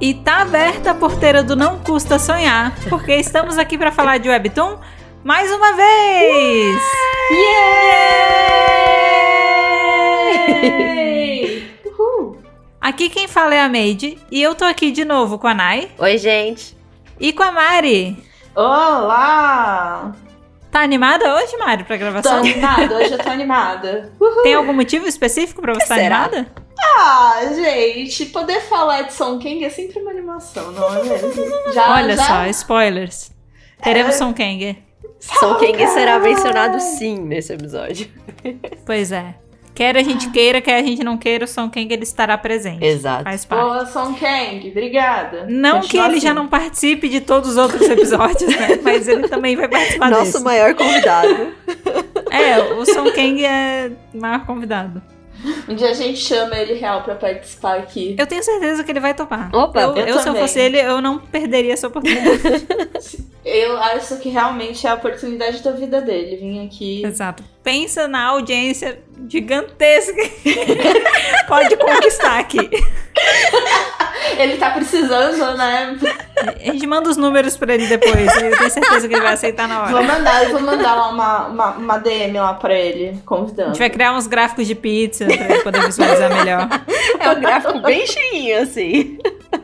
[0.00, 4.28] E tá aberta a porteira do Não Custa Sonhar, porque estamos aqui para falar de
[4.28, 4.76] Webtoon
[5.22, 6.82] mais uma vez!
[10.34, 11.70] Yay!
[11.86, 12.38] Uhul!
[12.80, 15.90] Aqui quem fala é a Made e eu tô aqui de novo com a Nai
[15.98, 16.76] Oi, gente.
[17.18, 18.22] e com a Mari.
[18.54, 20.12] Olá!
[20.70, 22.38] Tá animada hoje, Mari, pra Tô gravação?
[22.38, 24.12] animada, hoje eu tô animada.
[24.20, 24.42] Uhul.
[24.42, 26.24] Tem algum motivo específico pra você estar será?
[26.24, 26.63] animada?
[26.96, 31.32] Ah, gente, poder falar de Song Kang é sempre uma animação, não é mesmo?
[31.72, 32.24] Já, Olha já...
[32.24, 33.30] só, spoilers.
[33.82, 34.78] Teremos Son Kang.
[35.20, 38.08] São quem será mencionado sim nesse episódio.
[38.84, 39.34] Pois é.
[39.74, 42.84] Quer a gente queira, quer a gente não queira, o Son Kang ele estará presente.
[42.84, 43.24] Exato.
[43.24, 43.62] Faz parte.
[43.62, 45.46] Boa, Song Kang, obrigada.
[45.48, 46.38] Não que Continua ele já assim.
[46.38, 48.78] não participe de todos os outros episódios, né?
[48.84, 50.44] Mas ele também vai participar Nosso desse.
[50.44, 51.52] maior convidado.
[52.30, 55.02] É, o Son Kang é o maior convidado.
[55.68, 58.16] Um dia a gente chama ele real pra participar aqui.
[58.18, 59.54] Eu tenho certeza que ele vai topar.
[59.54, 62.40] Opa, eu, eu eu, se eu fosse ele, eu não perderia essa oportunidade.
[63.44, 66.36] Eu acho que realmente é a oportunidade da vida dele.
[66.36, 67.04] Vir aqui.
[67.04, 67.44] Exato.
[67.62, 70.54] Pensa na audiência gigantesca que
[71.46, 72.70] pode conquistar aqui.
[74.38, 75.96] Ele tá precisando, né?
[76.60, 78.26] A gente manda os números pra ele depois.
[78.42, 80.06] Eu tenho certeza que ele vai aceitar na Vou hora.
[80.06, 83.68] mandar, eu vou mandar lá uma, uma, uma DM lá pra ele, A convidando.
[83.68, 86.68] gente vai criar uns gráficos de pizza pra ele poder visualizar melhor.
[87.20, 89.18] É um gráfico bem cheinho, assim.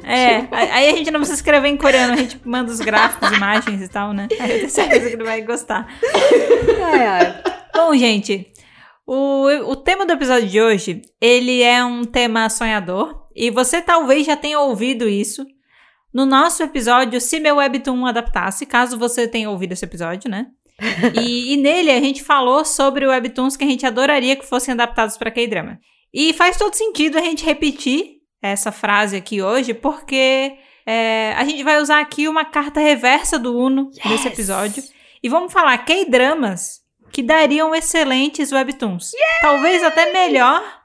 [0.05, 3.83] É, aí a gente não precisa escrever em coreano, a gente manda os gráficos, imagens
[3.83, 4.29] e tal, né?
[4.39, 5.87] Aí eu tenho certeza que ele vai gostar.
[6.93, 7.37] Ai, ai.
[7.75, 8.47] Bom, gente,
[9.07, 13.19] o, o tema do episódio de hoje, ele é um tema sonhador.
[13.41, 15.47] E você talvez já tenha ouvido isso
[16.13, 20.49] no nosso episódio Se Meu Webtoon Adaptasse, caso você tenha ouvido esse episódio, né?
[21.19, 25.17] E, e nele a gente falou sobre webtoons que a gente adoraria que fossem adaptados
[25.17, 25.79] para K-drama.
[26.13, 31.63] E faz todo sentido a gente repetir essa frase aqui hoje, porque é, a gente
[31.63, 34.35] vai usar aqui uma carta reversa do Uno nesse Yes!
[34.35, 34.83] episódio.
[35.23, 36.81] E vamos falar K-dramas
[37.11, 39.13] que dariam excelentes webtoons.
[39.41, 40.80] Talvez até melhor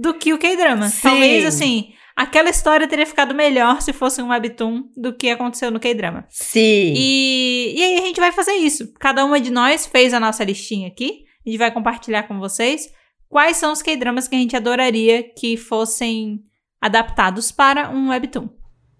[0.00, 0.90] do que o K-drama.
[1.02, 5.78] Talvez, assim, aquela história teria ficado melhor se fosse um webtoon do que aconteceu no
[5.80, 6.24] K-drama.
[6.28, 6.94] Sim.
[6.96, 8.92] E, e aí a gente vai fazer isso.
[8.98, 11.24] Cada uma de nós fez a nossa listinha aqui.
[11.46, 12.90] A gente vai compartilhar com vocês
[13.28, 16.40] quais são os K-dramas que a gente adoraria que fossem
[16.80, 18.48] adaptados para um webtoon.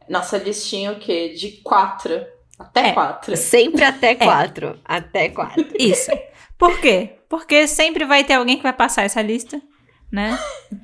[0.08, 1.30] Nossa listinha o quê?
[1.30, 2.20] De quatro.
[2.58, 2.92] Até É.
[2.92, 3.36] quatro.
[3.36, 4.78] Sempre até quatro.
[4.84, 5.66] Até quatro.
[5.78, 6.10] Isso.
[6.58, 7.16] Por quê?
[7.28, 9.62] Porque sempre vai ter alguém que vai passar essa lista,
[10.12, 10.38] né?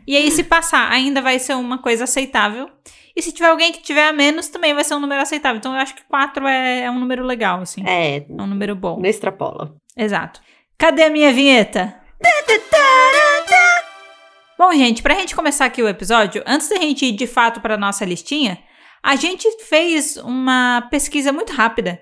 [0.07, 2.69] E aí, se passar, ainda vai ser uma coisa aceitável.
[3.15, 5.59] E se tiver alguém que tiver a menos, também vai ser um número aceitável.
[5.59, 7.83] Então, eu acho que quatro é, é um número legal, assim.
[7.87, 8.99] É, É um número bom.
[9.01, 9.75] não extrapola.
[9.97, 10.41] Exato.
[10.79, 11.99] Cadê a minha vinheta?
[14.59, 17.77] Bom, gente, pra gente começar aqui o episódio, antes da gente ir de fato pra
[17.77, 18.59] nossa listinha,
[19.03, 22.01] a gente fez uma pesquisa muito rápida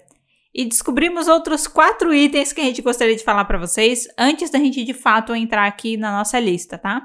[0.54, 4.58] e descobrimos outros quatro itens que a gente gostaria de falar pra vocês antes da
[4.58, 7.02] gente de fato entrar aqui na nossa lista, tá?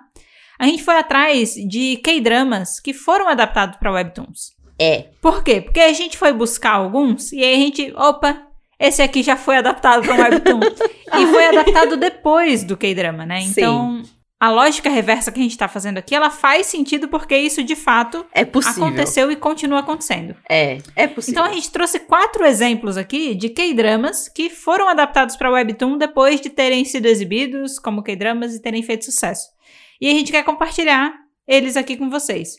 [0.59, 4.51] A gente foi atrás de K-dramas que foram adaptados pra webtoons.
[4.77, 5.05] É.
[5.21, 5.61] Por quê?
[5.61, 8.41] Porque a gente foi buscar alguns e aí a gente, opa,
[8.77, 10.59] esse aqui já foi adaptado para um webtoon.
[11.17, 13.41] e foi adaptado depois do K-drama, né?
[13.41, 13.49] Sim.
[13.51, 14.03] Então,
[14.39, 17.75] a lógica reversa que a gente tá fazendo aqui, ela faz sentido porque isso de
[17.75, 18.85] fato É possível.
[18.85, 20.33] aconteceu e continua acontecendo.
[20.49, 21.41] É, é possível.
[21.41, 26.39] Então a gente trouxe quatro exemplos aqui de K-dramas que foram adaptados para webtoon depois
[26.39, 29.49] de terem sido exibidos como K-dramas e terem feito sucesso.
[29.99, 31.13] E a gente quer compartilhar
[31.47, 32.57] eles aqui com vocês.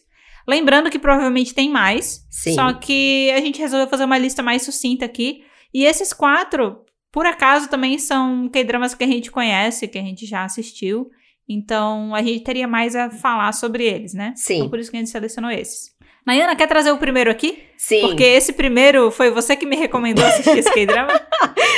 [0.49, 2.55] Lembrando que provavelmente tem mais, Sim.
[2.55, 5.45] só que a gente resolveu fazer uma lista mais sucinta aqui.
[5.73, 10.27] E esses quatro, por acaso, também são K-dramas que a gente conhece, que a gente
[10.27, 11.09] já assistiu.
[11.49, 14.33] Então a gente teria mais a falar sobre eles, né?
[14.37, 14.57] Sim.
[14.57, 15.91] Então por isso que a gente selecionou esses.
[16.27, 17.63] Nayana, quer trazer o primeiro aqui?
[17.77, 18.03] Sim.
[18.03, 21.13] Porque esse primeiro foi você que me recomendou assistir esse K-drama.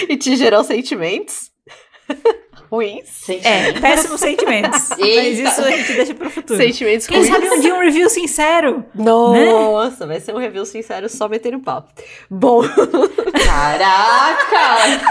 [0.09, 1.53] E te gerou sentimentos
[2.72, 3.28] ruins.
[3.28, 4.88] É, péssimos sentimentos.
[4.99, 6.58] Mas isso a gente deixa pro futuro.
[6.58, 7.31] Sentimentos Quem ruins.
[7.31, 8.82] sabe um dia um review sincero?
[8.94, 11.87] Nossa, vai ser um review sincero só meter o pau.
[12.31, 12.62] Bom,
[13.44, 15.02] Caraca!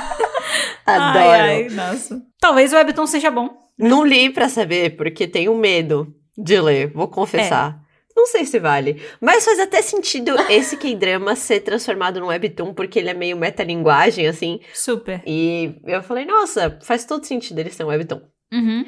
[0.88, 1.19] adoro.
[1.19, 2.19] Ai, ai, nossa.
[2.39, 3.50] Talvez o Webtoon seja bom.
[3.77, 7.81] Não li pra saber, porque tenho medo de ler, vou confessar.
[8.21, 9.01] Não sei se vale.
[9.19, 14.27] Mas faz até sentido esse K-drama ser transformado num webtoon, porque ele é meio metalinguagem,
[14.27, 14.59] assim.
[14.75, 15.23] Super.
[15.25, 18.21] E eu falei, nossa, faz todo sentido ele ser um webtoon.
[18.53, 18.85] Uhum.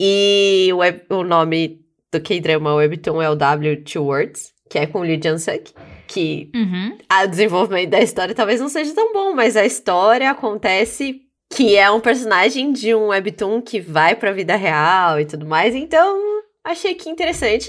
[0.00, 1.80] E o, web- o nome
[2.10, 5.72] do K-drama webtoon é o W Two Words, que é com o Lee Jung-suk,
[6.08, 6.96] que Uhum.
[7.22, 11.20] o desenvolvimento da história talvez não seja tão bom, mas a história acontece
[11.52, 15.74] que é um personagem de um webtoon que vai pra vida real e tudo mais,
[15.74, 16.18] então
[16.64, 17.68] achei que interessante.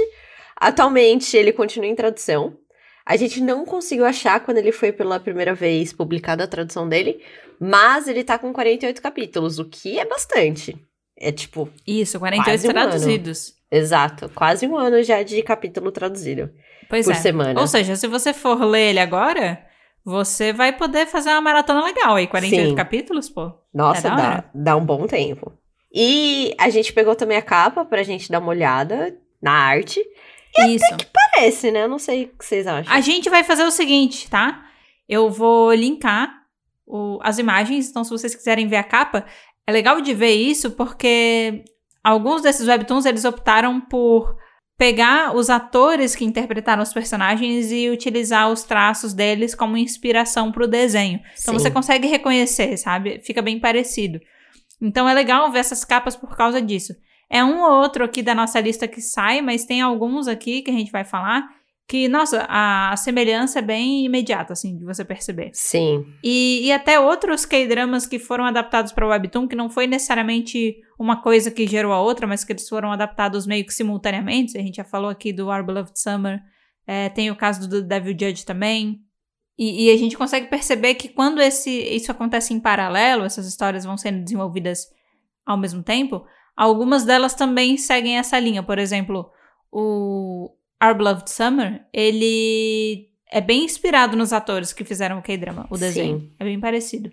[0.62, 2.56] Atualmente ele continua em tradução.
[3.04, 7.20] A gente não conseguiu achar quando ele foi pela primeira vez publicada a tradução dele,
[7.60, 10.78] mas ele tá com 48 capítulos, o que é bastante.
[11.18, 11.68] É tipo.
[11.86, 13.54] Isso, 48 Quase um traduzidos.
[13.72, 16.52] Exato, quase um ano já de capítulo traduzido
[16.88, 17.16] Pois por é.
[17.16, 17.60] semana.
[17.60, 19.66] Ou seja, se você for ler ele agora,
[20.06, 22.28] você vai poder fazer uma maratona legal aí.
[22.28, 22.76] 48 Sim.
[22.76, 23.52] capítulos, pô.
[23.74, 25.54] Nossa, é dá, dá um bom tempo.
[25.92, 30.06] E a gente pegou também a capa pra gente dar uma olhada na arte.
[30.68, 30.86] Isso.
[31.34, 31.84] Parece, né?
[31.84, 32.92] Eu não sei o que vocês acham.
[32.94, 34.66] A gente vai fazer o seguinte, tá?
[35.08, 36.30] Eu vou linkar
[36.86, 39.26] o- as imagens, então se vocês quiserem ver a capa,
[39.66, 41.64] é legal de ver isso porque
[42.04, 44.36] alguns desses webtoons eles optaram por
[44.78, 50.64] pegar os atores que interpretaram os personagens e utilizar os traços deles como inspiração para
[50.64, 51.20] o desenho.
[51.40, 51.60] Então Sim.
[51.60, 53.22] você consegue reconhecer, sabe?
[53.24, 54.20] Fica bem parecido.
[54.82, 56.96] Então é legal ver essas capas por causa disso.
[57.32, 60.70] É um ou outro aqui da nossa lista que sai, mas tem alguns aqui que
[60.70, 61.48] a gente vai falar
[61.88, 65.50] que, nossa, a, semelhança é bem imediata, assim, de você perceber.
[65.54, 66.06] Sim.
[66.24, 70.76] E, e até outros K-dramas que foram adaptados para o Webtoon, que não foi necessariamente
[70.98, 74.58] uma coisa que gerou a outra, mas que eles foram adaptados meio que simultaneamente.
[74.58, 76.40] A gente já falou aqui do Our Beloved Summer,
[76.88, 79.02] é, tem o caso do Devil Judge também.
[79.58, 83.84] E, e a gente consegue perceber que quando esse, isso acontece em paralelo, essas histórias
[83.84, 84.88] vão sendo desenvolvidas
[85.46, 86.26] ao mesmo tempo,
[86.62, 88.62] algumas delas também seguem essa linha.
[88.62, 89.32] Por exemplo,
[89.72, 90.52] o
[90.84, 96.20] Our Beloved Summer, ele é bem inspirado nos atores que fizeram o K-drama, o desenho.
[96.20, 96.32] Sim.
[96.40, 97.12] É bem parecido.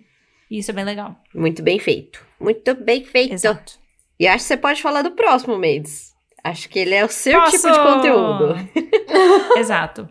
[0.51, 1.15] E isso é bem legal.
[1.33, 2.23] Muito bem feito.
[2.39, 3.33] Muito bem feito.
[3.33, 3.79] Exato.
[4.19, 6.13] E acho que você pode falar do próximo, Maids.
[6.43, 7.51] Acho que ele é o seu Posso!
[7.51, 8.55] tipo de conteúdo.
[9.57, 10.07] Exato.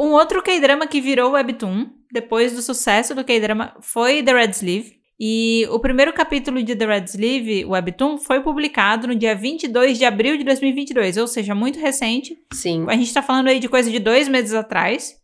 [0.00, 5.03] Um outro K-drama que virou webtoon, depois do sucesso do K-drama, foi The Red Sleeve.
[5.18, 10.04] E o primeiro capítulo de The Red Sleeve, webtoon, foi publicado no dia 22 de
[10.04, 12.36] abril de 2022, ou seja, muito recente.
[12.52, 12.84] Sim.
[12.88, 15.14] A gente tá falando aí de coisa de dois meses atrás.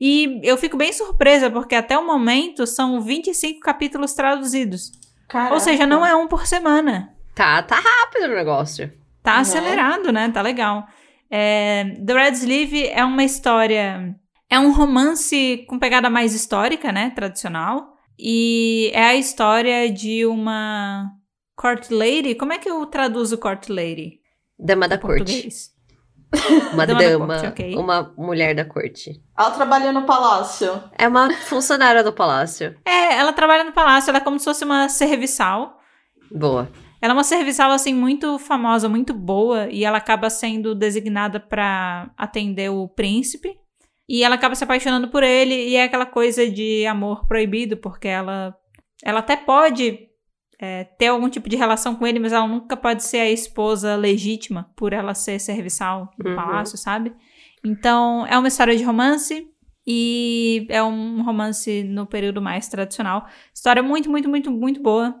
[0.00, 4.90] E eu fico bem surpresa, porque até o momento são 25 capítulos traduzidos.
[5.52, 7.10] Ou seja, não é um por semana.
[7.34, 8.92] Tá, tá rápido o negócio.
[9.22, 9.40] Tá Né?
[9.40, 10.30] acelerado, né?
[10.30, 10.84] Tá legal.
[11.30, 14.14] É, The Red Sleeve é uma história.
[14.50, 17.10] É um romance com pegada mais histórica, né?
[17.10, 17.93] Tradicional.
[18.18, 21.10] E é a história de uma
[21.56, 22.34] court lady.
[22.34, 24.20] Como é que eu traduzo court lady?
[24.58, 25.48] Dama da corte.
[26.72, 27.26] Uma Dama da dama.
[27.26, 27.76] corte, ok.
[27.76, 29.22] Uma mulher da corte.
[29.38, 30.82] Ela trabalha no palácio.
[30.96, 32.76] É uma funcionária do palácio.
[32.84, 35.78] É, ela trabalha no palácio, ela é como se fosse uma serviçal.
[36.30, 36.68] Boa.
[37.00, 42.10] Ela é uma serviçal, assim, muito famosa, muito boa, e ela acaba sendo designada pra
[42.16, 43.54] atender o príncipe.
[44.08, 48.08] E ela acaba se apaixonando por ele, e é aquela coisa de amor proibido, porque
[48.08, 48.54] ela,
[49.02, 49.98] ela até pode
[50.60, 53.96] é, ter algum tipo de relação com ele, mas ela nunca pode ser a esposa
[53.96, 56.36] legítima por ela ser serviçal do Uhum.
[56.36, 57.12] palácio, sabe?
[57.64, 59.48] Então, é uma história de romance,
[59.86, 63.26] e é um romance no período mais tradicional.
[63.54, 65.14] História muito, muito, muito, muito boa.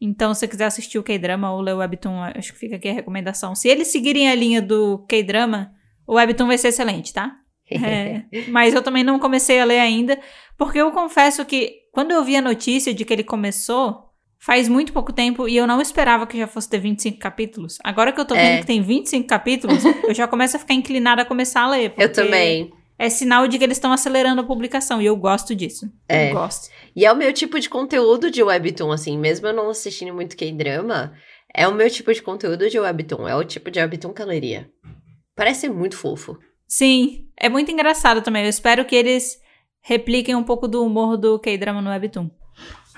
[0.00, 2.88] Então, se você quiser assistir o K-drama ou ler o Webtoon, acho que fica aqui
[2.88, 3.54] a recomendação.
[3.54, 5.72] Se eles seguirem a linha do K-drama,
[6.06, 7.36] o Webtoon vai ser excelente, tá?
[7.70, 10.18] É, mas eu também não comecei a ler ainda,
[10.56, 14.04] porque eu confesso que quando eu vi a notícia de que ele começou,
[14.40, 17.78] faz muito pouco tempo e eu não esperava que já fosse ter 25 capítulos.
[17.82, 18.60] Agora que eu tô vendo É.
[18.60, 21.92] que tem 25 capítulos, eu já começo a ficar inclinada a começar a ler.
[21.98, 22.72] Eu também.
[23.00, 25.86] É sinal de que eles estão acelerando a publicação e eu gosto disso.
[26.08, 26.30] É.
[26.30, 26.68] Eu gosto.
[26.96, 30.36] E é o meu tipo de conteúdo de webtoon, assim, mesmo eu não assistindo muito
[30.36, 31.12] K-drama,
[31.54, 34.26] é o meu tipo de conteúdo de webtoon, é o tipo de webtoon que eu
[34.26, 34.68] leria.
[35.36, 36.36] Parece muito fofo.
[36.66, 38.42] Sim, é muito engraçado também.
[38.44, 39.40] Eu espero que eles
[39.80, 42.30] repliquem um pouco do humor do K-drama no Webtoon.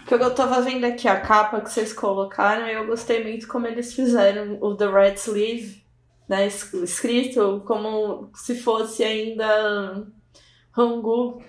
[0.09, 3.67] Porque eu tava vendo aqui a capa que vocês colocaram e eu gostei muito como
[3.67, 5.85] eles fizeram o The Red Sleeve,
[6.29, 6.47] né?
[6.47, 10.07] es- Escrito como se fosse ainda
[10.77, 11.43] Hangu,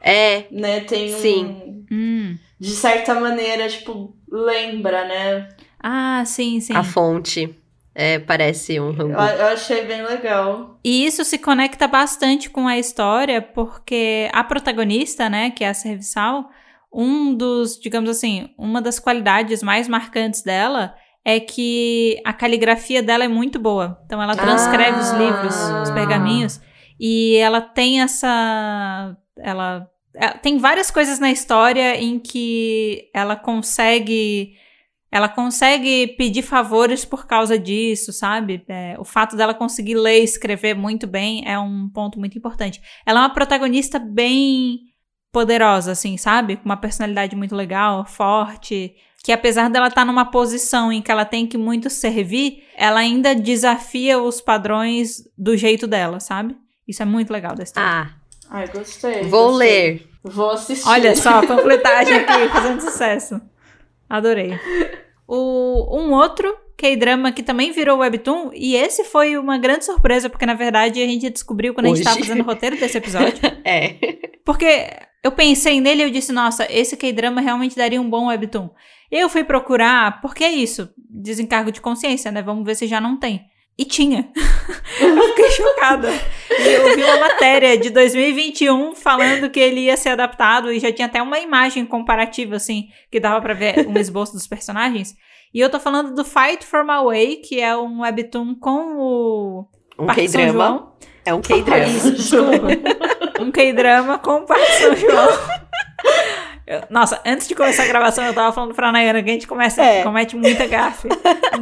[0.00, 0.80] É, né?
[0.80, 1.18] Tem um.
[1.18, 1.86] Sim.
[1.90, 2.38] Hum.
[2.58, 5.48] De certa maneira, tipo, lembra, né?
[5.80, 6.74] Ah, sim, sim.
[6.74, 7.54] a fonte.
[8.00, 9.12] É, parece um Eu, rango.
[9.12, 10.78] eu achei bem legal.
[10.84, 15.74] E isso se conecta bastante com a história, porque a protagonista, né, que é a
[15.74, 16.48] serviçal,
[16.94, 23.24] um dos, digamos assim, uma das qualidades mais marcantes dela é que a caligrafia dela
[23.24, 24.00] é muito boa.
[24.06, 25.18] Então ela transcreve os Ah.
[25.18, 26.60] livros, os pergaminhos,
[27.00, 34.54] e ela tem essa ela é, tem várias coisas na história em que ela consegue
[35.10, 38.62] ela consegue pedir favores por causa disso, sabe?
[38.68, 42.80] É, o fato dela conseguir ler e escrever muito bem é um ponto muito importante.
[43.06, 44.80] Ela é uma protagonista bem
[45.32, 46.56] poderosa, assim, sabe?
[46.56, 48.94] Com uma personalidade muito legal, forte.
[49.24, 53.34] Que apesar dela estar numa posição em que ela tem que muito servir, ela ainda
[53.34, 56.56] desafia os padrões do jeito dela, sabe?
[56.86, 57.88] Isso é muito legal da história.
[57.88, 58.10] Ah,
[58.50, 59.22] Ai, gostei.
[59.24, 59.68] Vou gostei.
[59.68, 60.08] ler.
[60.22, 60.88] Vou assistir.
[60.88, 63.40] Olha só, a panfletagem aqui fazendo sucesso.
[64.08, 64.58] Adorei.
[65.26, 70.46] O, um outro K-drama que também virou webtoon, e esse foi uma grande surpresa, porque
[70.46, 72.04] na verdade a gente descobriu quando a gente Hoje.
[72.04, 73.38] tava fazendo o roteiro desse episódio.
[73.64, 73.96] É.
[74.46, 74.88] Porque
[75.22, 78.70] eu pensei nele e eu disse, nossa, esse K-drama realmente daria um bom webtoon.
[79.10, 82.40] Eu fui procurar, porque é isso, desencargo de consciência, né?
[82.40, 83.44] Vamos ver se já não tem.
[83.78, 84.28] E tinha.
[85.00, 86.10] eu fiquei chocada.
[86.50, 90.92] E eu vi uma matéria de 2021 falando que ele ia ser adaptado e já
[90.92, 95.14] tinha até uma imagem comparativa, assim, que dava pra ver um esboço dos personagens.
[95.54, 99.68] E eu tô falando do Fight for My Way, que é um webtoon com o
[99.96, 100.92] Um K-drama.
[101.24, 102.10] É um K-drama.
[102.10, 102.66] Desculpa.
[103.40, 105.28] Um K-drama com o Parque São João.
[106.68, 109.46] Eu- nossa, antes de começar a gravação, eu tava falando pra Nayana que a gente
[109.48, 110.02] começa, É.
[110.02, 111.08] comete muita gafe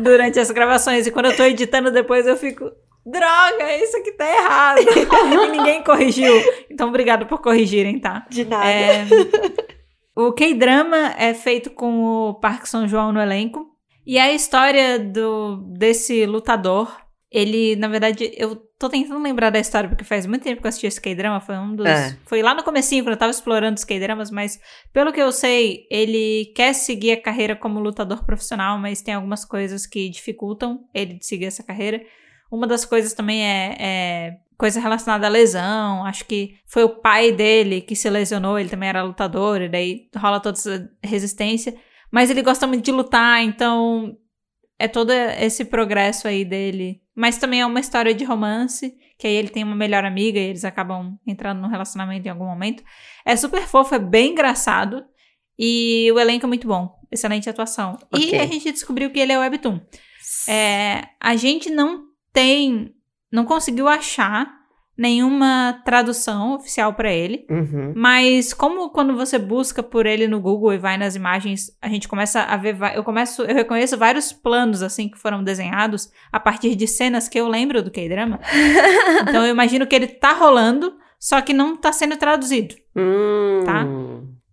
[0.01, 1.07] durante as gravações.
[1.07, 2.71] E quando eu tô editando depois, eu fico.
[3.09, 4.81] Droga, isso aqui tá errado.
[5.45, 6.33] e ninguém corrigiu.
[6.69, 8.27] Então, obrigado por corrigirem, tá?
[8.29, 8.69] De nada.
[8.69, 9.05] É,
[10.17, 13.65] o K-drama é feito com o Parque São João no elenco.
[14.05, 16.97] E a história do, desse lutador.
[17.31, 20.69] Ele, na verdade, eu tô tentando lembrar da história, porque faz muito tempo que eu
[20.69, 21.41] assisti esse K-drama.
[21.41, 21.87] Foi um dos.
[21.87, 22.17] É.
[22.25, 24.61] Foi lá no comecinho, quando eu tava explorando os K-dramas, mas
[24.93, 29.45] pelo que eu sei, ele quer seguir a carreira como lutador profissional, mas tem algumas
[29.45, 32.03] coisas que dificultam ele de seguir essa carreira.
[32.51, 36.05] Uma das coisas também é, é coisa relacionada à lesão.
[36.05, 40.09] Acho que foi o pai dele que se lesionou, ele também era lutador, e daí
[40.17, 41.75] rola toda essa resistência.
[42.11, 44.17] Mas ele gosta muito de lutar, então
[44.79, 47.01] é todo esse progresso aí dele.
[47.17, 50.43] Mas também é uma história de romance, que aí ele tem uma melhor amiga e
[50.51, 52.85] eles acabam entrando num relacionamento em algum momento.
[53.25, 55.03] É super fofo, é bem engraçado.
[55.59, 56.95] E o elenco é muito bom.
[57.11, 57.97] Excelente atuação.
[58.15, 58.39] E Ok.
[58.39, 59.81] a gente descobriu que ele é webtoon.
[60.47, 62.95] É, a gente não tem,
[63.33, 64.55] não conseguiu achar
[64.97, 67.47] nenhuma tradução oficial pra ele.
[67.51, 67.93] Uhum.
[67.95, 72.09] Mas como quando você busca por ele no Google e vai nas imagens, a gente
[72.09, 76.75] começa a ver, eu começo, eu reconheço vários planos assim que foram desenhados a partir
[76.75, 78.41] de cenas que eu lembro do K-drama.
[79.29, 82.75] então eu imagino que ele tá rolando, só que não tá sendo traduzido.
[82.97, 83.63] Hum.
[83.65, 83.85] Tá.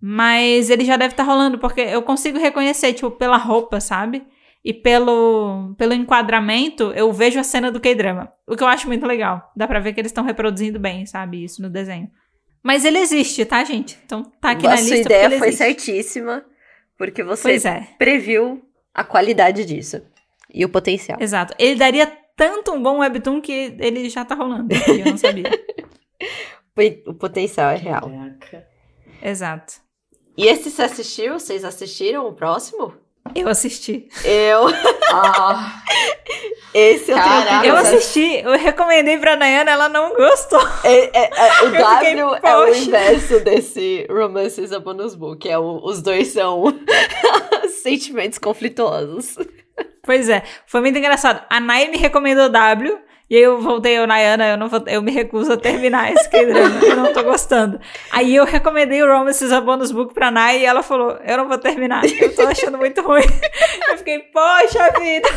[0.06, 4.28] Mas ele já deve estar rolando, porque eu consigo reconhecer, tipo, pela roupa, sabe?
[4.64, 8.32] E pelo, pelo enquadramento, eu vejo a cena do K-drama.
[8.48, 9.52] O que eu acho muito legal.
[9.56, 11.44] Dá pra ver que eles estão reproduzindo bem, sabe?
[11.44, 12.10] Isso no desenho.
[12.64, 14.00] Mas ele existe, tá, gente?
[14.06, 15.14] Então tá aqui na a sua lista.
[15.14, 15.58] ideia foi existe.
[15.58, 16.46] certíssima,
[16.98, 20.02] porque você é, previu a qualidade disso
[20.54, 21.18] e o potencial.
[21.20, 21.54] exato.
[21.60, 22.06] Ele daria
[22.38, 24.74] tanto um bom webtoon que ele já tá rolando.
[24.74, 25.44] E eu não sabia.
[27.06, 28.10] O potencial é real.
[28.10, 28.68] Caraca.
[29.22, 29.74] exato.
[30.36, 31.34] E esse você assistiu?
[31.40, 32.96] Vocês assistiram o próximo?
[33.36, 34.08] Eu assisti.
[34.24, 34.68] Eu.
[35.12, 35.82] Ah,
[36.74, 37.62] Esse eu Caraca.
[37.62, 40.62] tenho Eu assisti, eu recomendei pra Nayana, ela não gostou.
[40.84, 45.50] É, é, é, o Eu fiquei, W é o inverso desse Romances a Bonus Book.
[45.50, 46.64] É o- os dois são
[47.82, 49.38] sentimentos conflituosos.
[50.04, 51.42] Pois é, foi muito engraçado.
[51.50, 53.00] A Nay me recomendou W,
[53.30, 56.30] e aí eu voltei, eu, Nayana, eu, não vou, eu me recuso a terminar esse
[56.30, 57.80] K-drama, eu não tô gostando.
[58.12, 61.48] Aí eu recomendei o Romances a Bonus Book pra Nay, e ela falou, eu não
[61.48, 63.24] vou terminar, eu tô achando muito ruim.
[63.90, 65.30] Eu fiquei, poxa vida.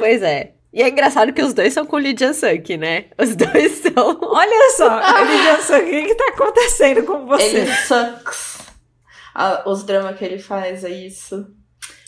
[0.00, 0.52] Pois é.
[0.72, 3.06] E é engraçado que os dois são com Lee Jang-suk, né?
[3.18, 4.18] Os dois são.
[4.22, 7.44] Olha só, ele pensou, o que que tá acontecendo com você?
[7.44, 8.58] ele sucks.
[9.34, 11.46] Ah, os dramas que ele faz é isso.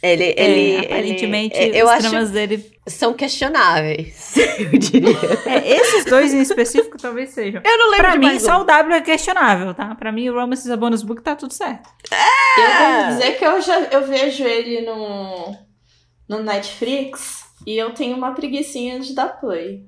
[0.03, 2.71] Ele, É, ele, aparentemente, ele- é, eu os acho dramas dele...
[2.89, 5.17] são questionáveis, eu diria.
[5.47, 7.61] É, esses dois em específico talvez sejam.
[7.65, 8.63] Eu não lembro Pra de mim, mais só um.
[8.63, 9.95] o W é questionável, tá?
[9.95, 11.89] Pra mim, o Romances a Bonus Book tá tudo certo.
[12.11, 12.17] Eu
[12.67, 13.03] Ah.
[13.03, 15.55] devo dizer que eu já eu vejo ele no,
[16.29, 19.85] no Netflix e eu tenho uma preguicinha de dar play.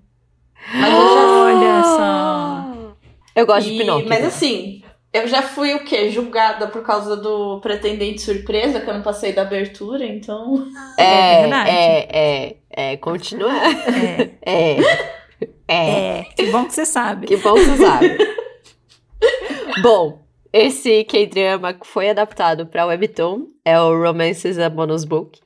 [0.75, 2.95] Mas eu já Olha só.
[3.35, 4.09] Eu gosto E- de Pinóquio.
[4.09, 6.11] Mas assim, eu já fui o quê?
[6.11, 10.67] Julgada por causa do Pretendente Surpresa, que eu não passei da abertura, então.
[10.97, 12.57] É é, é, é,
[12.93, 13.53] é, continua.
[13.53, 14.77] É, É,
[15.69, 16.25] é, é.
[16.37, 17.27] Que bom que você sabe.
[17.27, 18.19] que bom que você sabe.
[19.83, 20.21] Bom,
[20.53, 25.39] esse K-drama foi adaptado para Webtoon, é o Romances a Bonus Book.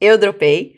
[0.00, 0.76] Eu dropei,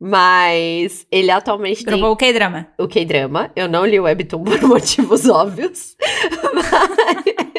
[0.00, 2.68] mas ele atualmente tem Dropou o K-drama.
[2.78, 3.50] o K-drama.
[3.54, 5.96] Eu não li o Webtoon por motivos óbvios.
[6.54, 7.57] Mas,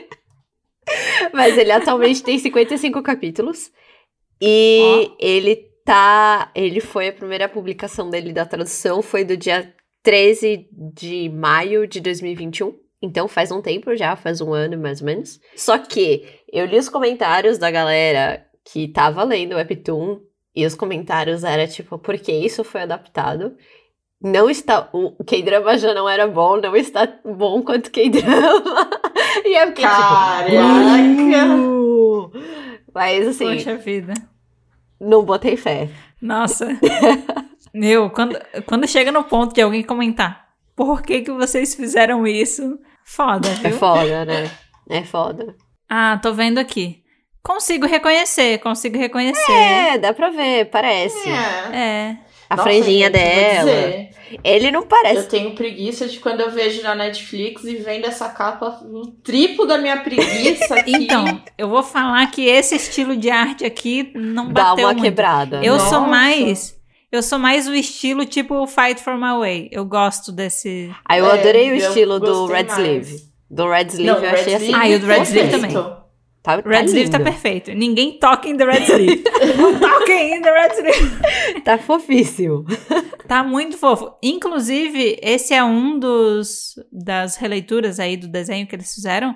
[1.34, 3.72] mas ele atualmente tem 55 capítulos.
[4.42, 5.56] E ele
[5.86, 6.52] tá.
[6.56, 12.00] Ele foi a primeira publicação dele da tradução, foi do dia 13 de maio de
[12.00, 12.74] 2021.
[13.02, 15.40] Então faz um tempo já, faz um ano mais ou menos.
[15.56, 20.20] Só que eu li os comentários da galera que tava lendo o Webtoon.
[20.56, 23.56] E os comentários era tipo, por que isso foi adaptado?
[24.22, 24.90] Não está.
[24.94, 28.90] O K-drama já não era bom, não está bom quanto K-drama.
[29.46, 30.48] E eu fiquei Caraca!
[31.16, 31.56] tipo.
[31.56, 32.32] "Uh".
[32.94, 34.14] Mas assim, Poxa vida.
[35.00, 35.90] não botei fé.
[36.22, 36.68] Nossa.
[37.74, 42.80] Meu, quando, quando chega no ponto de alguém comentar por que, que vocês fizeram isso,
[43.06, 43.78] foda, É viu?
[43.78, 44.50] foda, né?
[44.90, 45.56] É foda.
[45.90, 47.04] Ah, tô vendo aqui.
[47.44, 49.52] Consigo reconhecer, consigo reconhecer.
[49.52, 51.30] É, dá pra ver, parece.
[51.30, 51.76] É.
[51.78, 52.18] É.
[52.50, 53.60] A Nossa, franjinha dela.
[53.70, 54.10] dizer,
[54.44, 55.18] Ele não parece.
[55.18, 59.66] Eu tenho preguiça de quando eu vejo na Netflix e vendo essa capa, o triplo
[59.68, 60.92] da minha preguiça aqui.
[60.96, 65.04] Então, eu vou falar que esse estilo de arte aqui não Dá bateu uma muito.
[65.04, 65.62] quebrada.
[65.64, 65.80] Eu né?
[65.80, 66.08] sou Nossa.
[66.08, 66.80] mais.
[67.12, 69.70] Eu sou mais o estilo tipo Fight for My Way.
[69.72, 70.92] Eu gosto desse.
[71.06, 72.78] Ah, eu É, adorei o eu estilo do Red mais.
[72.78, 73.18] Sleeve.
[73.50, 74.66] Do Red Sleeve Não, eu achei Red assim.
[74.66, 75.72] Sleeve Ah, e o do Red Sleeve também.
[76.42, 77.72] Tá, tá Red Sleeve tá perfeito.
[77.74, 79.24] Ninguém toca em The Red Sleeve.
[79.58, 81.62] não toquem em The Red Sleeve.
[81.62, 82.66] Tá fofíssimo.
[83.28, 84.14] Tá muito fofo.
[84.24, 89.36] Inclusive, esse é um dos das releituras aí do desenho que eles fizeram.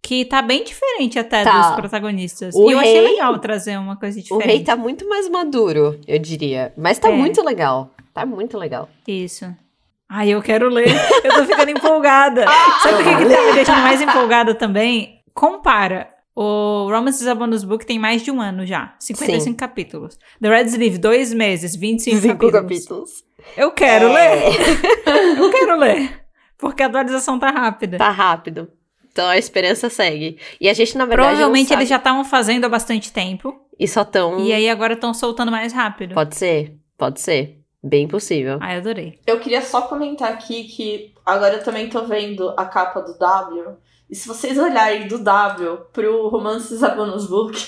[0.00, 1.60] Que tá bem diferente até Tá.
[1.68, 2.54] dos protagonistas.
[2.54, 4.46] O e eu achei rei- legal trazer uma coisa O diferente.
[4.46, 6.72] rei tá muito mais maduro, eu diria.
[6.76, 7.12] Mas tá É.
[7.16, 7.90] muito legal.
[8.12, 8.88] Tá muito legal.
[9.08, 9.46] Isso.
[10.08, 10.88] Ai, eu quero ler.
[11.24, 12.44] Eu tô ficando empolgada.
[12.82, 15.20] Sabe o que, que tá me deixando mais empolgada também?
[15.32, 16.08] Compara.
[16.36, 18.94] O Romances a Bonus Book tem mais de um ano já.
[18.98, 20.18] 55 capítulos.
[20.40, 22.52] The Red Sleeve, dois meses, 25 Cinco capítulos.
[22.62, 23.10] capítulos.
[23.56, 24.34] Eu quero É.
[24.50, 24.56] ler.
[25.38, 26.20] Eu quero ler.
[26.58, 27.98] Porque a atualização tá rápida.
[27.98, 28.68] Tá rápido.
[29.12, 30.38] Então a esperança segue.
[30.60, 33.54] E a gente, na verdade, Provavelmente não eles já estavam fazendo há bastante tempo.
[33.78, 34.40] E só tão...
[34.40, 36.14] E aí agora estão soltando mais rápido.
[36.14, 37.60] Pode ser, pode ser.
[37.82, 38.58] Bem possível.
[38.60, 39.20] Ai, adorei.
[39.26, 43.76] Eu queria só comentar aqui que agora eu também tô vendo a capa do W.
[44.10, 47.58] E se vocês olharem do W pro Romances a Bonus Book,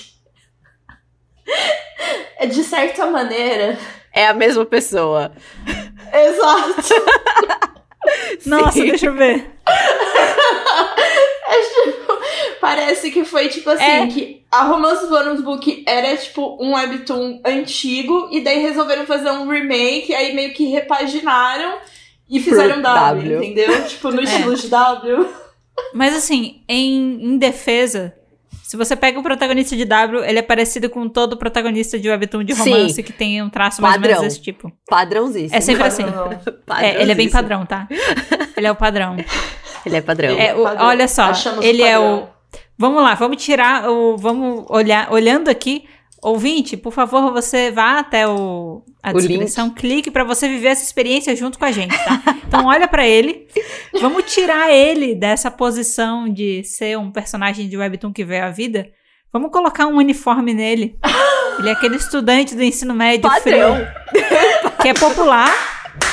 [2.37, 3.77] é de certa maneira.
[4.13, 5.31] É a mesma pessoa.
[6.13, 6.93] Exato.
[8.45, 8.87] Nossa, Sim.
[8.87, 9.51] deixa eu ver.
[11.49, 12.13] É tipo,
[12.61, 14.07] parece que foi tipo assim, É.
[14.07, 19.47] que a Romance Bonus Book era tipo um webtoon antigo e daí resolveram fazer um
[19.49, 21.79] remake, aí meio que repaginaram
[22.29, 23.43] e fizeram W, W.
[23.43, 23.85] entendeu?
[23.87, 25.29] tipo, no estilo de W.
[25.93, 28.13] Mas assim, em, em defesa,
[28.63, 32.43] se você pega o protagonista de W, ele é parecido com todo protagonista de webtoon
[32.43, 32.71] de Sim.
[32.71, 34.27] romance que tem um traço mais ou menos Padrão.
[34.29, 34.71] desse tipo.
[34.89, 35.55] Padrãozíssimo.
[35.55, 36.03] É sempre assim.
[36.03, 36.39] Padrão.
[36.79, 37.87] É, ele é bem padrão, tá?
[38.55, 39.15] Ele é o padrão.
[39.85, 40.37] Ele é padrão.
[40.37, 40.85] É, o- Padrão.
[40.87, 42.23] olha só, Achamos ele é padrão.
[42.33, 42.37] o.
[42.77, 44.17] Vamos lá, vamos tirar o.
[44.17, 45.11] Vamos olhar.
[45.11, 45.85] Olhando aqui,
[46.21, 50.83] ouvinte, por favor, você vá até o, a O descrição, clique pra você viver essa
[50.83, 52.37] experiência junto com a gente, tá?
[52.47, 53.47] Então olha pra ele.
[54.01, 58.87] Vamos tirar ele dessa posição de ser um personagem de webtoon que veio à vida.
[59.31, 60.97] Vamos colocar um uniforme nele.
[61.59, 63.75] Ele é aquele estudante do ensino médio Padrão.
[63.75, 63.87] frio,
[64.81, 65.51] que é popular.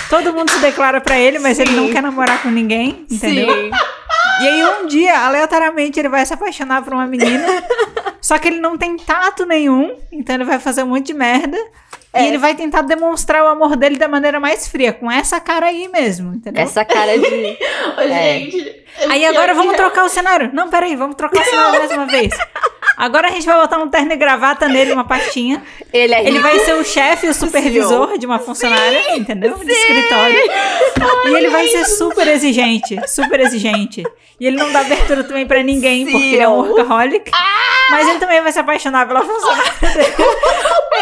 [0.09, 1.77] Todo mundo se declara pra ele, mas ele Sim.
[1.77, 3.49] não quer namorar com ninguém, entendeu?
[3.53, 3.71] Sim.
[4.41, 7.47] E aí um dia, aleatoriamente, ele vai se apaixonar por uma menina.
[8.21, 11.57] só que ele não tem tato nenhum, então ele vai fazer um monte de merda.
[12.13, 12.25] É.
[12.25, 15.67] E ele vai tentar demonstrar o amor dele da maneira mais fria, com essa cara
[15.67, 16.63] aí mesmo, entendeu?
[16.63, 17.25] Essa cara de.
[17.99, 18.39] Ô, É.
[18.39, 18.85] gente.
[19.11, 20.51] Aí agora vamos trocar o cenário.
[20.53, 22.33] Não, peraí, vamos trocar o cenário mais uma vez.
[22.97, 25.63] Agora a gente vai botar um terno e gravata nele, uma pastinha.
[25.93, 29.57] Ele é Ele vai ser o chefe e o supervisor de uma funcionária, entendeu?
[29.59, 30.39] De escritório.
[31.27, 34.03] E ele vai ser super exigente, super exigente.
[34.41, 36.13] E ele não dá abertura também pra ninguém, Sim.
[36.13, 37.31] porque ele é um workaholic.
[37.91, 39.73] Mas ele também vai se apaixonar pela funcionária.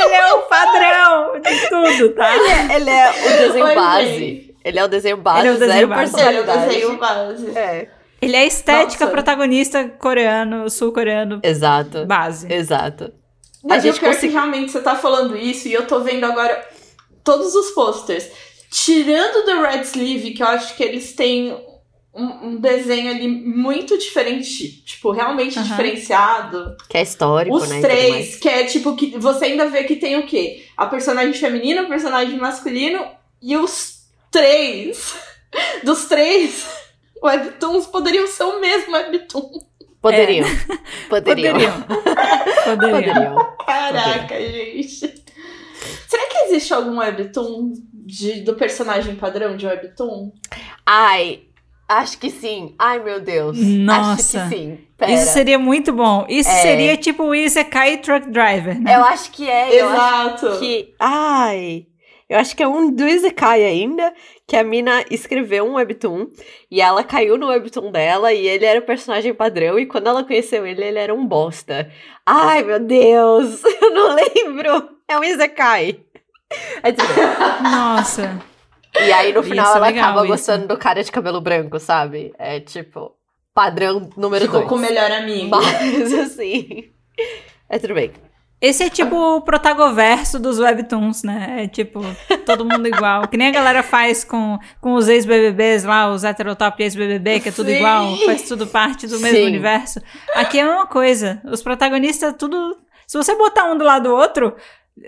[0.05, 2.35] Ele é o padrão de tudo, tá?
[2.75, 4.07] Ele é o desenho Oi, base.
[4.19, 4.55] gente.
[4.65, 6.15] Ele é o desenho base, Ele é o desenho zero base.
[6.21, 6.69] Ele é o personalidade.
[6.75, 7.59] desenho base.
[7.59, 7.89] É.
[8.23, 9.09] Ele é a estética Nossa.
[9.09, 12.07] protagonista coreano, sul-coreano Exato.
[12.07, 12.51] base.
[12.53, 13.13] Exato.
[13.65, 16.01] Não, A gente pior é consegui- que realmente você tá falando isso e eu tô
[16.01, 16.65] vendo agora
[17.25, 18.29] todos os posters.
[18.71, 21.53] Tirando do Red Sleeve, que eu acho que eles têm
[22.15, 25.67] um, um desenho ali muito diferente, tipo, realmente Aham.
[25.69, 26.77] diferenciado.
[26.89, 27.77] Que é histórico, Os né?
[27.77, 30.65] tudo três, que é tipo, que você ainda vê que tem o quê?
[30.77, 33.05] A personagem feminina, o personagem masculino
[33.43, 35.15] e os três.
[35.85, 36.67] Dos três,
[37.23, 39.51] webtoons poderiam ser o mesmo webtoon.
[40.01, 40.49] Poderiam.
[41.09, 41.55] Poderiam.
[41.55, 41.83] Poderiam.
[42.65, 43.03] Poderiam.
[43.03, 43.57] Poderiam.
[43.65, 45.23] Caraca, gente.
[46.09, 50.33] Será que existe algum webtoon de, do personagem padrão de webtoon?
[50.85, 51.43] Ai,
[51.89, 52.75] acho que sim.
[52.79, 53.57] Ai, meu Deus.
[53.59, 54.39] Nossa.
[54.41, 54.79] Acho que sim.
[54.99, 55.13] Pera.
[55.13, 56.27] Isso seria muito bom.
[56.29, 56.63] Isso É.
[56.63, 58.97] seria tipo o Isekai Truck Driver, né?
[58.97, 59.81] Eu acho que é.
[59.81, 60.59] Eu acho Exato.
[60.59, 60.95] que.
[60.99, 61.87] Ai.
[62.33, 64.11] Eu acho que é um do Isekai ainda,
[64.49, 66.29] que a mina escreveu um webtoon
[66.71, 70.25] e ela caiu no webtoon dela e ele era o personagem padrão e quando ela
[70.25, 71.93] conheceu ele, ele era um bosta.
[72.25, 74.89] Ai, meu Deus, eu não lembro.
[75.07, 76.01] É um Isekai.
[76.83, 77.25] É tudo bem.
[77.71, 78.41] Nossa.
[78.99, 80.29] E aí no Isso final é ela legal, acaba isso.
[80.29, 82.33] gostando do cara de cabelo branco, sabe?
[82.39, 83.13] É tipo,
[83.53, 84.71] padrão número Ficou dois.
[84.71, 85.51] com o melhor amigo.
[85.51, 86.91] Mas assim.
[87.69, 88.11] É tudo bem.
[88.63, 91.65] Esse é tipo o protagoverso dos webtoons, né?
[91.65, 92.01] É tipo,
[92.47, 93.27] todo mundo igual.
[93.27, 97.49] Que nem a galera faz com, com os ex-BBBs lá, os heterotop e ex-BBB, que
[97.49, 97.79] é tudo Sim.
[97.79, 99.47] igual, faz tudo parte do mesmo Sim.
[99.47, 100.01] universo.
[100.37, 101.43] Aqui é a mesma coisa.
[101.45, 102.79] Os protagonistas, tudo.
[103.05, 104.55] Se você botar um do lado do outro,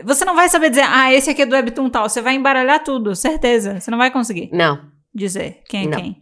[0.03, 2.09] você não vai saber dizer, ah, esse aqui é do webtoon tal.
[2.09, 3.79] Você vai embaralhar tudo, certeza.
[3.79, 4.81] Você não vai conseguir Não.
[5.15, 5.99] dizer quem é Não.
[5.99, 6.19] quem.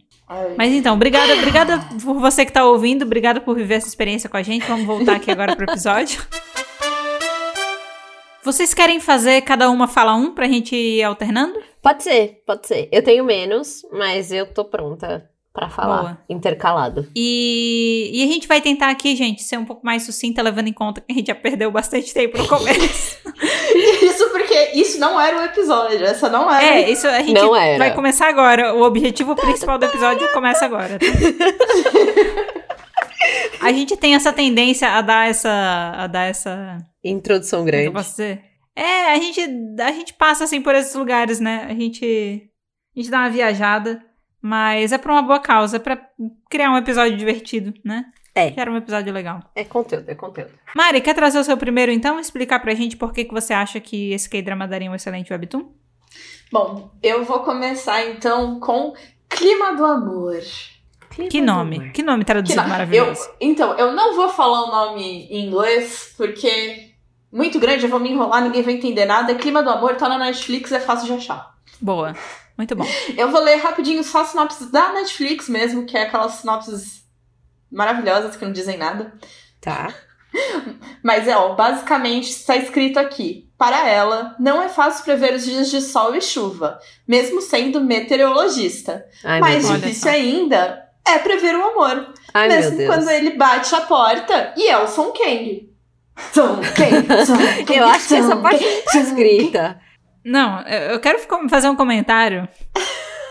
[0.55, 4.37] Mas então, obrigada, obrigada por você que tá ouvindo, obrigada por viver essa experiência com
[4.37, 4.67] a gente.
[4.67, 6.21] Vamos voltar aqui agora pro episódio.
[8.43, 11.59] Vocês querem fazer cada uma fala um pra gente ir alternando?
[11.81, 12.89] Pode ser, pode ser.
[12.91, 16.01] Eu tenho menos, mas eu tô pronta pra falar.
[16.01, 16.17] Boa.
[16.29, 17.07] Intercalado.
[17.15, 20.73] E, e a gente vai tentar aqui, gente, ser um pouco mais sucinta, levando em
[20.73, 23.17] conta que a gente já perdeu bastante tempo no começo.
[24.01, 26.05] Isso porque isso não era o episódio.
[26.05, 26.63] Essa não era.
[26.63, 27.77] é, isso a gente Não era.
[27.79, 28.73] vai começar agora.
[28.75, 30.99] O objetivo principal do episódio começa agora.
[30.99, 31.05] tá?
[33.61, 35.93] A gente tem essa tendência a dar essa.
[35.95, 36.77] a dar essa.
[37.03, 37.87] Introdução Como é que grande.
[37.87, 38.43] eu posso dizer?
[38.75, 39.39] É, a gente,
[39.79, 41.65] a gente passa assim por esses lugares, né?
[41.69, 42.49] A gente,
[42.95, 44.03] a gente dá uma viajada,
[44.41, 45.99] mas é pra uma boa causa, é pra
[46.49, 48.05] criar um episódio divertido, né?
[48.35, 48.49] É.
[48.49, 49.39] Quero um episódio legal.
[49.55, 50.51] É conteúdo, é conteúdo.
[50.75, 52.19] Mari, quer trazer o seu primeiro então?
[52.19, 55.71] Explicar pra gente por que, que você acha que esse K-drama daria um excelente webtoon?
[56.51, 58.93] Bom, eu vou começar então com
[59.29, 60.41] Clima do Amor.
[61.29, 61.91] Que nome?
[61.91, 63.21] Que nome Que traduzido não- maravilhoso.
[63.25, 66.91] eu, então, eu não vou falar o nome em inglês, porque
[67.31, 69.35] muito grande, eu vou me enrolar, ninguém vai entender nada.
[69.35, 71.53] Clima do Amor tá na Netflix, é fácil de achar.
[71.81, 72.15] Boa.
[72.57, 72.85] Muito bom.
[73.17, 77.03] Eu vou ler rapidinho só a sinopse da Netflix mesmo, que é aquelas sinopses
[77.71, 79.11] maravilhosas que não dizem nada.
[79.59, 79.91] Tá.
[81.03, 83.49] Mas é, ó, basicamente está escrito aqui.
[83.57, 89.05] Para ela, não é fácil prever os dias de sol e chuva, mesmo sendo meteorologista.
[89.23, 92.13] Ai, Mais difícil ainda é prever o amor.
[92.33, 92.95] Ai, meu mesmo Deus.
[92.95, 95.69] quando ele bate a porta e é o Son Kang.
[96.33, 99.79] Son Kang, Son Kang, Eu acho que essa parte tá escrita.
[100.23, 102.47] Não, eu quero fazer um comentário.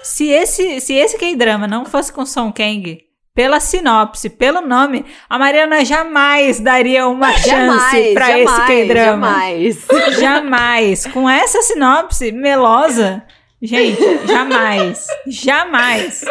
[0.02, 3.00] Se esse, se esse K-drama não fosse com Song Kang,
[3.34, 9.26] pela sinopse, pelo nome, a Mariana jamais daria uma chance Jamais, pra jamais, esse K-drama.
[9.26, 9.86] jamais.
[10.20, 11.06] Jamais.
[11.06, 13.22] Com essa sinopse melosa,
[13.62, 15.06] gente, jamais.
[15.26, 16.24] Jamais.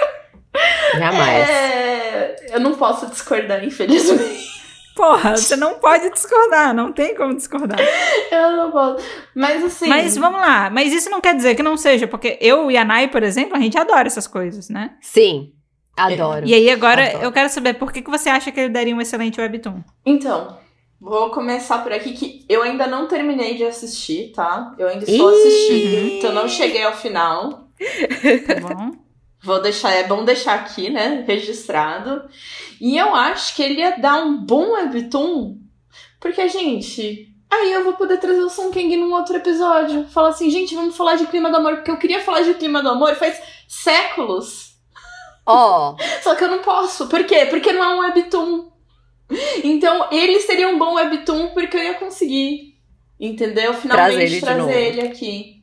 [0.97, 1.49] Jamais.
[1.49, 4.51] É, eu não posso discordar, infelizmente.
[4.95, 7.79] Porra, você não pode discordar, não tem como discordar.
[8.31, 9.03] Eu não posso.
[9.33, 9.87] Mas assim.
[9.87, 12.83] Mas vamos lá, mas isso não quer dizer que não seja, porque eu e a
[12.83, 14.91] Nai, por exemplo, a gente adora essas coisas, né?
[15.01, 15.53] Sim.
[15.95, 16.45] Adoro.
[16.45, 17.23] E aí agora Adoro.
[17.23, 19.81] eu quero saber por que, que você acha que ele daria um excelente webtoon?
[20.05, 20.57] Então,
[20.99, 24.73] vou começar por aqui que eu ainda não terminei de assistir, tá?
[24.77, 27.69] Eu ainda estou assistindo, então não cheguei ao final.
[28.45, 28.91] Tá bom?
[29.43, 31.23] Vou deixar, é bom deixar aqui, né?
[31.27, 32.29] Registrado.
[32.79, 35.57] E eu acho que ele ia dar um bom webtoon,
[36.19, 40.05] porque, gente, aí eu vou poder trazer o Son Kang num outro episódio.
[40.07, 42.83] Falar assim, gente, vamos falar de clima do amor, porque eu queria falar de clima
[42.83, 44.75] do amor faz séculos.
[45.45, 47.07] Ó, Só que eu não posso.
[47.07, 47.47] Por quê?
[47.47, 48.69] Porque não é um webtoon.
[49.63, 52.75] Então, ele seria um bom webtoon porque eu ia conseguir.
[53.19, 53.73] Entendeu?
[53.73, 55.60] Finalmente ele de trazer ele aqui.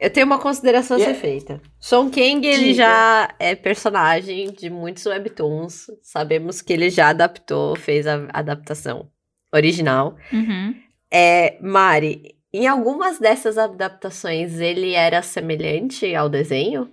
[0.00, 1.20] Eu tenho uma consideração a ser Yeah.
[1.20, 1.60] feita.
[1.80, 2.74] Son Kang, ele Diga.
[2.74, 5.86] já é personagem de muitos webtoons.
[6.02, 9.10] Sabemos que ele já adaptou, fez a adaptação
[9.52, 10.16] original.
[10.32, 10.74] Uhum.
[11.10, 16.90] É, Mari, em algumas dessas adaptações ele era semelhante ao desenho?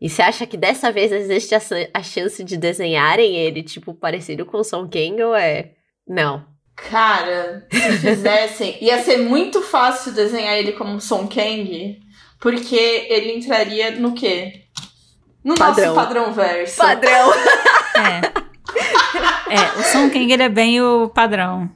[0.00, 1.60] E você acha que dessa vez existe a,
[1.92, 5.72] a chance de desenharem ele, tipo, parecido com o Son Kang ou é...
[6.06, 6.46] Não.
[6.76, 11.98] Cara, se fizessem, ia ser muito fácil desenhar ele como um Son Kang,
[12.40, 14.64] porque ele entraria no quê?
[15.44, 15.94] No Padrão.
[15.94, 16.76] nosso padrão verso.
[16.76, 17.32] Padrão!
[17.96, 18.48] É.
[19.50, 21.70] É, o Song Kang ele é bem o padrão.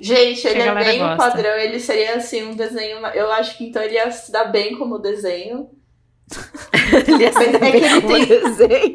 [0.00, 1.16] Gente, ele é bem o gosta.
[1.16, 2.98] padrão, ele seria assim um desenho.
[3.14, 5.68] Eu acho que então ele ia se dar bem como desenho.
[7.08, 8.92] ele ia ser Mas é que ele como tem- desenho.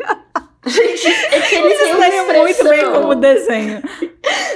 [0.66, 2.92] Gente, é que ele Ele tem uma estaria muito expressão.
[2.92, 3.82] bem como desenho.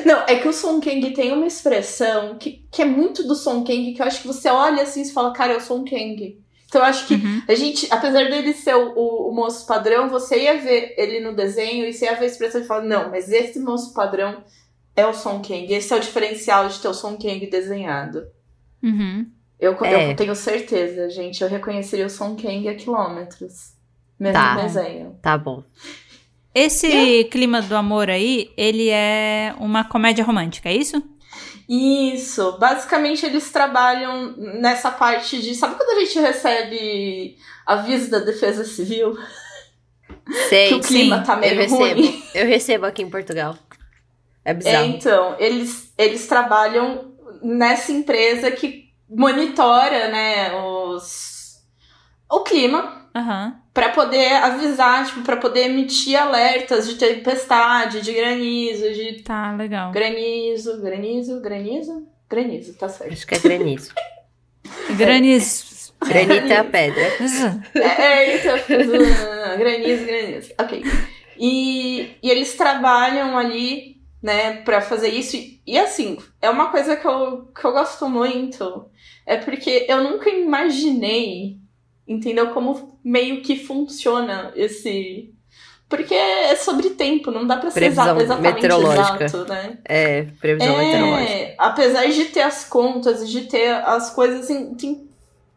[0.04, 3.63] Não, é que o Son Kang tem uma expressão que, que é muito do Son
[3.63, 6.38] Kang, que eu acho que você olha assim e fala, cara, é o Son Kang.
[6.71, 7.41] Então eu acho que Uhum.
[7.49, 11.36] a gente, apesar dele ser o, o, o moço padrão, você ia ver ele no
[11.36, 14.41] desenho e você ia ver a expressão e falar, não, mas esse moço padrão
[14.95, 15.67] é o Son Kang.
[15.73, 18.23] Esse é o diferencial de ter o Son Kang desenhado.
[18.81, 19.27] Uhum.
[19.60, 20.12] Eu, É.
[20.12, 21.43] eu tenho certeza, gente.
[21.43, 23.73] Eu reconheceria o Son Kang a quilômetros.
[24.17, 24.55] Mesmo Tá.
[24.55, 25.19] no desenho.
[25.21, 25.63] Tá bom.
[26.55, 31.03] Esse clima do amor aí, ele é uma comédia romântica, é isso?
[31.73, 32.57] Isso.
[32.60, 35.55] Basicamente, eles trabalham nessa parte de.
[35.55, 39.17] Sabe quando a gente recebe aviso da Defesa Civil?
[40.49, 42.01] Sei, que o clima sim, tá meio eu recebo.
[42.01, 42.23] ruim.
[42.36, 43.57] Eu recebo aqui em Portugal.
[44.43, 44.86] É É, bizarro.
[44.86, 51.62] então, eles, eles trabalham nessa empresa que monitora, né, os,
[52.29, 53.61] o clima Aham.
[53.73, 59.91] Para poder avisar, tipo, para poder emitir alertas de tempestade, de granizo, de Tá, legal.
[59.91, 63.13] granizo, granizo, granizo, granizo, tá certo.
[63.13, 63.91] Acho que é granizo.
[64.97, 65.93] Granizo.
[66.05, 67.01] Granito é a pedra.
[67.75, 68.55] É, então,
[69.57, 70.53] granizo, granizo.
[70.60, 70.84] Ok.
[71.38, 75.36] E, e eles trabalham ali, né, pra fazer isso.
[75.38, 78.89] E, e, assim, é uma coisa que eu, que eu gosto muito.
[79.25, 81.57] É porque eu nunca imaginei,
[82.12, 82.50] entendeu?
[82.52, 85.34] Como meio que funciona esse.
[85.89, 89.24] Porque é sobre tempo, não dá pra ser exa Previsão exatamente meteorológica.
[89.26, 89.78] exato, né?
[89.84, 91.32] É, previsão meteorológica.
[91.34, 95.10] É, apesar de ter as contas, de ter as coisas, assim, tem,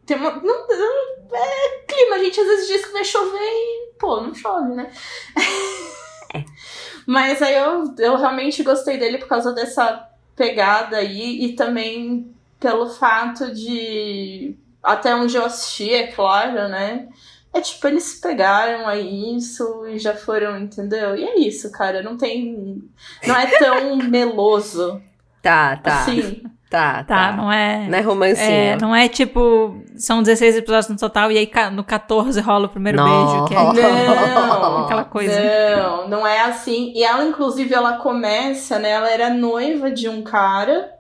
[0.05, 0.33] tem uma.
[0.33, 4.35] Não, não- é clima, a gente às vezes diz que vai chover e, pô, não
[4.35, 4.91] chove, né?
[7.07, 12.89] Mas aí eu, eu realmente gostei dele por causa dessa pegada aí e também pelo
[12.89, 14.57] fato de.
[14.85, 17.09] Até onde eu assisti, é claro, né?
[17.55, 21.17] É tipo, eles pegaram aí isso e já foram, entendeu?
[21.17, 22.03] E é isso, cara.
[22.03, 22.83] Não tem.
[23.27, 25.01] Não é tão meloso.
[25.41, 26.01] Tá, tá.
[26.01, 26.43] Assim.
[26.69, 27.33] Tá, Tá, tá.
[27.37, 27.87] não é.
[27.89, 28.51] Não é romancinho.
[28.51, 29.81] É, não é tipo.
[29.97, 33.07] São 16 episódios no total e aí no 14 rola o primeiro Não.
[33.07, 33.45] beijo.
[33.45, 35.41] Que é Não, aquela coisa.
[35.77, 36.93] Não, não é assim.
[36.93, 38.91] E ela, inclusive, ela começa, né?
[38.91, 40.91] Ela era noiva de um cara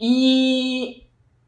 [0.00, 1.02] e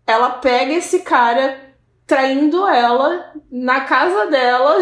[0.04, 1.65] ela pega esse cara
[2.06, 4.76] traindo ela na casa dela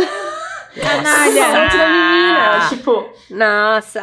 [0.74, 1.46] Canalha!
[1.64, 2.68] outra menina.
[2.68, 4.02] Tipo, Nossa!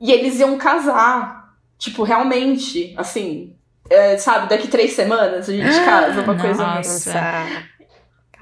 [0.00, 1.54] e eles iam casar.
[1.78, 3.54] Tipo, realmente, assim.
[3.88, 7.10] é, sabe, daqui três semanas a gente casa, uma coisa Nossa.
[7.12, 7.24] meio.
[7.24, 7.70] Nossa!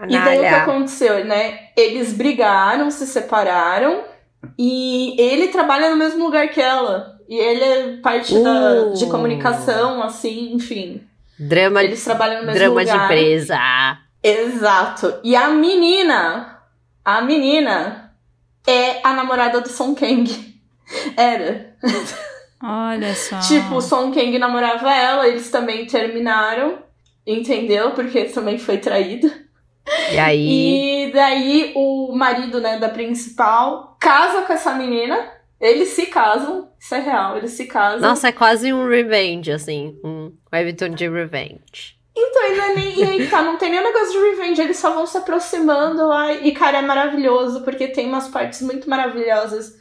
[0.08, 0.62] E daí o que Canalha!
[0.62, 1.58] aconteceu, né?
[1.76, 4.04] Eles brigaram, se separaram
[4.56, 7.18] e ele trabalha no mesmo lugar que ela.
[7.28, 8.94] E ele é parte da, Uh.
[8.94, 11.02] de comunicação, assim, enfim.
[11.38, 13.04] Drama, Eles trabalham no mesmo drama de lugar.
[13.04, 13.58] empresa.
[14.22, 15.20] Exato.
[15.22, 16.58] E a menina,
[17.04, 18.12] a menina
[18.66, 20.28] é a namorada do Song Kang.
[21.16, 21.74] Era.
[22.62, 23.38] Olha só.
[23.40, 26.78] Tipo, o Song Kang namorava ela, eles também terminaram.
[27.26, 27.90] Entendeu?
[27.90, 29.30] Porque ele também foi traído.
[30.10, 31.08] E aí.
[31.08, 35.30] E daí o marido, né, da principal casa com essa menina.
[35.60, 38.00] Eles se casam, isso é real, eles se casam.
[38.00, 39.98] Nossa, é quase um revenge, assim.
[40.04, 41.98] Um webtoon de revenge.
[42.16, 44.92] Então, não é nem, e aí tá, não tem nem negócio de revenge, eles só
[44.92, 46.10] vão se aproximando.
[46.10, 49.76] Ai, e, cara, é maravilhoso, porque tem umas partes muito maravilhosas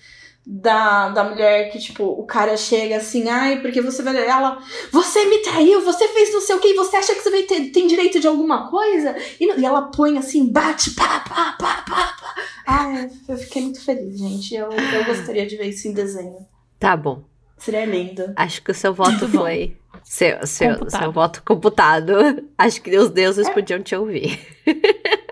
[0.49, 4.15] da, da mulher que, tipo, o cara chega assim, ai, porque você vai.
[4.25, 4.57] Ela,
[4.93, 7.69] você me traiu, você fez não sei o que, você acha que você vai ter,
[7.71, 9.13] tem direito de alguma coisa?
[9.41, 12.35] E, e ela põe assim, bate, pá, pá, pá, pá, pá.
[12.65, 14.55] Ai, eu fiquei muito feliz, gente.
[14.55, 16.37] Eu, eu gostaria de ver isso em desenho.
[16.79, 17.25] Tá bom.
[17.57, 18.31] Seria lindo.
[18.37, 19.75] Acho que o seu voto foi.
[20.03, 21.01] Seu, seu, Computado.
[21.01, 22.13] seu voto computado.
[22.57, 24.39] Acho que os deuses podiam te ouvir.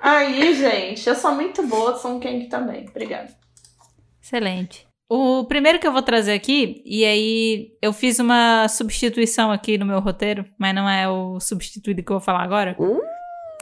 [0.01, 2.86] Aí, gente, eu sou muito boa, sou um Kang também.
[2.89, 3.30] Obrigada.
[4.21, 4.85] Excelente.
[5.09, 9.85] O primeiro que eu vou trazer aqui, e aí eu fiz uma substituição aqui no
[9.85, 12.75] meu roteiro, mas não é o substituído que eu vou falar agora.
[12.79, 12.99] Uh.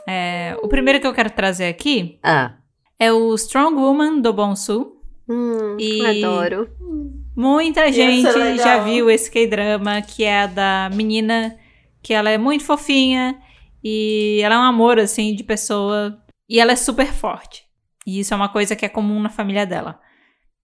[0.08, 2.56] É, o primeiro que eu quero trazer aqui Ah.
[3.00, 4.94] é o Strong Woman do Bonsu.
[5.30, 6.70] Hum, E- Adoro.
[7.36, 8.58] Muita gente legal.
[8.66, 11.58] já viu esse K-drama, que é a da menina
[12.02, 13.38] que ela é muito fofinha
[13.84, 16.18] e ela é um amor, assim, de pessoa.
[16.50, 17.64] E ela é super forte.
[18.06, 20.00] E isso é uma coisa que é comum na família dela.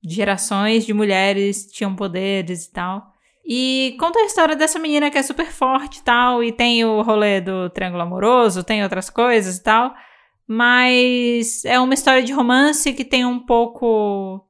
[0.04, 3.14] Gerações de mulheres tinham poderes e tal.
[3.46, 7.02] E conta a história dessa menina que é super forte e tal, e tem o
[7.02, 9.94] rolê do triângulo amoroso, tem outras coisas e tal.
[10.48, 14.46] Mas é uma história de romance que tem um pouco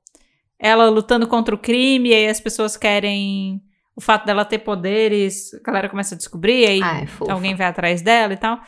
[0.60, 3.62] ela lutando contra o crime, e aí as pessoas querem
[3.96, 7.32] o fato dela ter poderes, a galera começa a descobrir, aí Ai, fofa.
[7.32, 8.60] alguém vai atrás dela e tal.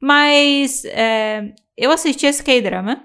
[0.00, 3.02] Mas é, eu assisti esse K-drama.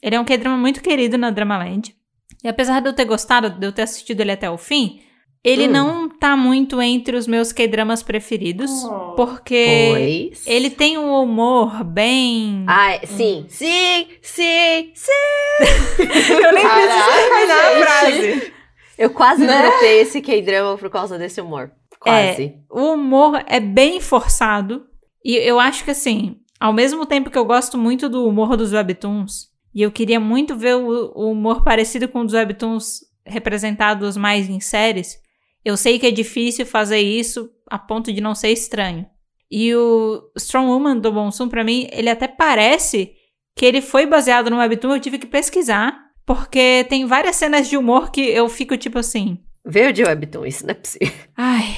[0.00, 1.94] Ele é um K-drama muito querido na Dramaland.
[2.42, 5.00] E apesar de eu ter gostado, de eu ter assistido ele até o fim,
[5.44, 5.72] ele Hum.
[5.72, 8.70] não tá muito entre os meus K-dramas preferidos.
[8.84, 9.14] Oh.
[9.16, 9.88] Porque
[10.30, 10.46] Pois.
[10.46, 12.64] ele tem um humor bem.
[12.68, 15.12] Ai, sim, sim, sim, sim.
[16.42, 18.40] eu nem Caraca, terminar a gente.
[18.40, 18.52] frase.
[18.96, 19.62] Eu quase Né?
[19.62, 21.70] dropei esse K-drama por causa desse humor.
[22.00, 22.54] Quase.
[22.70, 24.86] O humor é bem forçado.
[25.24, 28.72] E eu acho que, assim, ao mesmo tempo que eu gosto muito do humor dos
[28.72, 34.16] webtoons, e eu queria muito ver o, o humor parecido com o dos webtoons representados
[34.16, 35.18] mais em séries,
[35.64, 39.06] Eu sei que é difícil fazer isso a ponto de não ser estranho.
[39.50, 43.12] E o Strong Woman do Bonsum, pra mim, ele até parece
[43.54, 47.76] que ele foi baseado no webtoon, eu tive que pesquisar, porque tem várias cenas de
[47.76, 49.38] humor que eu fico tipo assim.
[49.66, 51.14] Veio de webtoon, isso não é possível.
[51.36, 51.76] Ai,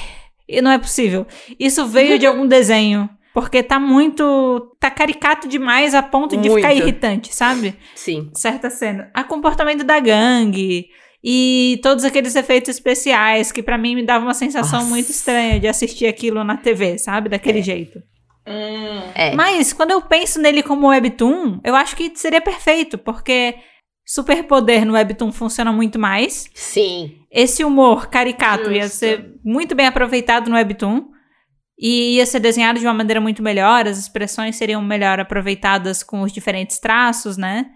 [0.61, 1.25] não é possível.
[1.59, 3.09] Isso veio de algum desenho.
[3.33, 4.75] Porque tá muito.
[4.79, 6.55] tá caricato demais a ponto de Muito.
[6.61, 7.75] ficar irritante, sabe?
[7.95, 8.29] Sim.
[8.35, 9.09] Certa cena.
[9.13, 10.87] A comportamento da gangue
[11.23, 14.89] e todos aqueles efeitos especiais que pra mim me dava uma sensação Nossa.
[14.89, 17.29] muito estranha de assistir aquilo na TV, sabe?
[17.29, 17.63] Daquele É.
[17.63, 17.99] jeito.
[18.45, 19.01] Hum.
[19.15, 19.33] É.
[19.35, 23.55] Mas quando eu penso nele como webtoon, eu acho que seria perfeito, porque
[24.05, 26.49] superpoder no webtoon funciona muito mais.
[26.53, 27.17] Sim.
[27.31, 28.97] Esse humor caricato ia Justo.
[28.97, 31.10] ser muito bem aproveitado no webtoon
[31.81, 36.21] e ia ser desenhado de uma maneira muito melhor, as expressões seriam melhor aproveitadas com
[36.21, 37.71] os diferentes traços, né?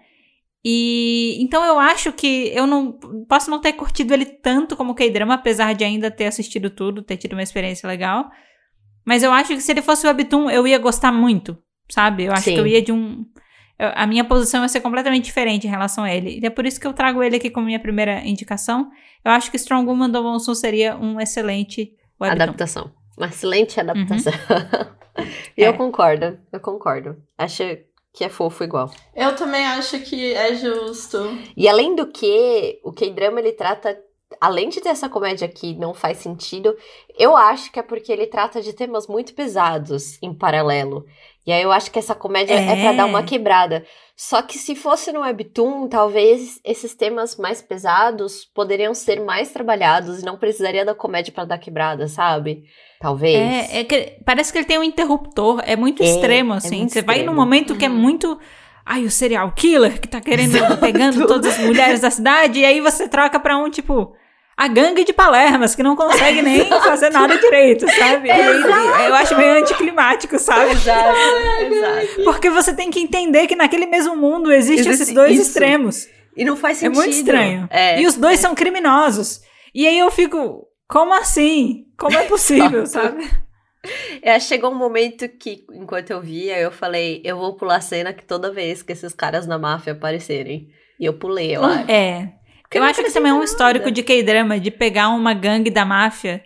[0.63, 4.95] E então eu acho que eu não posso não ter curtido ele tanto como o
[4.95, 8.29] K-drama, apesar de ainda ter assistido tudo, ter tido uma experiência legal.
[9.03, 11.57] Mas eu acho que se ele fosse webtoon, eu ia gostar muito,
[11.89, 12.25] sabe?
[12.25, 12.53] Eu acho Sim.
[12.53, 13.25] que eu ia de um
[13.77, 16.39] eu- a minha posição ia ser completamente diferente em relação a ele.
[16.41, 18.89] E é por isso que eu trago ele aqui como minha primeira indicação.
[19.23, 22.43] Eu acho que Strong Woman do Monsoon seria um excelente webtoon.
[22.43, 22.91] Adaptação.
[23.17, 24.33] Uma excelente adaptação.
[25.57, 25.67] e É.
[25.67, 27.15] eu concordo, eu concordo.
[27.37, 27.63] Acho
[28.13, 28.91] que é fofo igual.
[29.15, 31.17] Eu também acho que é justo.
[31.55, 33.97] E além do que, o K-drama ele trata,
[34.41, 36.75] além de ter essa comédia que não faz sentido,
[37.17, 41.05] eu acho que é porque ele trata de temas muito pesados em paralelo.
[41.47, 42.81] E aí eu acho que essa comédia é, É.
[42.81, 43.85] pra dar uma quebrada.
[44.17, 50.21] Só que se fosse no webtoon, talvez esses temas mais pesados poderiam ser mais trabalhados
[50.21, 52.63] e não precisaria da comédia pra dar quebrada, sabe?
[52.99, 53.35] Talvez.
[53.71, 56.77] É, é que parece que ele tem um interruptor, é muito É, extremo, é assim.
[56.79, 57.39] muito Você vai num extremo.
[57.39, 57.95] momento que é Uhum.
[57.95, 58.39] muito.
[58.83, 62.79] Ai, o serial killer que tá querendo, pegando todas as mulheres da cidade, e aí
[62.81, 64.15] você troca pra um, tipo,
[64.57, 68.31] a gangue de Palermas, que não consegue nem fazer nada direito, sabe?
[68.31, 70.71] Aí, eu acho meio anticlimático, sabe?
[70.71, 71.17] Exato,
[71.61, 72.23] exato.
[72.23, 75.49] Porque você tem que entender que naquele mesmo mundo existem Existe esses dois isso.
[75.49, 76.07] extremos.
[76.37, 76.97] E não faz É sentido.
[76.97, 77.67] muito estranho.
[77.69, 78.41] É, e os dois é.
[78.41, 79.41] são criminosos.
[79.73, 81.85] E aí eu fico, como assim?
[81.97, 83.29] Como é possível, sabe?
[84.21, 88.13] É, chegou um momento que, enquanto eu via, eu falei, eu vou pular a cena
[88.13, 90.69] que toda vez que esses caras na máfia aparecerem.
[90.99, 91.91] E eu pulei, eu acho.
[91.91, 92.33] É.
[92.65, 95.69] Porque eu não acho que também é um histórico de K-drama de pegar uma gangue
[95.69, 96.43] da máfia.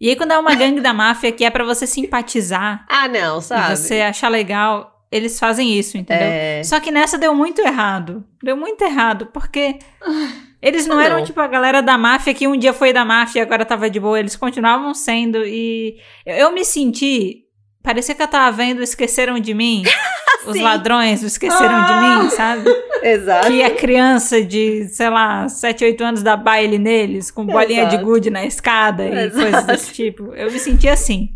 [0.00, 3.40] E aí, quando é uma gangue da máfia que é pra você simpatizar Ah, não,
[3.40, 3.76] sabe?
[3.76, 6.26] você achar legal, eles fazem isso, entendeu?
[6.26, 8.24] É, Só que nessa deu muito errado.
[8.42, 9.78] Deu muito errado, porque
[10.60, 11.24] eles não Ah, eram não.
[11.24, 14.00] tipo a galera da máfia que um dia foi da máfia e agora tava de
[14.00, 14.18] boa.
[14.18, 15.44] Eles continuavam sendo.
[15.46, 17.41] E eu, eu me senti.
[17.82, 19.82] Parecia que eu tava vendo Esqueceram de Mim.
[20.46, 20.62] Os Sim.
[20.62, 21.92] ladrões esqueceram de
[22.24, 22.68] mim, sabe?
[23.00, 23.46] Exato.
[23.46, 27.94] Que a criança de, sei lá, 7, 8 anos dá baile neles, com bolinha de
[27.94, 28.04] Exato.
[28.04, 29.40] gude na escada e Exato.
[29.40, 30.34] coisas desse tipo.
[30.34, 31.28] Eu me senti assim.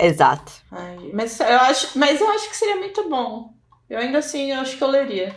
[0.00, 0.50] Exato.
[0.72, 3.50] Ai, mas, eu acho, mas eu acho que seria muito bom.
[3.88, 5.32] Eu ainda assim, eu acho que eu leria.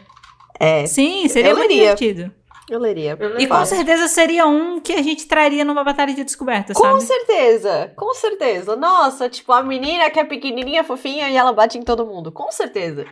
[0.59, 1.93] É, Sim, seria Eu muito leria.
[1.95, 2.31] divertido.
[2.69, 3.17] Eu leria.
[3.19, 6.81] Eu E com certeza seria um que a gente traria numa batalha de descoberta, Com
[6.83, 7.03] sabe?
[7.03, 8.75] certeza, com certeza.
[8.75, 12.31] Nossa, tipo, a menina que é pequenininha, fofinha e ela bate em todo mundo.
[12.31, 13.05] Com certeza.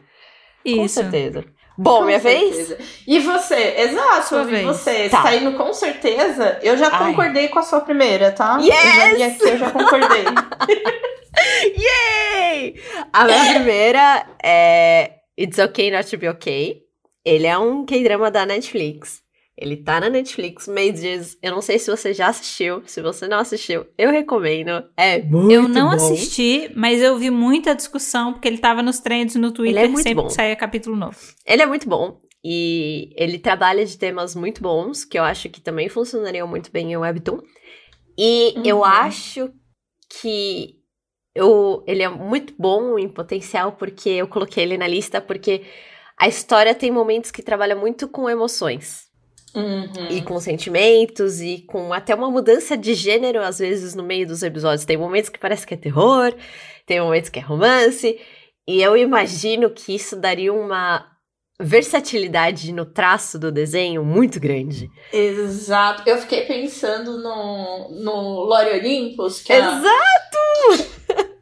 [0.64, 0.96] Com Isso.
[0.96, 1.46] certeza.
[1.78, 2.56] Bom, Com minha vez?
[2.56, 2.78] certeza.
[3.06, 3.76] E você?
[3.78, 4.64] Exato, Sua eu vez.
[4.66, 5.10] você.
[5.10, 5.18] Tá.
[5.22, 6.58] Você tá indo com certeza.
[6.64, 7.10] Eu já Ai.
[7.10, 8.58] concordei com a sua primeira, tá?
[8.60, 9.22] Eu Yes!
[9.36, 10.24] aqui, eu já concordei.
[11.78, 12.76] Yay!
[13.12, 16.82] A minha primeira é It's Okay Not to Be Okay.
[17.24, 19.22] Ele é um K-drama da Netflix.
[19.58, 21.38] Ele tá na Netflix, Mages.
[21.42, 22.84] Eu não sei se você já assistiu.
[22.86, 24.84] Se você não assistiu, eu recomendo.
[24.98, 25.96] É muito Eu não bom.
[25.96, 29.88] assisti, mas eu vi muita discussão, porque ele tava nos trends no Twitter Ele é
[29.90, 30.28] muito sempre bom.
[30.28, 31.18] que saía capítulo novo.
[31.46, 32.20] Ele é muito bom.
[32.44, 36.92] E ele trabalha de temas muito bons, que eu acho que também funcionariam muito bem
[36.92, 37.40] em Webtoon.
[38.18, 38.84] E eu Uhum.
[38.86, 39.52] acho
[40.22, 40.76] que
[41.34, 45.64] eu, ele é muito bom em potencial, porque eu coloquei ele na lista, porque
[46.18, 49.06] a história tem momentos que trabalha muito com emoções.
[49.56, 50.08] Uhum.
[50.10, 54.44] E com sentimentos, e com até uma mudança de gênero, às vezes, no meio dos
[54.44, 54.86] episódios.
[54.86, 56.34] Tem momentos que parece que é terror,
[56.86, 58.20] tem momentos que é romance.
[58.68, 61.06] E eu imagino que isso daria uma
[61.60, 64.90] versatilidade no traço do desenho muito grande.
[65.14, 66.04] Exato.
[66.06, 70.96] Eu fiquei pensando no, no Lore Olympus, que é, Exato!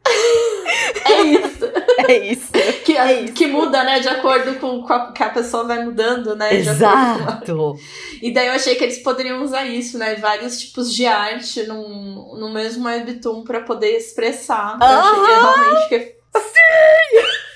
[1.04, 1.64] é isso.
[2.08, 2.52] É isso.
[2.84, 3.32] Que, É isso.
[3.32, 6.54] que muda, né, de acordo com a, que a pessoa vai mudando, né?
[6.54, 7.76] Exato!
[8.20, 10.14] E daí eu achei que eles poderiam usar isso, né?
[10.16, 14.76] Vários tipos de arte num, no mesmo webtoon pra poder expressar.
[14.78, 16.60] Eu achei que realmente que Você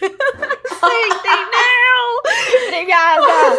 [1.06, 2.68] entendeu?
[2.68, 3.58] Obrigada!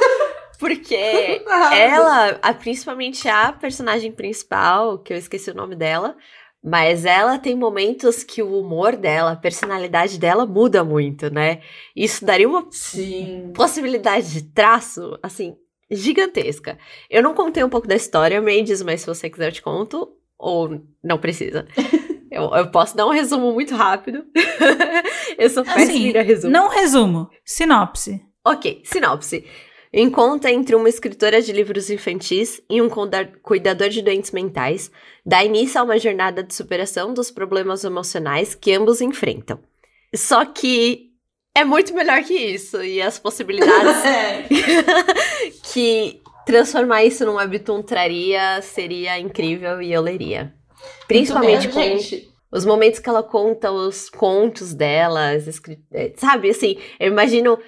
[0.58, 1.42] Porque
[1.72, 6.18] ela, a, principalmente a personagem principal, que eu esqueci o nome dela,
[6.64, 11.62] mas ela tem momentos que o humor dela, a personalidade dela muda muito, né?
[11.96, 13.52] Isso daria uma Sim.
[13.56, 15.56] possibilidade de traço, assim,
[15.90, 16.78] gigantesca.
[17.10, 20.10] Eu não contei um pouco da história, Mendes, mas se você quiser eu te conto,
[20.38, 21.68] ou não precisa.
[22.32, 24.24] Eu, eu posso dar um resumo muito rápido.
[25.36, 26.54] eu sou péssima Assim, em dar resumo.
[26.54, 27.28] Não resumo.
[27.44, 28.22] Sinopse.
[28.46, 29.44] Ok, sinopse.
[29.92, 32.88] Encontro entre uma escritora de livros infantis e um
[33.42, 34.92] cuidador de doentes mentais
[35.26, 39.60] dá início a uma jornada de superação dos problemas emocionais que ambos enfrentam.
[40.16, 41.10] Só que
[41.56, 44.48] é muito melhor que isso, e as possibilidades É.
[45.74, 50.54] que transformar isso num webtoon traria seria incrível e eu leria.
[51.08, 52.30] Principalmente Muito com bem, gente.
[52.52, 55.34] os momentos que ela conta os contos dela,
[55.94, 57.60] é, sabe, assim, eu imagino,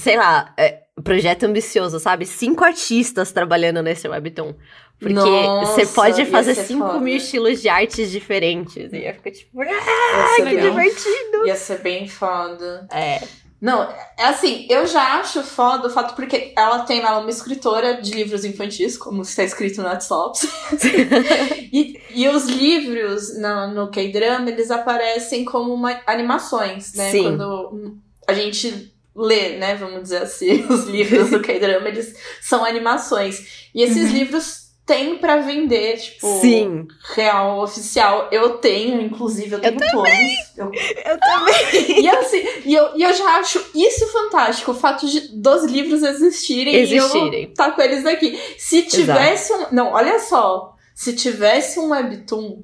[0.00, 2.26] sei lá, é, projeto ambicioso, sabe?
[2.26, 4.54] Cinco artistas trabalhando nesse webtoon.
[4.98, 7.00] Porque você pode fazer ser cinco foda.
[7.00, 8.92] mil estilos de artes diferentes.
[8.92, 11.46] E ia ficar tipo, ser que bem- divertido.
[11.46, 12.86] Ia ser bem foda.
[12.92, 13.22] É.
[13.58, 13.82] Não,
[14.18, 18.00] é assim, eu já acho foda o fato porque ela tem, ela é uma escritora
[18.00, 20.46] de livros infantis, como está escrito na Slops.
[21.70, 27.10] e, e os livros no, no K-drama, eles aparecem como uma, animações, né?
[27.10, 27.22] Sim.
[27.24, 33.68] Quando a gente lê, né, vamos dizer assim, os livros do K-drama, eles são animações.
[33.74, 34.16] E esses Uhum.
[34.16, 38.28] livros têm pra vender, tipo, Sim, real, oficial.
[38.32, 40.10] Eu tenho, inclusive, eu tenho todos.
[40.56, 40.70] Eu
[41.04, 42.00] eu também.
[42.02, 46.02] e assim, e eu, e eu já acho isso fantástico, o fato de, dos livros
[46.02, 47.42] existirem, Existirem.
[47.42, 48.36] e eu tá com eles aqui.
[48.58, 49.66] Se tivesse um.
[49.70, 50.74] Não, olha só.
[50.92, 52.62] Se tivesse um webtoon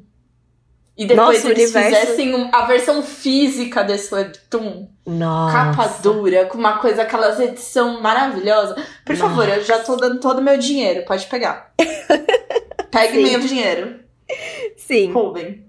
[0.97, 5.53] e depois Nossa, eles universo- fizessem a versão física desse webtoon, Nossa.
[5.55, 8.77] capa dura, com uma coisa, aquelas edição maravilhosa.
[9.05, 11.73] Por favor, eu já tô dando todo o meu dinheiro, pode pegar.
[12.91, 13.23] Pegue Sim.
[13.31, 14.01] meu dinheiro.
[14.77, 15.65] Sim, Roubem.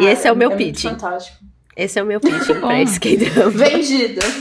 [0.00, 0.88] E esse é o meu muito pitching.
[0.90, 1.36] Fantástico.
[1.76, 3.50] esse é o meu pitching pra esse K-drama.
[3.50, 4.20] Vendido.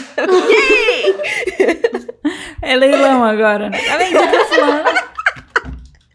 [2.61, 3.69] É leilão agora.
[3.71, 3.79] né?
[3.79, 4.83] Tá vendido fulano.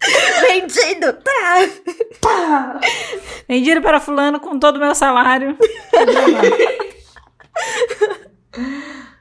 [0.49, 1.13] Vendido!
[1.15, 1.69] Tá!
[2.21, 2.81] Pá!
[3.49, 5.57] Vendido para fulano com todo o meu salário.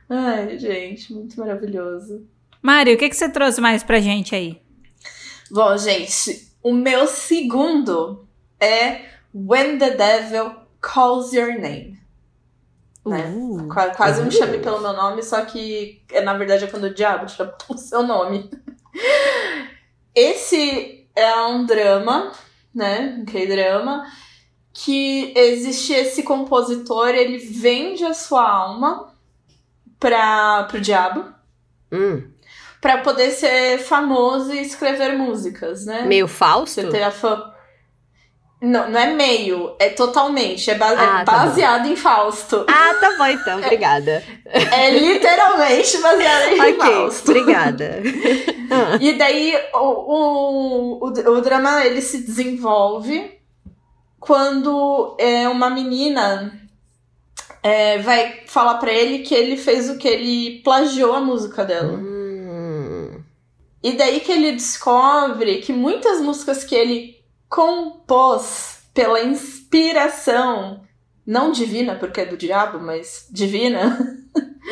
[0.09, 2.27] Ai, gente, muito maravilhoso.
[2.61, 4.61] Mário, o que, que você trouxe mais pra gente aí?
[5.51, 8.27] Bom, gente, o meu segundo
[8.59, 11.99] é When the Devil Calls Your Name.
[13.05, 13.31] Né?
[13.36, 14.31] Uh, Qua- Quase um Uh.
[14.31, 17.77] chame pelo meu nome, só que é, na verdade é quando o diabo chama o
[17.77, 18.49] seu nome.
[20.16, 22.32] Esse é um drama,
[22.74, 23.18] né?
[23.20, 24.05] Um K-drama,
[24.74, 29.13] que existe esse compositor, ele vende a sua alma
[29.99, 31.26] para pro diabo.
[31.91, 32.32] Hum,
[32.82, 36.03] Pra poder ser famoso e escrever músicas, né?
[36.03, 36.82] meio Fausto?
[36.82, 37.51] Você ter a fã.
[38.68, 40.70] Não, não é meio, é totalmente.
[40.72, 41.38] É, é Ah, tá bom.
[41.45, 42.66] baseado em Fausto.
[42.68, 44.24] Ah, tá bom então, obrigada.
[44.45, 47.30] É literalmente baseado em ok, Fausto.
[47.32, 48.01] obrigada.
[48.99, 51.07] E daí o, o, o,
[51.38, 53.32] o drama ele se desenvolve
[54.20, 56.59] quando é, uma menina
[57.61, 60.07] é, vai falar pra ele que ele fez o que?
[60.07, 61.93] Ele plagiou a música dela.
[61.93, 63.20] hum,
[63.84, 67.14] E daí que ele descobre que muitas músicas que ele
[67.49, 70.81] compôs pela inspiração,
[71.25, 73.97] não divina, porque é do diabo, mas divina,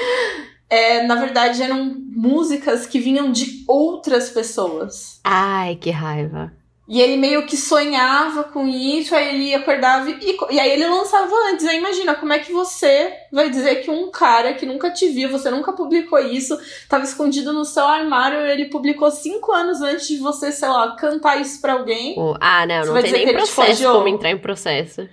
[0.69, 5.19] é, na verdade eram músicas que vinham de outras pessoas.
[5.23, 6.53] Ai, que raiva.
[6.85, 11.33] E ele meio que sonhava com isso, aí ele acordava e, e aí ele lançava
[11.49, 11.65] antes.
[11.65, 15.29] Aí imagina, como é que você vai dizer que um cara que nunca te viu,
[15.29, 16.59] você nunca publicou isso,
[16.89, 21.39] tava escondido no seu armário, ele publicou cinco anos antes de você, sei lá, cantar
[21.39, 22.15] isso pra alguém.
[22.17, 23.93] Oh, ah, não, Você não vai tem dizer nem que te processo plagiou?
[23.95, 25.07] como entrar em processo.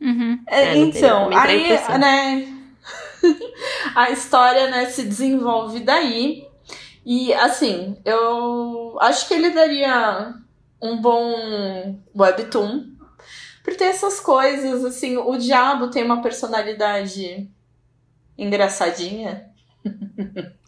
[0.00, 0.38] uhum.
[0.46, 2.46] É, É, então, aí, né,
[3.94, 6.46] a história, né, se desenvolve daí.
[7.04, 10.34] E, assim, eu acho que ele daria
[10.80, 12.84] um bom webtoon.
[13.64, 17.48] Por ter essas coisas, assim, o diabo tem uma personalidade
[18.36, 19.46] engraçadinha.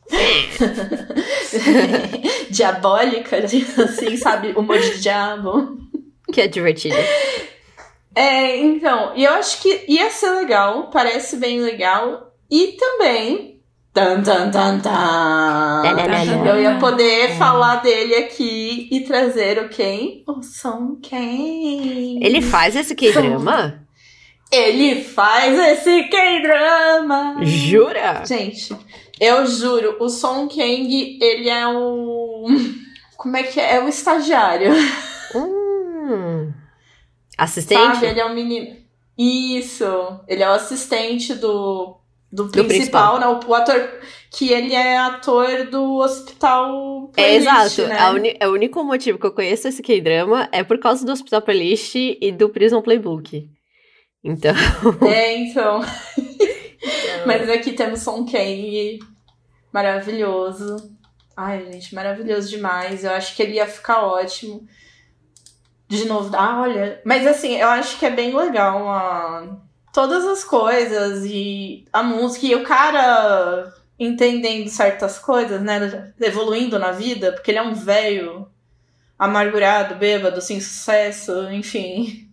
[2.51, 4.53] Diabólica, assim, sabe?
[4.53, 5.79] Humor de diabo.
[6.33, 6.97] Que é divertido.
[8.15, 12.35] É, então, e eu acho que ia ser legal, parece bem legal.
[12.51, 13.50] E também.
[13.93, 15.83] Tan, tan, tan, tan,
[16.47, 20.23] eu ia poder falar dele aqui e trazer o quem?
[20.29, 22.25] O Son Quem.
[22.25, 23.85] Ele faz esse K-drama?
[24.53, 27.39] Ele faz esse K-drama.
[27.43, 28.25] Jura?
[28.25, 28.77] Gente,
[29.21, 32.47] Eu juro, o Song Kang, ele é o.
[33.19, 33.75] Como é que é?
[33.75, 34.73] É o estagiário.
[35.35, 36.53] Hum.
[37.37, 37.95] Assistente?
[37.97, 38.07] Sabe?
[38.07, 38.77] Ele é um menino.
[39.19, 39.85] Isso.
[40.27, 42.00] Ele é o assistente do,
[42.33, 42.67] do, principal.
[42.67, 43.27] principal, né?
[43.47, 44.01] O, ator.
[44.31, 47.89] Que ele é ator do Hospital É Playlist, exato.
[47.89, 47.99] Né?
[47.99, 51.43] A é o único motivo que eu conheço esse K-drama é por causa do Hospital
[51.43, 53.49] Playlist e do Prison Playbook.
[54.23, 54.55] Então.
[55.09, 55.81] É, então.
[57.27, 58.99] Mas aqui temos Song Kang,
[59.73, 60.77] maravilhoso.
[61.37, 63.03] Ai, gente, maravilhoso demais.
[63.03, 64.67] Eu acho que ele ia ficar ótimo.
[65.89, 67.01] De novo, ah, olha.
[67.05, 69.59] Mas assim, eu acho que é bem legal a...
[69.93, 76.13] todas as coisas e a música e o cara entendendo certas coisas, né?
[76.21, 78.49] Evoluindo na vida, porque ele é um velho
[79.19, 82.27] amargurado, bêbado, sem sucesso, enfim.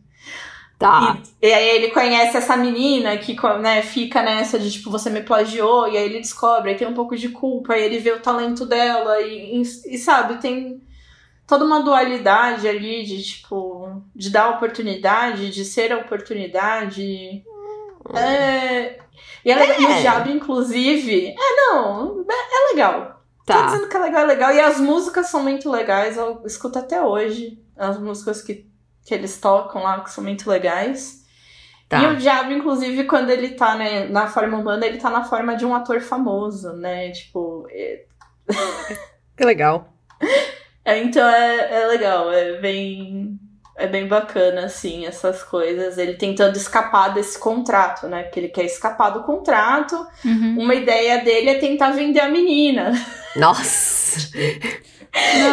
[0.80, 1.18] Tá.
[1.42, 5.22] E, e aí ele conhece essa menina que né, fica nessa de tipo, você me
[5.22, 8.22] plagiou, e aí ele descobre, aí tem um pouco de culpa, aí ele vê o
[8.22, 10.82] talento dela, e, e, e sabe, tem
[11.48, 17.44] toda uma dualidade ali de tipo, de dar oportunidade, de ser a oportunidade.
[18.14, 19.00] É.
[19.44, 20.02] E, ela, e o É.
[20.02, 21.28] Jab, inclusive.
[21.30, 23.22] É, não, é, é legal.
[23.46, 23.66] Tô Tá.
[23.68, 24.52] dizendo que é legal, é legal.
[24.54, 27.58] E as músicas são muito legais, eu escuto até hoje.
[27.78, 28.70] As músicas que,
[29.06, 31.24] que eles tocam lá, que são muito legais.
[31.86, 32.10] E Tá.
[32.10, 35.66] o Diabo, inclusive, quando ele tá né, na forma humana, ele tá na forma de
[35.66, 37.12] um ator famoso, né?
[37.12, 37.66] Tipo.
[37.72, 38.04] é-
[39.38, 39.94] Que legal.
[40.88, 43.40] é, então é, é legal, é bem.
[43.80, 46.00] É bem bacana, assim, essas coisas.
[46.00, 48.24] Ele tentando escapar desse contrato, né?
[48.24, 49.96] Porque ele quer escapar do contrato.
[50.26, 50.56] Uhum.
[50.58, 52.92] Uma ideia dele é tentar vender a menina.
[53.36, 54.32] Nossa.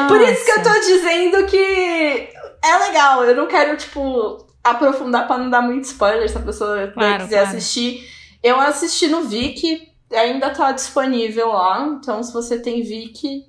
[0.08, 2.28] Por isso que eu tô dizendo que
[2.64, 3.24] é legal.
[3.24, 7.42] Eu não quero, tipo, aprofundar pra não dar muito spoiler se a pessoa Claro, quiser
[7.42, 7.56] claro.
[7.58, 8.08] assistir.
[8.42, 11.86] Eu assisti no Viki, ainda tá disponível lá.
[12.00, 13.42] Então, se você tem Viki,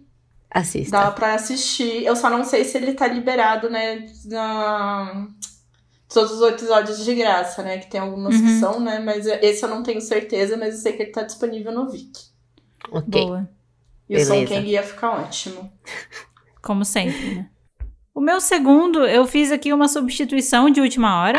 [0.59, 0.97] Assista.
[0.97, 2.05] dá pra assistir.
[2.05, 4.05] Eu só não sei se ele tá liberado, né?
[4.25, 5.27] Na...
[6.13, 7.77] Todos os episódios de graça, né?
[7.79, 8.59] Que tem algumas que Uhum.
[8.59, 8.99] são, né?
[8.99, 12.23] Mas esse eu não tenho certeza, mas eu sei que ele tá disponível no Viki.
[12.91, 13.25] Ok.
[13.25, 13.49] Boa.
[14.07, 14.53] E o Som Beleza.
[14.55, 15.69] Kang ia ficar ótimo.
[16.61, 17.49] Como sempre, né?
[18.13, 21.37] O meu segundo, eu fiz aqui uma substituição de última hora.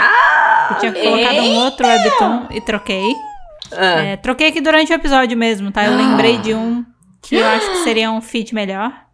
[0.72, 3.14] eu tinha colocado um outro webtoon e troquei.
[3.72, 5.86] Ah, É, troquei aqui durante o episódio mesmo, tá?
[5.86, 6.84] Eu lembrei de um
[7.22, 9.05] que eu acho que seria um fit melhor.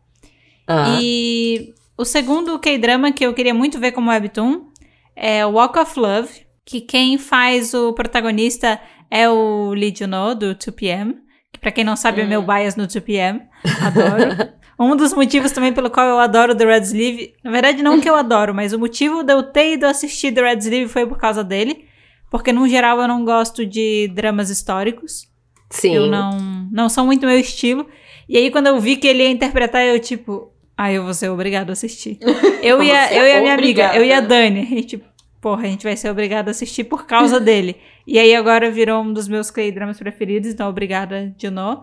[0.66, 0.98] Ah.
[1.00, 4.66] E o segundo K-drama que eu queria muito ver como webtoon
[5.14, 6.30] é Walk of Love,
[6.64, 11.14] que quem faz o protagonista é o Lee Juno, do 2PM,
[11.52, 12.28] que pra quem não sabe é Hum.
[12.28, 13.42] meu bias no 2PM,
[13.82, 14.52] adoro.
[14.78, 18.08] um dos motivos também pelo qual eu adoro The Red Sleeve, na verdade não que
[18.08, 21.18] eu adoro, mas o motivo de eu ter ido assistir The Red Sleeve foi por
[21.18, 21.84] causa dele,
[22.30, 25.30] porque no geral eu não gosto de dramas históricos.
[25.70, 25.94] Sim.
[25.94, 27.86] Eu não, não são muito meu estilo.
[28.28, 30.51] E aí, quando eu vi que ele ia interpretar, eu, tipo,
[30.84, 32.18] ah, eu vou ser obrigado a assistir.
[32.62, 35.02] Eu a, Você é eu e a minha amiga, eu e a Dani, a gente,
[35.40, 37.76] porra, a gente vai ser obrigado a assistir por causa dele.
[38.06, 41.82] E aí, agora virou um dos meus K-dramas preferidos, então obrigada, Juno.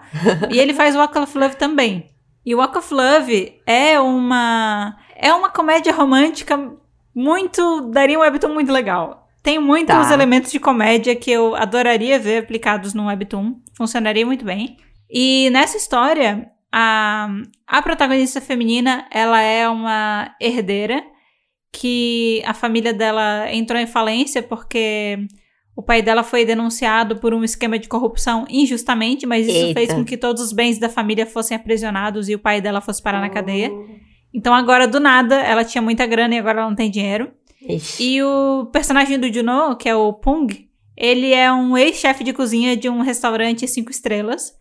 [0.49, 2.05] e ele faz Walk of Love também.
[2.45, 4.95] E Walk of Love é uma.
[5.15, 6.71] É uma comédia romântica
[7.13, 7.91] muito.
[7.91, 9.27] daria um webtoon muito legal.
[9.43, 10.13] Tem muitos Tá.
[10.13, 13.55] elementos de comédia que eu adoraria ver aplicados num webtoon.
[13.77, 14.77] Funcionaria muito bem.
[15.09, 17.29] E nessa história, a,
[17.67, 21.03] a protagonista feminina, ela é uma herdeira
[21.71, 25.19] que a família dela entrou em falência porque
[25.75, 29.73] o pai dela foi denunciado por um esquema de corrupção injustamente, mas isso Eita.
[29.73, 33.01] fez com que todos os bens da família fossem aprisionados e o pai dela fosse
[33.01, 33.71] parar na cadeia.
[34.33, 37.31] Então agora, do nada, ela tinha muita grana e agora ela não tem dinheiro.
[37.61, 38.03] Ixi.
[38.03, 40.47] E o personagem do Juno, que é o Pung,
[40.95, 44.53] ele é um ex-chefe de cozinha de um restaurante cinco estrelas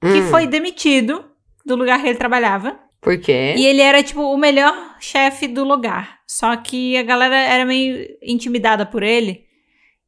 [0.00, 1.24] que Hum, foi demitido
[1.64, 2.78] do lugar que ele trabalhava.
[3.00, 3.54] Por quê?
[3.56, 6.18] E ele era, tipo, o melhor chefe do lugar.
[6.26, 9.44] Só que a galera era meio intimidada por ele.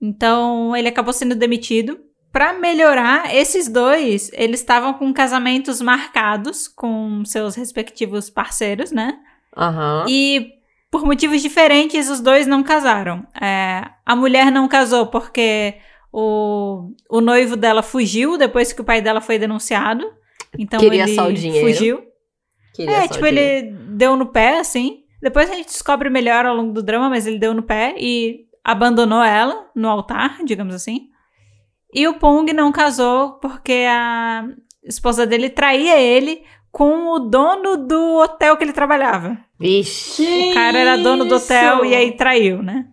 [0.00, 1.98] Então ele acabou sendo demitido.
[2.32, 9.18] Pra melhorar, esses dois, eles estavam com casamentos marcados com seus respectivos parceiros, né?
[9.56, 10.06] Aham.
[10.08, 10.52] E
[10.90, 13.26] por motivos diferentes, os dois não casaram.
[13.40, 15.74] É, a mulher não casou porque
[16.12, 20.04] o, o noivo dela fugiu depois que o pai dela foi denunciado.
[20.58, 21.66] Então Queria ele só o dinheiro.
[21.66, 22.02] fugiu.
[22.74, 23.38] Queria É, tipo, dinheiro.
[23.66, 25.00] ele deu no pé, assim.
[25.22, 28.46] Depois a gente descobre melhor ao longo do drama, mas ele deu no pé e
[28.64, 31.08] abandonou ela no altar, digamos assim.
[31.92, 34.44] E o Pong não casou porque a
[34.84, 39.36] esposa dele traía ele com o dono do hotel que ele trabalhava.
[39.58, 40.50] Vixe.
[40.50, 42.86] O cara era dono do hotel e aí traiu, né?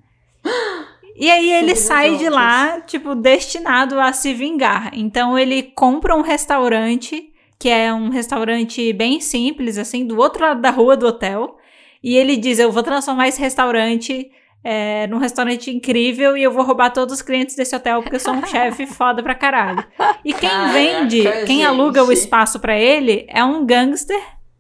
[1.20, 4.92] E aí ele sai de lá, tipo, destinado a se vingar.
[4.94, 10.62] Então ele compra um restaurante, que é um restaurante bem simples, assim, do outro lado
[10.62, 11.58] da rua do hotel.
[12.04, 14.30] E ele diz: Eu vou transformar esse restaurante
[14.64, 18.20] é, num restaurante incrível e eu vou roubar todos os clientes desse hotel porque eu
[18.20, 19.84] sou um chefe foda pra caralho.
[20.24, 21.66] E quem Caraca, vende, quem gente.
[21.66, 24.20] aluga o espaço pra ele é um gangster,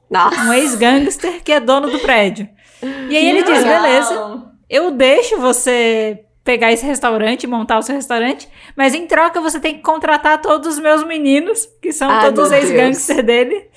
[0.10, 0.40] Nossa.
[0.42, 2.48] um ex-gangster que é dono do prédio.
[3.10, 3.82] E aí ele Que diz: legal.
[3.82, 9.60] Beleza, eu deixo você pegar esse restaurante, montar o seu restaurante, mas em troca você
[9.60, 13.68] tem que contratar todos os meus meninos, que são Ai, todos ex-gangster dele,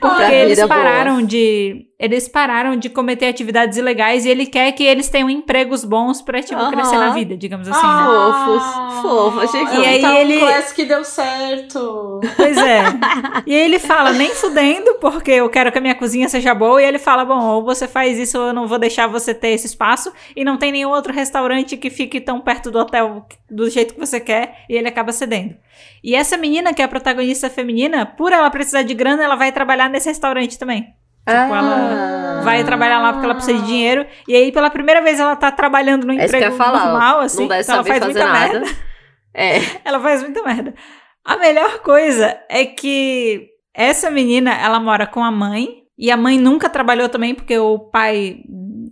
[0.00, 0.80] porque eles vida boa.
[0.80, 5.84] pararam de eles pararam de cometer atividades ilegais e ele quer que eles tenham empregos
[5.84, 6.72] bons pra tipo Aham.
[6.72, 7.92] crescer na vida, digamos assim, né?
[7.92, 8.44] Ah.
[8.44, 9.80] Fofos, fofos, achei fofo.
[9.80, 12.20] E aí então, ele- o Classic deu certo.
[12.36, 12.82] Pois é.
[13.46, 16.80] E aí ele fala, nem fudendo, porque eu quero que a minha cozinha seja boa.
[16.82, 19.48] E ele fala, bom, ou você faz isso ou eu não vou deixar você ter
[19.48, 20.12] esse espaço.
[20.34, 24.00] E não tem nenhum outro restaurante que fique tão perto do hotel do jeito que
[24.00, 24.64] você quer.
[24.68, 25.54] E ele acaba cedendo.
[26.02, 29.52] E essa menina, que é a protagonista feminina, por ela precisar de grana, ela vai
[29.52, 30.94] trabalhar nesse restaurante também.
[31.26, 34.06] Tipo, ela vai trabalhar lá porque ela precisa de dinheiro.
[34.28, 36.90] E aí, pela primeira vez, ela tá trabalhando no É emprego falar.
[36.90, 37.42] normal, assim.
[37.42, 38.60] não deve então ela saber faz fazer muita nada.
[38.60, 38.76] merda.
[39.36, 39.58] É.
[39.84, 40.72] Ela faz muita merda.
[41.24, 45.82] A melhor coisa é que essa menina, ela mora com a mãe.
[45.98, 48.38] E a mãe nunca trabalhou também, porque o pai,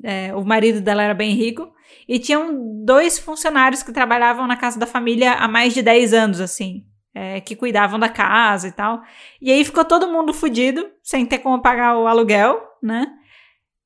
[0.02, 1.68] é, o marido dela era bem rico.
[2.08, 6.40] E tinham dois funcionários que trabalhavam na casa da família há mais de 10 anos,
[6.40, 6.82] assim.
[7.14, 9.02] É, que cuidavam da casa e tal.
[9.40, 13.06] E aí ficou todo mundo fudido, sem ter como pagar o aluguel, né?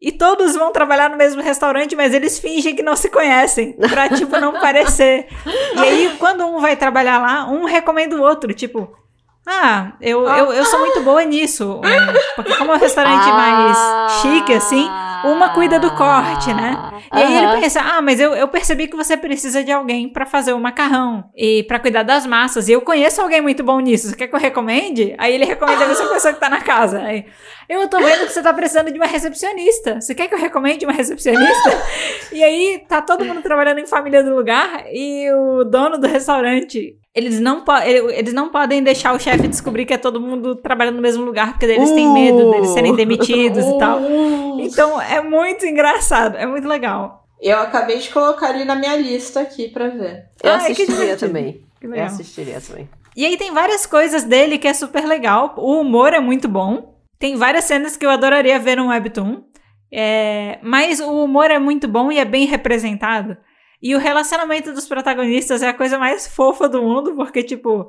[0.00, 4.08] E todos vão trabalhar no mesmo restaurante, mas eles fingem que não se conhecem, pra,
[4.08, 5.26] tipo, não parecer.
[5.74, 8.94] E aí, quando um vai trabalhar lá, um recomenda o outro, tipo,
[9.46, 11.76] ah, eu, eu, eu sou muito boa nisso.
[11.76, 14.86] um, Porque como é um restaurante mais chique, assim,
[15.24, 16.76] uma cuida do corte, né?
[17.12, 20.26] E aí ele pensa, ah, mas eu, eu percebi que você precisa de alguém pra
[20.26, 22.68] fazer o macarrão e pra cuidar das massas.
[22.68, 24.08] E eu conheço alguém muito bom nisso.
[24.08, 25.14] Você quer que eu recomende?
[25.18, 27.00] Aí ele recomenda a mesma pessoa que tá na casa.
[27.00, 27.24] Aí,
[27.68, 30.00] eu tô vendo que você tá precisando de uma recepcionista.
[30.00, 31.70] Você quer que eu recomende uma recepcionista?
[32.32, 36.96] e aí tá todo mundo trabalhando em família do lugar e o dono do restaurante.
[37.16, 37.64] Eles não,
[38.14, 41.52] eles não podem deixar o chefe descobrir que é todo mundo trabalhando no mesmo lugar,
[41.52, 42.96] porque eles têm medo deles serem Uh.
[42.96, 44.00] demitidos e tal.
[44.06, 47.26] Uh, Então é muito engraçado, é muito legal.
[47.40, 50.24] Eu acabei de colocar ele na minha lista aqui pra ver.
[50.42, 51.62] Eu que assistiria também.
[51.80, 52.88] Eu assistiria também.
[53.16, 55.54] E aí tem várias coisas dele que é super legal.
[55.56, 56.94] O humor é muito bom.
[57.18, 59.42] Tem várias cenas que eu adoraria ver num webtoon.
[59.92, 63.36] É, mas o humor é muito bom e é bem representado.
[63.86, 67.88] E o relacionamento dos protagonistas é a coisa mais fofa do mundo, porque, tipo,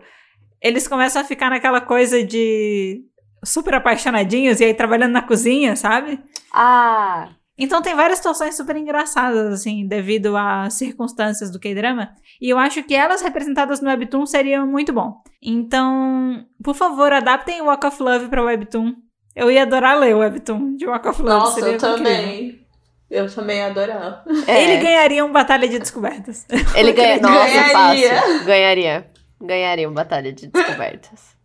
[0.62, 3.02] eles começam a ficar naquela coisa de
[3.44, 6.20] super apaixonadinhos e aí trabalhando na cozinha, sabe?
[6.54, 12.12] Ah, Então tem várias situações super engraçadas, assim, devido às circunstâncias do K-drama.
[12.40, 15.16] E eu acho que elas representadas no Webtoon seriam muito bom.
[15.42, 18.94] Então, por favor, adaptem o Walk of Love pra Webtoon.
[19.36, 21.40] Eu ia adorar ler o Webtoon de Walk of Love.
[21.40, 22.67] Nossa, eu incrível.
[23.10, 24.24] Eu também ia adorar.
[24.48, 24.64] é.
[24.64, 26.46] Ele ganharia um Batalha de Descobertas.
[26.76, 27.20] Ele ganha.
[27.22, 28.16] Nossa, Ganharia.
[28.16, 28.46] fácil.
[28.46, 29.12] Ganharia.
[29.42, 31.38] Ganharia uma batalha de descobertas.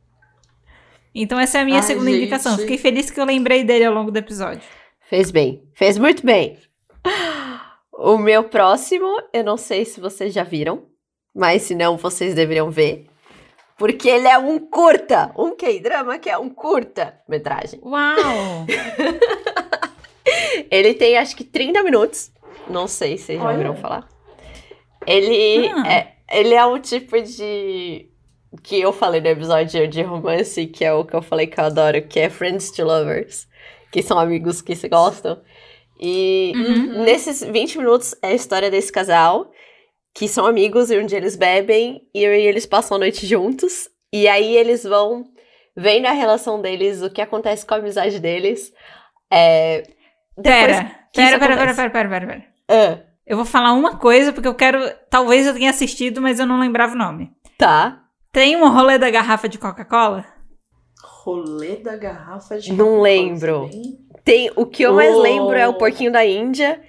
[1.15, 2.21] Então essa é a minha Ai, segunda gente.
[2.23, 2.57] indicação.
[2.57, 4.63] Fiquei feliz que eu lembrei dele ao longo do episódio.
[5.11, 5.63] Fez bem.
[5.75, 6.59] Fez muito bem.
[7.93, 10.87] O meu próximo, eu não sei se vocês já viram,
[11.35, 13.07] mas se não, vocês deveriam ver.
[13.77, 15.31] Porque ele é um curta.
[15.37, 17.79] Um K-drama que é um curta-metragem.
[17.85, 18.67] Uau!
[20.71, 22.31] Ele tem acho que 30 minutos.
[22.69, 24.09] Não sei se vocês já ouviram falar.
[25.07, 25.93] Ele, Ah.
[25.93, 28.09] é, ele é um tipo de.
[28.63, 31.65] Que eu falei no episódio de romance, que é o que eu falei que eu
[31.65, 33.49] adoro, que é Friends to Lovers.
[33.91, 35.41] Que são amigos que se gostam.
[36.01, 37.05] E Uhum.
[37.05, 39.51] nesses 20 minutos é a história desse casal,
[40.15, 43.89] que são amigos e um dia eles bebem e eles passam a noite juntos.
[44.13, 45.25] E aí eles vão
[45.77, 48.73] vendo a relação deles, o que acontece com a amizade deles.
[49.33, 49.83] É,
[50.37, 50.75] depois Pera,
[51.15, 52.45] pera, pera, pera, pera, pera, pera, pera.
[52.69, 54.79] Ah, Eu vou falar uma coisa, porque eu quero.
[55.11, 57.31] Talvez eu tenha assistido, mas eu não lembrava o nome.
[57.59, 57.99] tá.
[58.33, 60.25] Tem um rolê da garrafa de Coca-Cola?
[61.23, 63.61] Rolê da garrafa de Não Coca-Cola lembro.
[63.67, 63.99] também?
[64.25, 65.21] Tem, o que eu mais Oh.
[65.21, 66.81] lembro é o porquinho da Índia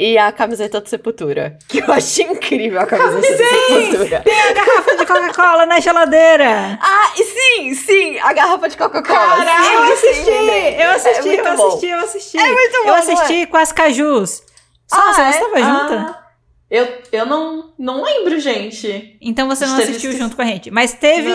[0.00, 1.58] e a camiseta do Sepultura.
[1.68, 4.20] Que eu achei incrível a camiseta do Sepultura.
[4.20, 6.78] Tem a garrafa de Coca-Cola na geladeira!
[6.80, 9.18] Ah, e sim, sim, a garrafa de Coca-Cola.
[9.44, 10.30] Caraca, Sim, Eu sim, assisti!
[10.30, 10.76] lembrei.
[10.82, 11.66] Eu assisti, É muito eu bom.
[11.66, 12.38] assisti, eu assisti.
[12.38, 12.98] É muito bom, Eu não é?
[13.00, 14.42] assisti com as cajus.
[14.86, 15.30] Só, Ah, você é?
[15.30, 15.94] estava junta?
[16.16, 16.24] Ah,
[16.70, 19.16] eu, eu não, não lembro, gente.
[19.20, 20.70] Então você não assistiu junto com a gente.
[20.70, 21.30] Mas teve,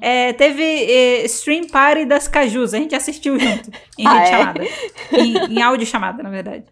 [0.00, 2.74] é, teve é, stream party das cajus.
[2.74, 3.70] A gente assistiu junto.
[3.98, 4.26] Em Ah, vídeo é?
[4.38, 4.64] chamada.
[5.12, 6.64] Em, em áudio chamada, na verdade.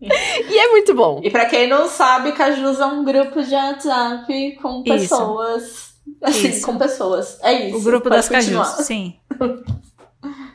[0.00, 1.20] E é muito bom.
[1.24, 4.92] E pra quem não sabe, Cajus é um grupo de WhatsApp com Isso.
[5.08, 5.86] pessoas.
[6.22, 6.66] Assim, Isso.
[6.66, 7.38] com pessoas.
[7.42, 7.78] É isso.
[7.78, 8.64] O grupo das continuar.
[8.64, 9.16] Cajus, sim.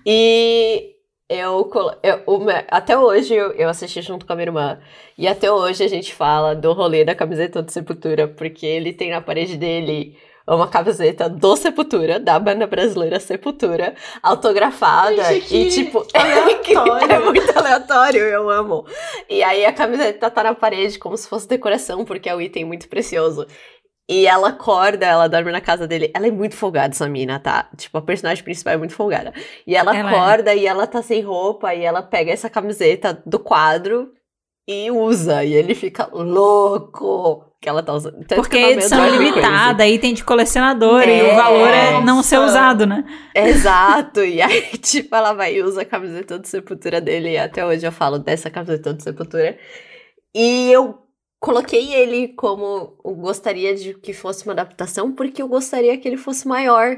[0.06, 0.96] E
[1.30, 1.70] eu,
[2.04, 4.80] eu- me- até hoje eu, eu assisti junto com a minha irmã.
[5.18, 9.12] E até hoje a gente fala do rolê da camiseta do Sepultura, porque ele tem
[9.12, 10.18] na parede dele
[10.48, 15.24] uma camiseta do Sepultura, da banda brasileira Sepultura, autografada.
[15.26, 17.12] Gente, e tipo, aleatório.
[17.12, 18.86] é muito aleatório, eu amo.
[19.30, 22.66] E aí a camiseta tá na parede como se fosse decoração, porque é um item
[22.66, 23.46] muito precioso.
[24.10, 26.12] E ela acorda, ela dorme na casa dele.
[26.14, 27.70] Ela é muito folgada, essa mina, tá?
[27.78, 29.32] Tipo, a personagem principal é muito folgada.
[29.66, 30.14] E ela, Ela é.
[30.14, 34.12] acorda e ela tá sem roupa e ela pega essa camiseta do quadro
[34.68, 35.46] e usa.
[35.46, 38.26] E ele fica louco que ela tá usando.
[38.26, 42.24] Tanto Porque é é edição limitada, item de colecionador, e É, o valor é não
[42.24, 43.06] ser usado, né?
[43.36, 47.64] Exato, e aí, tipo, ela vai e usa a camiseta do Sepultura dele, e até
[47.64, 49.60] hoje eu falo dessa camiseta do Sepultura.
[50.34, 50.98] E eu
[51.40, 56.18] coloquei ele como eu gostaria de que fosse uma adaptação, porque eu gostaria que ele
[56.18, 56.98] fosse maior.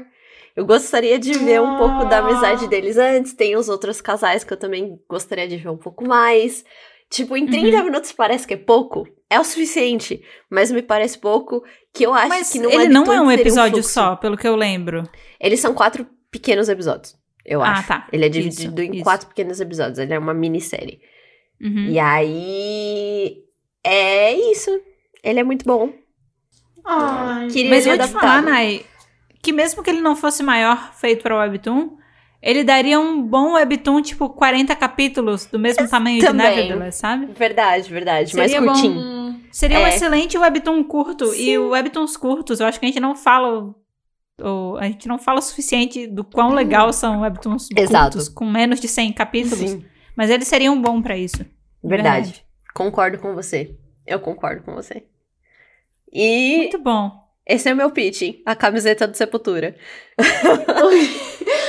[0.56, 3.34] Eu gostaria de ver um pouco da amizade deles antes.
[3.34, 6.64] Tem os outros casais que eu também gostaria de ver um pouco mais.
[7.10, 7.84] Tipo, em 30 Uhum.
[7.84, 9.06] minutos parece que é pouco.
[9.30, 13.12] É o suficiente, mas me parece pouco que eu acho Mas que não ele não
[13.12, 13.90] é um episódio fluxo.
[13.90, 15.02] só, pelo que eu lembro.
[15.40, 17.88] Eles são quatro pequenos episódios, eu Ah, acho.
[17.88, 18.08] tá.
[18.12, 19.04] Ele é Isso, dividido em isso.
[19.04, 19.98] quatro pequenos episódios.
[19.98, 21.00] Ele é uma minissérie.
[21.60, 21.86] Uhum.
[21.90, 23.38] E aí.
[23.84, 24.70] É isso.
[25.22, 25.92] Ele é muito bom.
[26.84, 28.42] Ai, Queria Mas vou te falar.
[28.42, 28.84] Nai,
[29.42, 31.96] que mesmo que ele não fosse maior feito pra Webtoon,
[32.44, 36.46] ele daria um bom Webtoon, tipo, 40 capítulos do mesmo tamanho também.
[36.50, 37.26] de Nevertheless, sabe?
[37.32, 38.30] Verdade, verdade.
[38.32, 38.88] Seria mais bom.
[38.90, 39.00] curtinho.
[39.00, 39.88] hum, Seria um É.
[39.88, 41.26] excelente Webtoon curto.
[41.28, 41.42] Sim.
[41.42, 43.74] E o Webtoons curtos, eu acho que a gente não fala.
[44.42, 48.16] Ou, a gente não fala o suficiente do quão legal são Webtoons Exato.
[48.16, 49.70] curtos, com menos de 100 capítulos.
[49.70, 49.84] Sim.
[50.16, 51.44] Mas eles seriam bom pra isso.
[51.82, 52.44] Verdade.
[52.74, 53.76] Concordo com você.
[54.06, 55.04] Eu concordo com você.
[56.12, 57.23] E Muito bom.
[57.46, 58.42] Esse é o meu pitch, hein?
[58.46, 59.76] A camiseta do Sepultura.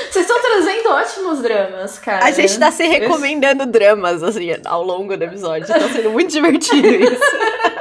[0.10, 2.26] Vocês estão trazendo ótimos dramas, cara.
[2.26, 5.68] A gente tá se recomendando dramas, assim, ao longo do episódio.
[5.68, 7.22] Tá sendo muito divertido isso.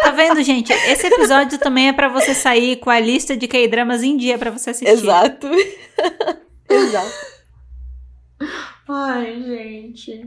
[0.02, 0.72] Tá vendo, gente?
[0.72, 4.50] Esse episódio também é pra você sair com a lista de K-dramas em dia pra
[4.50, 4.92] você assistir.
[4.92, 5.48] Exato.
[6.68, 7.34] Exato.
[8.88, 10.20] Ai, gente.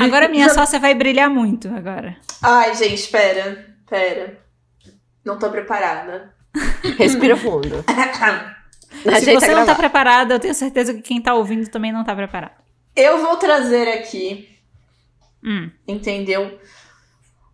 [0.00, 2.16] Agora minha sócia vai brilhar muito agora.
[2.42, 3.66] Ai, gente, pera.
[3.88, 4.38] Pera.
[5.24, 6.34] Não tô preparada.
[6.98, 7.84] Respira fundo.
[9.20, 9.74] Se você não tá gravata.
[9.74, 12.52] preparada, eu tenho certeza que quem tá ouvindo também não tá preparado.
[12.94, 14.48] Eu vou trazer aqui,
[15.42, 15.70] Hum.
[15.88, 16.58] entendeu?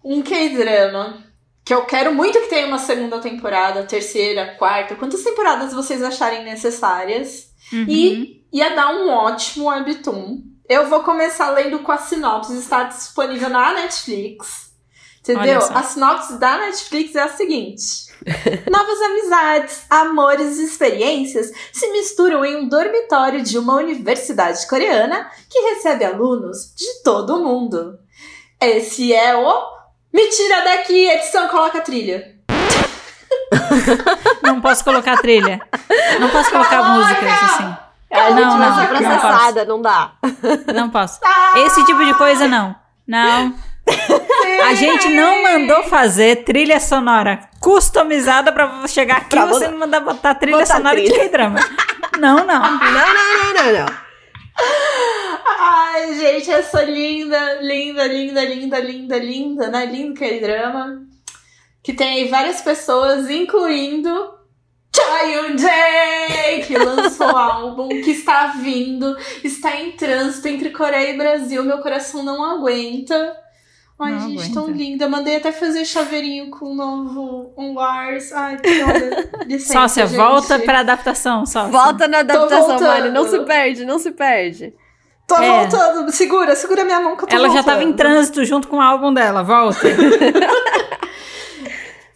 [0.05, 1.25] Um K-drama
[1.65, 6.43] que eu quero muito que tenha uma segunda temporada, terceira, quarta, quantas temporadas vocês acharem
[6.45, 7.51] necessárias.
[7.73, 7.85] Uhum.
[7.87, 10.39] E ia dar um ótimo webtoon.
[10.67, 14.68] Eu vou começar lendo com a sinopse, está disponível na Netflix.
[15.33, 15.61] Entendeu?
[15.75, 17.83] A sinopse da Netflix é a seguinte:
[18.71, 25.59] Novas amizades, amores e experiências se misturam em um dormitório de uma universidade coreana que
[25.75, 27.99] recebe alunos de todo o mundo.
[28.61, 29.79] Esse é o
[30.13, 32.37] Me tira daqui, edição, coloca a trilha.
[34.43, 35.61] Não posso colocar trilha.
[36.19, 36.95] Não posso colocar Coloca!
[36.95, 37.77] músicas assim.
[38.11, 40.13] A gente Não, vai não, ser não processada, não dá.
[40.75, 41.21] Não posso.
[41.57, 42.75] Esse tipo de coisa não.
[43.07, 43.55] Não.
[44.69, 50.01] A gente não mandou fazer trilha sonora customizada pra chegar aqui e você não mandar
[50.01, 51.25] botar trilha botar sonora de trilha.
[51.25, 51.59] K-drama.
[52.19, 52.61] Não, não.
[52.61, 54.09] Não, não, não, não, não.
[55.61, 59.87] Ai, gente, essa linda, linda, linda, linda, linda, linda, né?
[59.87, 61.03] Lindo que drama.
[61.83, 64.39] Que tem aí várias pessoas, incluindo
[64.95, 71.17] Chaeyoung Jae, que lançou o álbum, que está vindo, está em trânsito entre Coreia e
[71.17, 71.63] Brasil.
[71.65, 73.37] Meu coração não aguenta.
[74.01, 74.55] Ai, Não gente, aguenta.
[74.55, 75.09] tão linda.
[75.09, 78.33] Mandei até fazer chaveirinho com o novo Lars.
[78.33, 80.17] Ai, olha, licença, Sócia, gente.
[80.17, 81.71] volta pra adaptação, sócia.
[81.71, 82.79] Volta na adaptação.
[82.81, 83.11] Mari.
[83.11, 84.73] Não se perde, não se perde.
[85.27, 85.61] Tô É.
[85.69, 86.11] voltando.
[86.13, 87.75] Segura, segura minha mão que eu tô Ela já voltando.
[87.75, 89.43] tava em trânsito junto com o álbum dela.
[89.43, 89.81] Volta.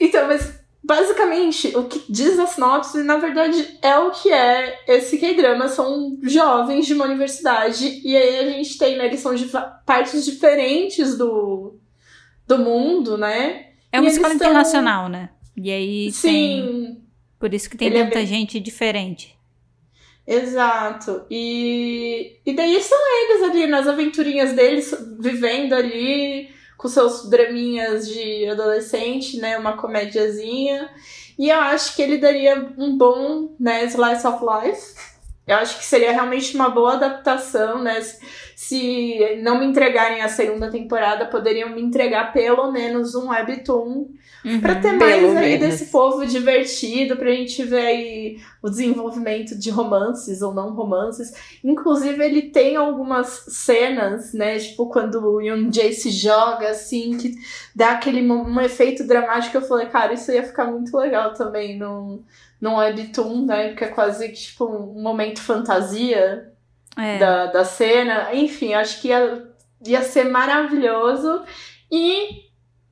[0.00, 0.52] Então, mas
[0.82, 5.68] basicamente o que diz a sinopse, na verdade, é o que é esse K-drama.
[5.68, 9.06] São jovens de uma universidade, e aí a gente tem, né?
[9.06, 9.46] Eles são de
[9.86, 11.76] partes diferentes do,
[12.46, 13.66] do mundo, né?
[13.92, 15.30] É uma E escola tão- internacional, né?
[15.56, 16.12] E aí tem.
[16.12, 17.02] Sim,
[17.38, 19.36] Por isso que tem Ele é tanta bem- gente diferente.
[20.26, 21.24] exato.
[21.30, 26.48] E, e daí são eles ali nas aventurinhas deles, vivendo ali
[26.82, 29.56] com seus draminhas de adolescente, né?
[29.56, 30.90] Uma comédiazinha.
[31.38, 35.11] E eu acho que ele daria um bom, né, slice of life
[35.46, 38.00] Eu acho que seria realmente uma boa adaptação, né?
[38.54, 44.08] Se não me entregarem a segunda temporada, poderiam me entregar pelo menos um webtoon
[44.44, 44.60] Uhum.
[44.60, 45.60] Pra ter mais aí menos.
[45.60, 51.32] desse povo divertido, pra gente ver aí o desenvolvimento de romances ou não romances.
[51.62, 54.58] Inclusive, ele tem algumas cenas, né?
[54.58, 57.36] Tipo, quando o Yoon Jae se joga, assim, que
[57.74, 59.56] dá aquele um efeito dramático.
[59.56, 62.20] Eu falei, cara, isso ia ficar muito legal também num,
[62.62, 63.68] num webtoon, né?
[63.70, 66.52] Porque é quase que, tipo, um momento fantasia
[66.96, 67.18] É.
[67.18, 68.32] da, da cena.
[68.32, 69.48] Enfim, acho que ia,
[69.84, 71.42] ia ser maravilhoso.
[71.90, 72.44] E,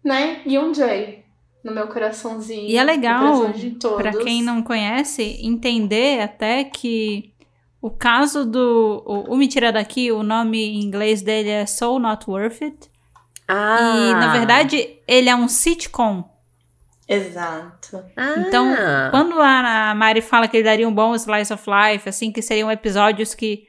[0.04, 1.24] né, Yoon Jae
[1.62, 2.68] no meu coraçãozinho.
[2.68, 3.52] E é legal.
[3.96, 7.32] Pra quem não conhece, entender até que
[7.80, 9.04] o caso do.
[9.06, 12.90] O, o Me Tira Daqui, o nome em inglês dele é So Not Worth It.
[13.46, 13.78] Ah.
[13.96, 16.28] E, na verdade, ele é um sitcom.
[17.12, 18.04] Exato.
[18.16, 18.34] Ah.
[18.38, 18.72] Então,
[19.10, 22.70] Quando a Mari fala que ele daria um bom slice of life, assim, que seriam
[22.70, 23.64] episódios que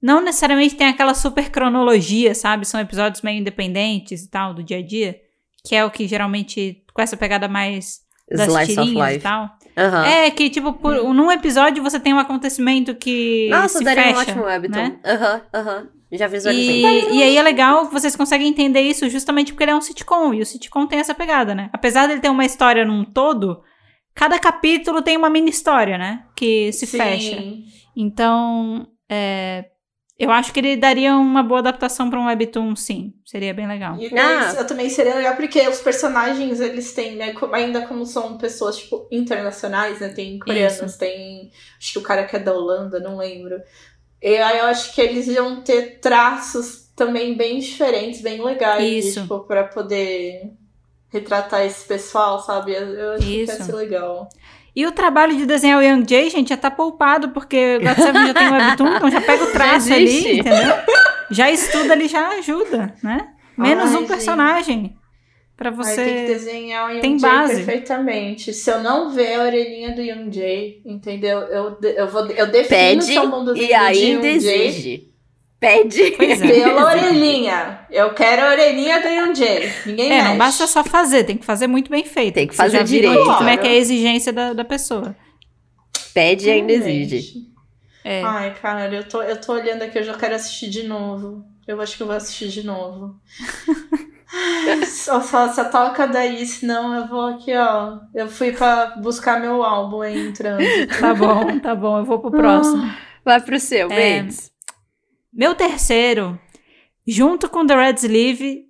[0.00, 2.64] não necessariamente tem aquela super cronologia, sabe?
[2.64, 5.16] São episódios meio independentes e tal, do dia a dia.
[5.64, 9.22] Que é o que geralmente, com essa pegada mais das Slice of tirinhas e life.
[9.22, 9.50] tal.
[9.76, 10.04] Aham.
[10.06, 14.16] É, que tipo, por, num episódio você tem um acontecimento que Nossa, se daria fecha,
[14.16, 14.70] um ótimo webtoon.
[14.76, 15.00] né?
[15.04, 15.88] Aham, aham.
[16.12, 16.82] Já visualizei.
[16.82, 19.80] E, e aí é legal que vocês conseguem entender isso justamente porque ele é um
[19.80, 20.32] sitcom.
[20.32, 21.68] E o sitcom tem essa pegada, né?
[21.72, 23.62] Apesar dele ter uma história num todo,
[24.14, 26.24] cada capítulo tem uma mini história, né?
[26.36, 26.98] Que se Sim.
[26.98, 27.44] fecha.
[27.96, 29.64] Então, é,
[30.18, 33.12] eu acho que ele daria uma boa adaptação pra um webtoon, sim.
[33.24, 33.96] Seria bem legal.
[33.98, 34.54] E Ah.
[34.56, 39.06] eu também seria legal porque os personagens, eles têm, né, ainda como são pessoas, tipo,
[39.12, 43.60] internacionais, né, tem coreanos, tem, acho que o cara que é da Holanda, não lembro.
[44.22, 49.22] E aí eu acho que eles iam ter traços também bem diferentes, bem legais, Isso.
[49.22, 50.50] tipo, pra poder
[51.10, 52.72] retratar esse pessoal, sabe?
[52.72, 53.64] Eu, eu acho que ia Isso.
[53.64, 54.28] ser legal.
[54.74, 57.96] E o trabalho de desenhar o Young Jay, gente, já tá poupado, porque o God
[57.96, 60.74] Seven já tem o webtoon, então já pega o traço ali, entendeu?
[61.30, 63.28] Já estuda ali, já ajuda, né?
[63.56, 64.94] Menos Ai, um gente.
[65.56, 65.56] Personagem.
[65.56, 66.26] Pra Aí tem que você.
[66.26, 67.54] desenhar o Yoon tem Jae base.
[67.56, 68.52] perfeitamente.
[68.52, 71.38] Se eu não ver a orelhinha do Yoon Jae, entendeu?
[71.40, 75.12] Eu, eu, vou, eu defino Pede se bom desenho e de Jae exige.
[75.58, 76.10] Pede.
[76.16, 76.46] Pois é.
[76.46, 77.86] pela orelhinha.
[77.90, 79.72] Eu quero a orelhinha do Yoon Jae.
[79.86, 80.28] Ninguém É, mexe.
[80.28, 82.34] não basta só fazer, tem que fazer muito bem feito.
[82.34, 83.18] Tem que fazer direito.
[83.18, 83.60] aí como é Claro.
[83.62, 85.16] que é a exigência da, da pessoa.
[86.12, 87.46] Pede e ainda exige.
[88.04, 88.22] É.
[88.22, 91.42] Ai, cara, eu tô, eu tô olhando aqui, eu já quero assistir de novo.
[91.66, 93.16] Eu acho que eu vou assistir de novo.
[94.86, 97.98] só, só, só toca daí, senão eu vou aqui, ó.
[98.14, 100.62] Eu fui pra buscar meu álbum aí entrando.
[101.00, 102.82] Tá bom, tá bom, eu vou pro próximo.
[103.24, 104.20] Vai pro seu, É.
[104.20, 104.50] Mendes.
[105.32, 106.38] Meu terceiro,
[107.06, 108.64] junto com The Red Sleeve,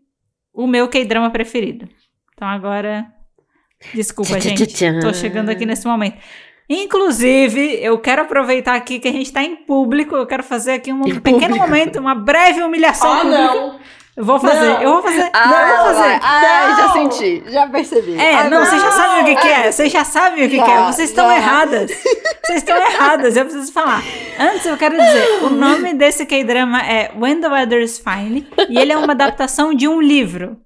[0.52, 1.88] o meu K-drama preferido.
[2.34, 3.07] Então agora.
[3.94, 4.66] Desculpa, gente.
[5.00, 6.16] Tô chegando aqui nesse momento.
[6.68, 10.16] Inclusive, eu quero aproveitar aqui que a gente tá em público.
[10.16, 11.59] Eu quero fazer aqui um Em pequeno público.
[11.66, 13.38] momento, uma breve humilhação Ah, pública.
[13.54, 13.80] não!
[14.16, 14.82] Eu vou fazer, Não.
[14.82, 15.30] eu vou fazer.
[15.34, 16.18] Ah, eu vou fazer.
[16.22, 16.76] Ah, Não.
[16.76, 17.42] já senti.
[17.50, 18.16] Já percebi.
[18.18, 18.96] É, Ah, não, vocês já não.
[18.96, 19.70] sabem o que, que é.
[19.72, 20.74] Vocês já sabem o que, que é.
[20.74, 21.36] Já, Vocês estão já.
[21.36, 21.90] erradas.
[22.44, 23.36] Vocês estão erradas.
[23.36, 24.02] Eu preciso falar.
[24.38, 28.48] Antes, eu quero dizer: o nome desse K-drama é When the Weather is Fine.
[28.70, 30.56] E ele é uma adaptação de um livro.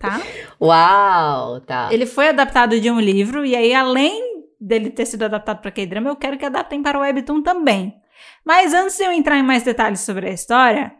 [0.00, 0.20] Tá?
[0.60, 1.88] Uau, tá.
[1.92, 3.44] Ele foi adaptado de um livro.
[3.46, 4.20] E aí, além
[4.60, 7.94] dele ter sido adaptado para K-drama, eu quero que adaptem para o Webtoon também.
[8.44, 10.92] Mas antes de eu entrar em mais detalhes sobre a história,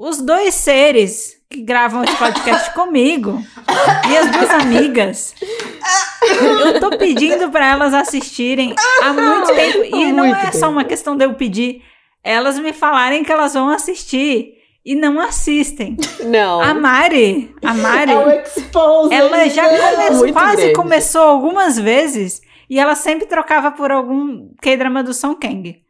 [0.00, 3.38] os dois seres que gravam esse podcast comigo
[4.10, 5.34] e as duas amigas,
[6.64, 9.84] eu tô pedindo para elas assistirem há muito tempo.
[9.84, 11.82] E não é só uma questão de eu pedir,
[12.24, 15.98] elas me falarem que elas vão assistir e não assistem.
[16.24, 16.62] Não.
[16.62, 18.12] A Mari, a Mari,
[19.12, 20.72] É ela já começou, quase grande.
[20.72, 22.40] começou algumas vezes
[22.70, 25.82] e ela sempre trocava por algum K-drama do Song Kang.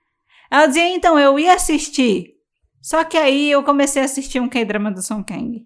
[0.50, 2.39] Ela dizia, então, eu ia assistir.
[2.81, 5.62] Só que aí eu comecei a assistir um K-drama do Song Kang.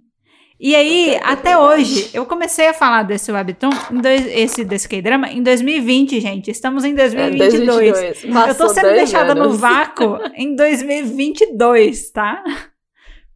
[0.58, 5.42] E aí, até hoje, eu comecei a falar desse webtoon, dois, esse desse K-drama, em
[5.42, 6.50] 2020, gente.
[6.50, 7.92] Estamos em É, 2022.
[7.92, 8.48] 2022.
[8.48, 9.58] eu tô sendo deixada no anos.
[9.60, 12.42] vácuo em 2022, tá?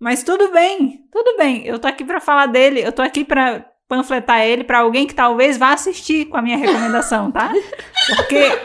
[0.00, 1.66] Mas tudo bem, tudo bem.
[1.66, 5.14] Eu tô aqui pra falar dele, eu tô aqui pra panfletar ele pra alguém que
[5.14, 7.52] talvez vá assistir com a minha recomendação, tá?
[8.16, 8.58] Porque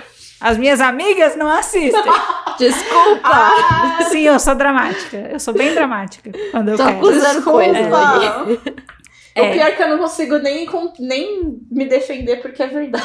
[0.44, 2.04] as minhas amigas não assistem.
[2.60, 3.22] Desculpa.
[3.24, 5.18] Ah, Sim, eu sou dramática.
[5.32, 6.98] Eu sou bem dramática quando eu Tô quero.
[6.98, 8.72] acusando coisas desculpa.
[9.36, 9.42] É.
[9.42, 10.70] O pior é que eu não consigo nem,
[11.00, 13.04] nem me defender porque é verdade.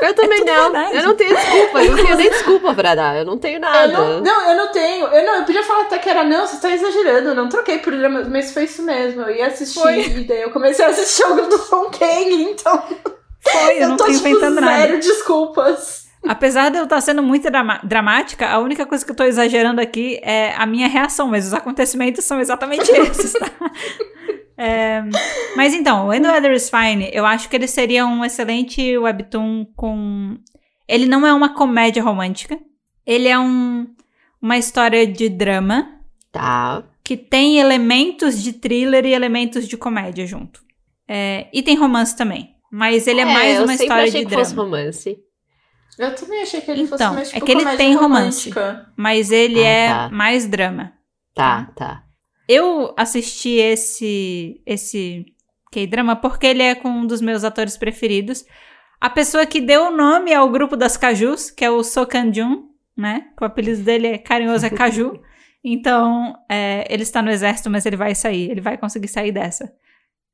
[0.00, 0.72] Eu também tudo não.
[0.72, 0.96] verdade.
[0.96, 1.82] Eu não tenho desculpa.
[1.84, 3.16] Eu não tenho nem desculpa pra dar.
[3.16, 3.86] Eu não tenho Eu nada.
[3.88, 5.06] não, não, eu não tenho.
[5.06, 7.28] Eu, não, eu podia falar até que era, não, você tá exagerando.
[7.28, 9.22] Eu não troquei por drama, mas foi isso mesmo.
[9.22, 10.00] Eu ia assistir Foi.
[10.00, 12.82] e daí eu comecei a assistir o do Song Kang, então
[13.40, 14.82] Foi, eu, não tô tô tipo inventando nada.
[14.82, 16.07] zero desculpas.
[16.28, 17.48] Apesar de eu estar sendo muito
[17.82, 21.54] dramática, a única coisa que eu tô exagerando aqui é a minha reação, mas os
[21.54, 23.50] acontecimentos são exatamente esses, tá?
[24.58, 25.02] É,
[25.56, 29.64] mas então, o End Weather is Fine, eu acho que ele seria um excelente webtoon
[29.74, 30.36] com.
[30.86, 32.58] Ele não é uma comédia romântica.
[33.06, 33.86] Ele é um,
[34.42, 35.98] uma história de drama.
[36.30, 36.84] Tá.
[37.02, 40.60] Que tem elementos de thriller e elementos de comédia junto.
[41.08, 42.54] É, e tem romance também.
[42.70, 44.44] Mas ele é, é mais uma história achei de que drama.
[44.44, 45.27] Fosse romance.
[45.98, 48.50] Eu também achei que ele Então, fosse mais é tipo, que ele tem romance.
[48.50, 48.92] romântica.
[48.96, 50.08] Mas ele Ah, é tá.
[50.10, 50.92] mais drama.
[51.34, 52.02] Tá, tá.
[52.48, 55.26] Eu assisti esse esse
[55.72, 58.44] K-drama porque ele é com um dos meus atores preferidos.
[59.00, 62.64] A pessoa que deu o nome ao grupo das Cajus, que é o So Kan-jun,
[62.96, 63.26] né?
[63.36, 65.20] Que o apelido dele é carinhoso é Caju.
[65.64, 68.48] Então, é, ele está no exército, mas ele vai sair.
[68.48, 69.70] Ele vai conseguir sair dessa.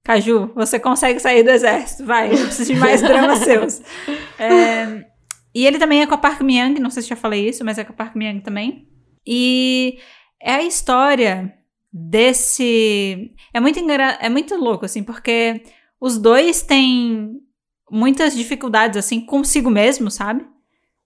[0.04, 2.04] Caju, você consegue sair do exército.
[2.04, 3.80] Vai, eu preciso de mais dramas seus.
[4.38, 5.02] É,
[5.54, 7.78] e ele também é com a Park Myung, não sei se já falei isso, mas
[7.78, 8.88] é com a Park Myung também.
[9.26, 9.98] E
[10.40, 11.54] é a história
[11.92, 13.32] desse.
[13.52, 14.18] É muito, engra...
[14.20, 15.62] é muito louco, assim, porque
[16.00, 17.40] os dois têm
[17.88, 20.44] muitas dificuldades, assim, consigo mesmo, sabe?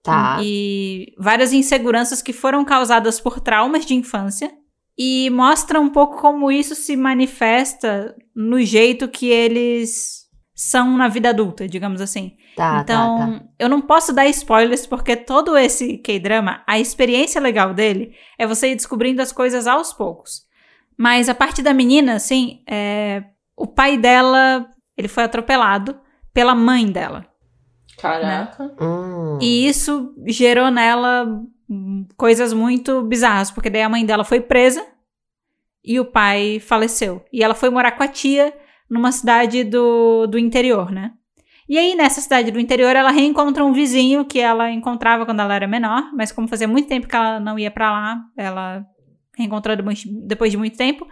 [0.02, 0.38] Tá.
[0.42, 4.50] E várias inseguranças que foram causadas por traumas de infância.
[4.96, 10.17] E mostra um pouco como isso se manifesta no jeito que eles
[10.58, 12.36] são na vida adulta, digamos assim.
[12.56, 13.44] Tá, então, tá, tá.
[13.60, 18.72] eu não posso dar spoilers porque todo esse K-drama, a experiência legal dele é você
[18.72, 20.42] ir descobrindo as coisas aos poucos.
[20.98, 23.22] Mas a parte da menina, assim, é,
[23.56, 25.96] o pai dela, ele foi atropelado
[26.34, 27.24] pela mãe dela.
[27.96, 28.74] Caraca.
[28.80, 29.38] Hum.
[29.40, 31.40] E isso gerou nela
[32.16, 34.84] coisas muito bizarras, porque daí a mãe dela foi presa
[35.84, 37.24] e o pai faleceu.
[37.32, 38.52] E ela foi morar com a tia
[38.90, 41.12] numa cidade do, do interior, né?
[41.68, 45.54] E aí, nessa cidade do interior, ela reencontra um vizinho que ela encontrava quando ela
[45.54, 48.82] era menor, mas como fazia muito tempo que ela não ia pra lá, ela
[49.36, 51.06] reencontrou depois- de muito tempo.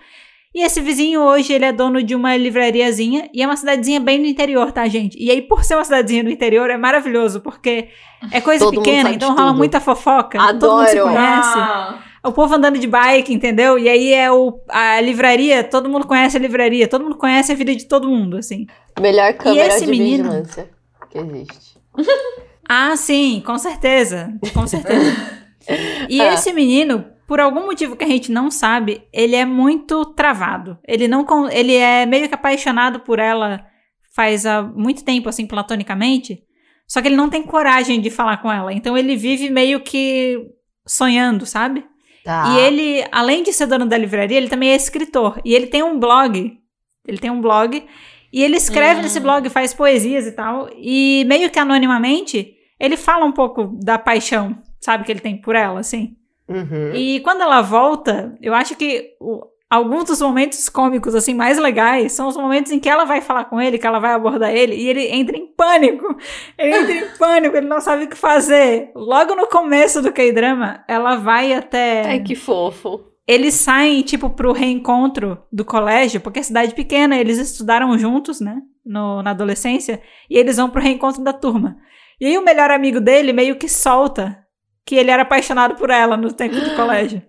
[0.55, 4.18] E esse vizinho hoje, ele é dono de uma livrariazinha e é uma cidadezinha bem
[4.18, 5.14] no interior, tá, gente?
[5.22, 7.89] E aí, por ser uma cidadezinha no interior, é maravilhoso, porque
[8.33, 9.59] é coisa Todo pequena, então rola tudo.
[9.59, 10.39] muita fofoca.
[10.59, 11.14] Todo mundo se Adoro.
[11.14, 11.59] conhece.
[11.59, 13.79] Ah, O povo andando de bike, entendeu?
[13.79, 17.55] E aí é o, a livraria, todo mundo conhece a livraria, todo mundo conhece a
[17.55, 18.66] vida de todo mundo, assim.
[19.01, 20.24] Melhor câmera esse de menino?
[20.24, 20.70] vigilância
[21.11, 21.77] que existe.
[22.68, 24.33] Ah, sim, com certeza.
[24.53, 25.16] Com certeza.
[26.09, 26.35] E Ah.
[26.35, 30.77] esse menino, por algum motivo que a gente não sabe, ele é muito travado.
[30.87, 33.64] Ele não ele é meio que apaixonado por ela
[34.14, 36.43] faz há muito tempo assim platonicamente,
[36.89, 38.72] só que ele não tem coragem de falar com ela.
[38.72, 40.39] Então ele vive meio que
[40.87, 41.85] sonhando, sabe?
[42.27, 42.49] Tá.
[42.51, 45.41] E ele, além de ser dono da livraria, ele também é escritor.
[45.45, 46.59] E ele tem um blog.
[47.07, 47.83] Ele tem um blog.
[48.33, 49.03] E ele escreve Hum.
[49.05, 50.68] nesse blog, faz poesias e tal.
[50.77, 55.55] E meio que anonimamente, ele fala um pouco da paixão, sabe, que ele tem por
[55.55, 56.16] ela, assim.
[56.49, 56.93] Uhum.
[56.95, 62.12] E quando ela volta, eu acho que o- alguns dos momentos cômicos, assim, mais legais
[62.12, 64.75] são os momentos em que ela vai falar com ele, que ela vai abordar ele,
[64.75, 66.17] e ele entra em pânico.
[66.59, 68.91] Ele entra em pânico, ele não sabe o que fazer.
[68.95, 72.07] Logo no começo do K-drama, ela vai até.
[72.07, 73.01] Ai, que fofo.
[73.29, 78.59] Eles saem, tipo, pro reencontro do colégio, porque é cidade pequena, eles estudaram juntos, né?
[78.85, 80.01] No, na adolescência,
[80.31, 81.77] e eles vão pro reencontro da turma.
[82.21, 84.39] E aí o melhor amigo dele meio que solta
[84.87, 87.21] que ele era apaixonado por ela no tempo do colégio.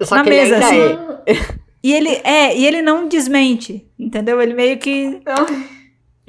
[0.00, 1.22] Só Na que ele mesa, ainda assim.
[1.26, 1.34] é.
[1.82, 4.40] E ele é, e ele não desmente, entendeu?
[4.40, 5.68] Ele meio que Ai,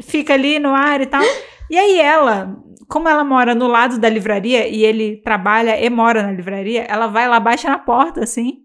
[0.02, 1.22] fica ali no ar e tal.
[1.70, 2.56] E aí ela,
[2.88, 7.08] como ela mora no lado da livraria e ele trabalha e mora na livraria, ela
[7.08, 8.64] vai lá, baixa na porta, assim.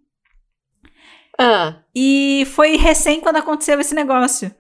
[1.39, 4.51] Ah, E foi recém quando aconteceu esse negócio.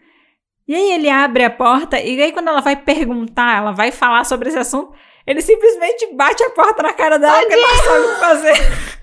[0.66, 4.24] E aí ele abre a porta e aí quando ela vai perguntar, ela vai falar
[4.24, 4.92] sobre esse assunto,
[5.26, 8.54] ele simplesmente bate a porta na cara dela porque ele não sabe o que fazer.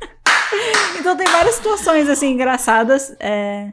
[0.99, 3.15] então tem várias situações assim engraçadas.
[3.19, 3.71] é,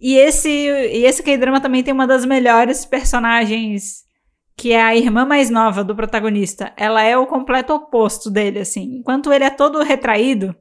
[0.00, 4.02] E esse e esse K-drama também tem uma das melhores personagens
[4.56, 6.72] que é a irmã mais nova do protagonista.
[6.76, 8.98] Ela é o completo oposto dele assim.
[8.98, 10.54] Enquanto ele é todo retraído,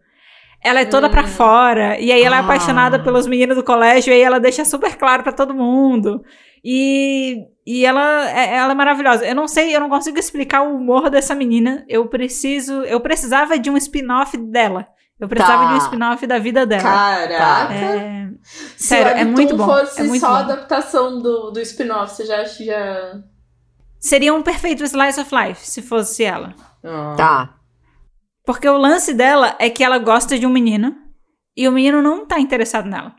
[0.63, 1.27] ela é toda pra Hum.
[1.27, 1.99] fora.
[1.99, 2.43] E aí ela é Ah.
[2.43, 4.11] apaixonada pelos meninos do colégio.
[4.11, 6.23] E aí ela deixa super claro pra todo mundo.
[6.63, 9.25] E, e ela, é- ela é maravilhosa.
[9.25, 11.83] Eu não sei, eu não consigo explicar o humor dessa menina.
[11.89, 12.83] Eu preciso.
[12.83, 14.87] Eu precisava de um spin-off dela.
[15.21, 15.67] Eu precisava Tá.
[15.69, 16.81] de um spin-off da vida dela.
[16.83, 17.73] Caraca.
[17.75, 18.29] É,
[18.75, 20.33] Se sério, é muito bom, fosse é muito só bom.
[20.33, 23.19] a adaptação do, do spin-off, você já já.
[23.99, 26.55] seria um perfeito slice of life se fosse ela.
[26.83, 27.13] Ah.
[27.15, 27.53] tá.
[28.43, 30.95] Porque o lance dela é que ela gosta de um menino
[31.55, 33.13] e o menino não tá interessado nela.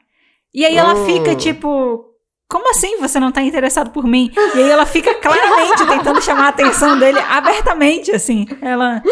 [0.52, 1.06] E aí ela Hum.
[1.06, 2.04] fica, tipo,
[2.48, 4.32] como assim você não tá interessado por mim?
[4.56, 8.44] E aí ela fica claramente tentando chamar a atenção dele abertamente, assim.
[8.60, 9.00] Ela.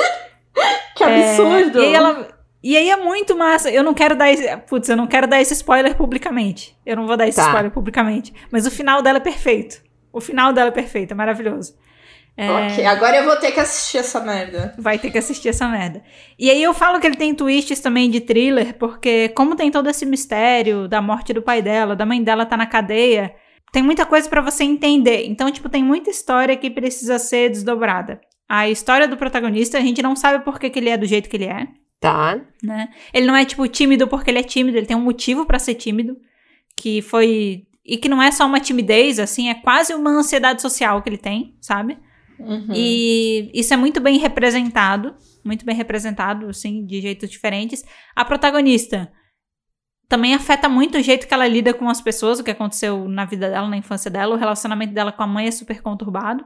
[0.96, 1.78] Que absurdo!
[1.78, 2.28] É, e, aí ela,
[2.62, 3.70] e aí é muito massa.
[3.70, 4.56] Eu não quero dar esse.
[4.68, 6.76] Putz, eu não quero dar esse spoiler publicamente.
[6.84, 7.46] Eu não vou dar esse Tá.
[7.46, 8.32] spoiler publicamente.
[8.50, 9.82] Mas o final dela é perfeito.
[10.12, 11.74] O final dela é perfeito, é maravilhoso.
[12.36, 14.74] É, Ok, agora eu vou ter que assistir essa merda.
[14.78, 16.02] vai ter que assistir essa merda.
[16.38, 19.88] E aí eu falo que ele tem twists também de thriller, porque como tem todo
[19.90, 23.34] esse mistério da morte do pai dela, da mãe dela tá na cadeia,
[23.72, 25.26] tem muita coisa pra você entender.
[25.26, 28.20] Então, tipo, tem muita história que precisa ser desdobrada.
[28.48, 31.28] A história do protagonista, a gente não sabe por que, que ele é do jeito
[31.28, 31.68] que ele é,
[32.00, 32.40] Tá.
[32.62, 32.88] né?
[33.12, 35.74] Ele não é, tipo, tímido porque ele é tímido, ele tem um motivo pra ser
[35.74, 36.16] tímido,
[36.76, 37.66] que foi...
[37.84, 41.18] E que não é só uma timidez, assim, é quase uma ansiedade social que ele
[41.18, 41.98] tem, sabe?
[42.38, 42.68] Uhum.
[42.74, 47.84] E isso é muito bem representado, muito bem representado, assim, de jeitos diferentes.
[48.14, 49.10] A protagonista
[50.08, 53.24] também afeta muito o jeito que ela lida com as pessoas, o que aconteceu na
[53.24, 56.44] vida dela, na infância dela, o relacionamento dela com a mãe é super conturbado.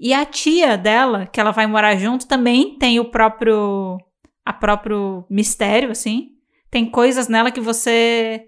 [0.00, 3.98] E a tia dela, que ela vai morar junto, também tem o próprio
[4.48, 6.30] a próprio mistério, assim.
[6.70, 8.46] Tem coisas nela que você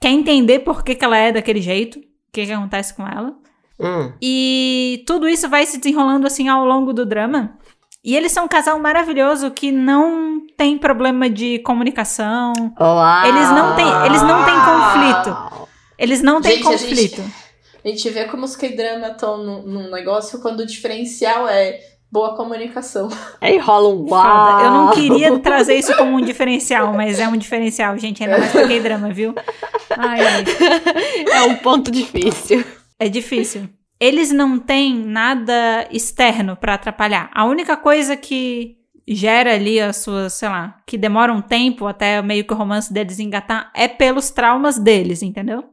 [0.00, 3.34] quer entender por que, que ela é daquele jeito, o que, que acontece com ela.
[3.78, 4.12] Hum.
[4.22, 7.58] E tudo isso vai se desenrolando assim ao longo do drama.
[8.04, 12.52] E eles são um casal maravilhoso que não tem problema de comunicação.
[12.78, 13.26] Uau.
[13.26, 15.68] Eles não têm- eles não têm conflito.
[15.98, 17.22] Eles não têm Gente, a conflito.
[17.84, 21.80] A gente vê como os K-drama estão num, num negócio quando o diferencial é
[22.10, 23.08] boa comunicação.
[23.40, 24.60] Aí rola um uau.
[24.64, 28.22] Eu não queria trazer isso como um diferencial, mas é um diferencial, gente.
[28.22, 29.34] Ainda mais pra drama, viu?
[29.90, 30.44] Ai, ai.
[31.32, 32.64] É um ponto difícil.
[32.98, 33.68] É difícil.
[33.98, 37.30] Eles não têm nada externo pra atrapalhar.
[37.34, 42.22] A única coisa que gera ali as suas, sei lá, que demora um tempo até
[42.22, 45.64] meio que o romance deles engatar é pelos traumas deles, entendeu?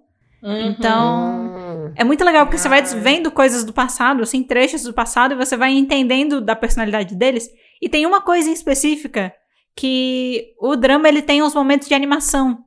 [0.47, 0.67] Uhum.
[0.67, 2.99] Então, é muito legal porque você vai Ai.
[3.01, 7.49] vendo coisas do passado, assim, trechos do passado, e você vai entendendo da personalidade deles.
[7.81, 9.33] E tem uma coisa em específica
[9.75, 12.59] que o drama ele tem uns momentos de animação.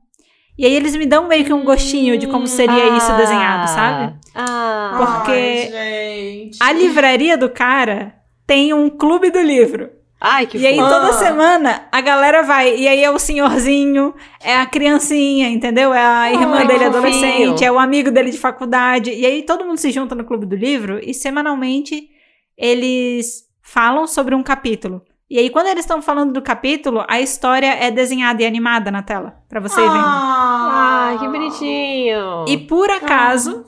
[0.55, 4.15] E aí eles me dão meio que um gostinho de como seria isso desenhado, sabe?
[4.35, 4.93] Ah.
[4.97, 6.57] Porque Ai, gente.
[6.61, 8.13] A livraria do cara
[8.45, 9.89] tem um clube do livro.
[10.23, 11.13] Ai, que E aí toda Ah.
[11.13, 12.75] semana a galera vai.
[12.77, 15.91] E aí é o senhorzinho, é a criancinha, entendeu?
[15.91, 19.11] É a irmã Ai, dele adolescente, é o amigo dele de faculdade.
[19.11, 22.07] E aí todo mundo se junta no clube do livro e semanalmente
[22.55, 25.01] eles falam sobre um capítulo.
[25.27, 29.01] E aí quando eles estão falando do capítulo, a história é desenhada e animada na
[29.01, 29.93] tela, pra você vendo.
[29.95, 32.45] Ah, que bonitinho.
[32.47, 33.65] E por acaso,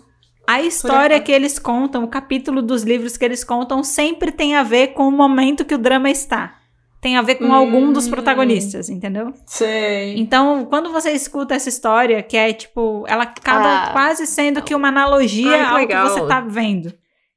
[0.48, 4.64] a história que eles contam, o capítulo dos livros que eles contam, sempre tem a
[4.64, 6.60] ver com o momento que o drama está.
[7.02, 8.12] Tem a ver com algum dos Hum.
[8.12, 9.34] protagonistas, entendeu?
[9.46, 10.18] Sei.
[10.18, 13.92] Então, quando você escuta essa história, que é tipo, ela acaba Ah.
[13.92, 16.06] quase sendo que uma analogia que ao legal.
[16.08, 16.94] que você tá vendo.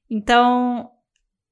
[0.09, 0.89] Então,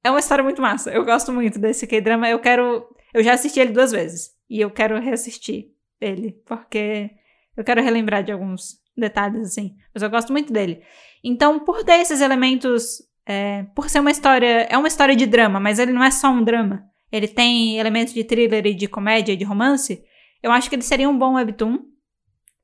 [0.03, 0.91] é uma história muito massa.
[0.93, 2.29] Eu gosto muito desse K-drama.
[2.29, 2.87] Eu quero.
[3.13, 4.31] Eu já assisti ele duas vezes.
[4.49, 6.37] E eu quero reassistir ele.
[6.47, 7.11] Porque
[7.57, 9.75] eu quero relembrar de alguns detalhes, assim.
[9.93, 10.83] Mas eu gosto muito dele.
[11.25, 13.03] Então, por ter esses elementos.
[13.27, 14.69] é, por ser uma história.
[14.71, 16.85] É uma história de drama, mas ele não é só um drama.
[17.11, 20.05] Ele tem elementos de thriller e de comédia e de romance.
[20.43, 21.79] Eu acho que ele seria um bom webtoon.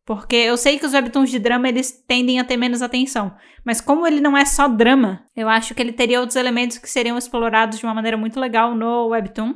[0.04, 3.34] Porque eu sei que os webtoons de drama eles tendem a ter menos atenção.
[3.64, 6.90] Mas como ele não é só drama, eu acho que ele teria outros elementos que
[6.90, 9.54] seriam explorados de uma maneira muito legal no webtoon.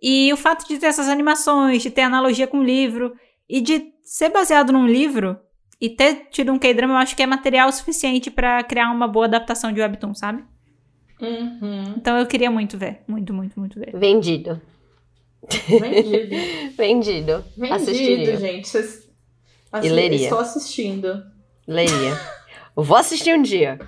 [0.00, 3.12] E o fato de ter essas animações, de ter analogia com o livro
[3.48, 5.38] e de ser baseado num livro
[5.80, 9.26] e ter tido um K-drama, eu acho que é material suficiente pra criar uma boa
[9.26, 10.44] adaptação de webtoon, sabe?
[11.20, 11.94] Uhum.
[11.96, 13.90] Então eu queria muito ver, muito, muito, muito ver.
[13.96, 14.60] Vendido.
[15.68, 16.36] Vendido.
[16.76, 17.44] Vendido.
[17.56, 18.36] Vendido, Assistiria.
[18.36, 18.68] gente.
[18.68, 19.08] Vocês...
[19.70, 20.24] Assi- E leria.
[20.24, 21.22] Estou assistindo.
[21.66, 22.18] Leia.
[22.76, 23.78] Eu vou assistir um dia.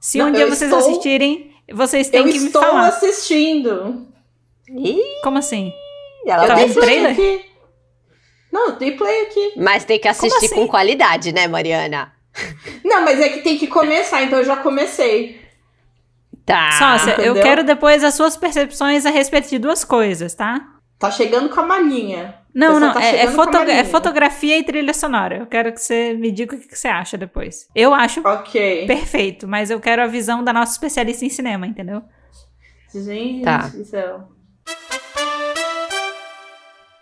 [0.00, 2.88] Se Não, um dia eu vocês estou- assistirem, vocês têm Eu que me estou falar.
[2.88, 4.06] assistindo.
[4.68, 5.72] Ih, Como assim?
[6.26, 7.12] ela Tá vai vendo trailer?
[7.12, 7.44] aqui.
[8.54, 9.52] Não, eu dei play aqui.
[9.56, 10.54] Mas tem que assistir assim?
[10.54, 12.12] com qualidade, né, Mariana?
[12.84, 15.40] Não, mas é que tem que começar, então eu já comecei.
[16.46, 16.70] Tá.
[16.72, 17.42] Sócia, eu entendeu?
[17.42, 20.60] quero depois as suas percepções a respeito de duas coisas, tá?
[21.00, 22.36] Tá chegando com a malinha.
[22.54, 25.38] Não, não, tá é, é foto- é fotografia e trilha sonora.
[25.38, 27.66] Eu quero que você me diga o que que você acha depois.
[27.74, 28.86] Eu acho Ok.
[28.86, 32.02] perfeito, mas eu quero a visão da nossa especialista em cinema, entendeu?
[32.94, 33.66] Gente Tá.
[33.66, 34.28] do céu.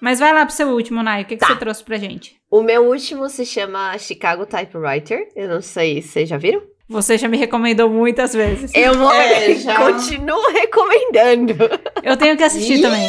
[0.02, 1.22] Mas vai lá pro seu último, Nai.
[1.22, 1.46] O que, que Tá.
[1.46, 2.34] você trouxe pra gente?
[2.50, 5.28] O meu último se chama Chicago Typewriter.
[5.36, 6.60] Eu não sei se vocês já viram.
[6.88, 8.72] Você já me recomendou muitas vezes.
[8.74, 9.12] Eu vou.
[9.12, 9.76] É, já.
[9.76, 11.54] Continuo recomendando.
[12.02, 13.08] Eu tenho que assistir também.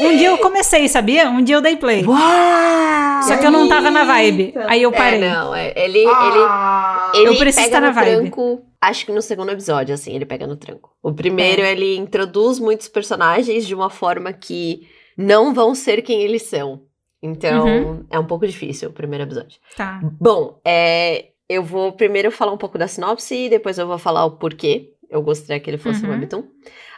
[0.00, 1.30] Um dia eu comecei, sabia?
[1.30, 2.04] Um dia eu dei play.
[2.04, 3.22] Uau!
[3.22, 4.52] Só que eu não tava na vibe.
[4.66, 5.22] Aí eu parei.
[5.22, 8.16] É, não, é, ele, Ah, ele, ele Eu preciso pega estar na no vibe.
[8.30, 10.90] tranco, acho que no segundo episódio, assim, ele pega no tranco.
[11.02, 11.72] O primeiro, É.
[11.72, 14.80] ele introduz muitos personagens de uma forma que
[15.16, 16.82] não vão ser quem eles são.
[17.22, 18.06] Então, Uhum.
[18.10, 19.58] é um pouco difícil o primeiro episódio.
[19.76, 20.00] Tá.
[20.20, 24.24] Bom, é, eu vou primeiro falar um pouco da sinopse e depois eu vou falar
[24.26, 26.14] o porquê eu gostaria que ele fosse um Uhum.
[26.16, 26.44] webtoon.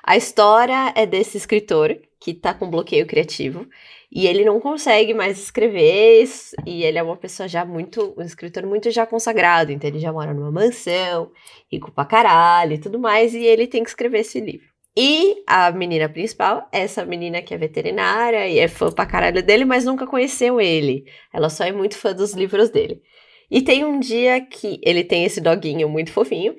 [0.03, 3.67] A história é desse escritor que tá com bloqueio criativo
[4.11, 6.25] e ele não consegue mais escrever
[6.65, 10.13] e ele é uma pessoa já muito, um escritor muito já consagrado, então ele já
[10.13, 11.31] mora numa mansão,
[11.71, 14.67] rico pra caralho e tudo mais e ele tem que escrever esse livro.
[14.97, 19.67] E a menina principal, essa menina que é veterinária e é fã pra caralho dele,
[19.67, 21.05] mas nunca conheceu ele.
[21.33, 23.03] Ela só é muito fã dos livros dele.
[23.51, 26.55] E tem um dia que ele tem esse doguinho muito fofinho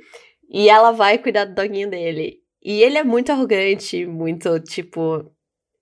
[0.50, 2.38] e ela vai cuidar do doguinho dele.
[2.64, 5.26] E ele é muito arrogante, muito tipo,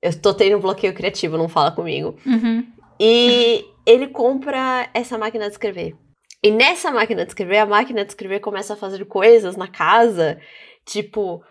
[0.02, 2.16] eu tô tendo um bloqueio criativo, não fala comigo.
[2.26, 2.66] Uhum.
[3.00, 5.94] E ele compra essa máquina de escrever.
[6.42, 10.40] E nessa máquina de escrever, a máquina de escrever começa a fazer coisas na casa,
[10.86, 11.44] tipo,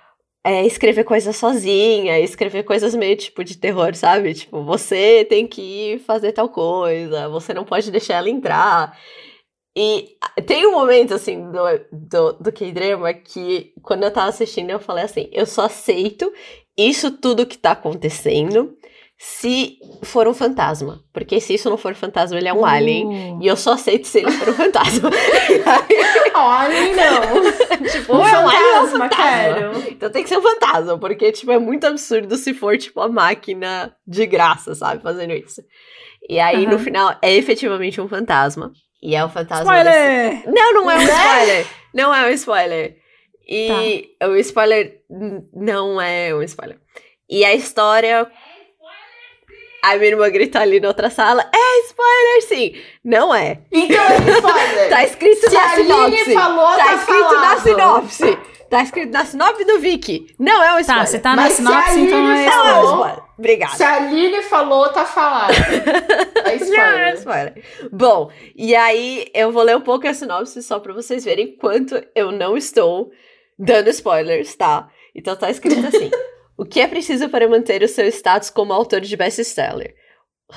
[0.45, 4.35] é, escrever coisas sozinha, escrever coisas meio tipo de terror, sabe?
[4.35, 8.99] Tipo, você tem que fazer tal coisa, você não pode deixar ela entrar.
[9.77, 11.63] E ah, tem um momento, assim, do,
[11.93, 16.33] do, do K-drama que, quando eu tava assistindo, eu falei assim: eu só aceito
[16.77, 18.77] isso tudo que tá acontecendo
[19.19, 21.01] se for um fantasma.
[21.13, 23.07] Porque se isso não for fantasma, ele é um alien.
[23.07, 23.43] Uh.
[23.43, 25.11] E eu só aceito se ele for um fantasma.
[26.35, 27.43] Olha, não.
[27.91, 29.73] tipo, é um alien ou é um fantasma, fantasma.
[29.73, 29.89] quero.
[29.93, 33.09] Então tem que ser um fantasma, porque, tipo, é muito absurdo se for, tipo, a
[33.09, 35.03] máquina de graça, sabe?
[35.03, 35.63] Fazendo isso.
[36.29, 36.79] E aí, no Aham.
[36.79, 38.73] final, é efetivamente um fantasma.
[39.03, 40.43] E é o fantasma desse- Spoiler!
[40.55, 41.05] Não, não é um Né?
[41.05, 41.67] spoiler.
[41.95, 42.97] Não é um spoiler.
[43.47, 45.01] E o spoiler
[45.53, 46.79] não é um spoiler.
[47.29, 48.27] E a história.
[49.93, 51.43] A minha irmã grita ali na outra sala.
[51.55, 52.75] É spoiler, sim.
[53.05, 53.59] Não é.
[53.73, 54.89] Então é spoiler.
[54.91, 56.35] Tá escrito Se na a Aline sinopse.
[56.35, 57.63] falou, tá, tá escrito na falado.
[57.63, 58.39] sinopse.
[58.71, 60.27] Tá escrito na sinopse do Viki.
[60.39, 61.05] Não é um spoiler.
[61.05, 62.85] Tá, se tá na sinopse, então é Não é um spoiler.
[62.85, 63.25] spoiler.
[63.39, 63.75] Obrigada.
[63.77, 65.53] Se a Aline falou, tá falado.
[66.45, 67.15] É Não, é spoiler.
[67.15, 67.65] spoiler.
[67.91, 72.01] Bom, e aí eu vou ler um pouco a sinopse só pra vocês verem quanto
[72.15, 73.11] eu não estou
[73.59, 74.89] dando spoilers, tá?
[75.15, 76.11] Então tá escrito assim:
[76.57, 79.95] O que é preciso para manter o seu status como autor de best-seller?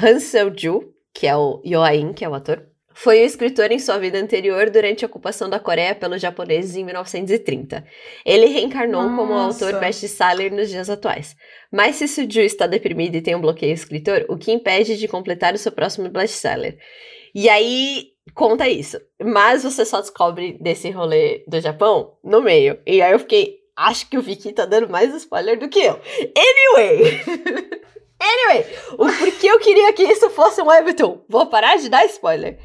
[0.02, 2.68] Han Seo-ju, que é o Yoain, que é o ator,
[3.00, 6.84] foi o escritor em sua vida anterior durante a ocupação da Coreia pelos japoneses em
[6.84, 7.86] 1930.
[8.26, 9.66] Ele reencarnou como Nossa.
[9.66, 11.36] autor best-seller nos dias atuais.
[11.72, 15.54] Mas se Suju está deprimido e tem um bloqueio escritor, o que impede de completar
[15.54, 16.80] o seu próximo best-seller?
[17.36, 19.00] E aí, conta isso.
[19.24, 22.80] Mas você só descobre desse rolê do Japão no meio.
[22.84, 26.00] E aí eu fiquei, acho que o Vicky tá dando mais spoiler do que eu.
[26.36, 27.22] Anyway!
[28.20, 31.20] Anyway, o porquê eu queria que isso fosse um webtoon?
[31.30, 32.58] Vou parar de dar spoiler.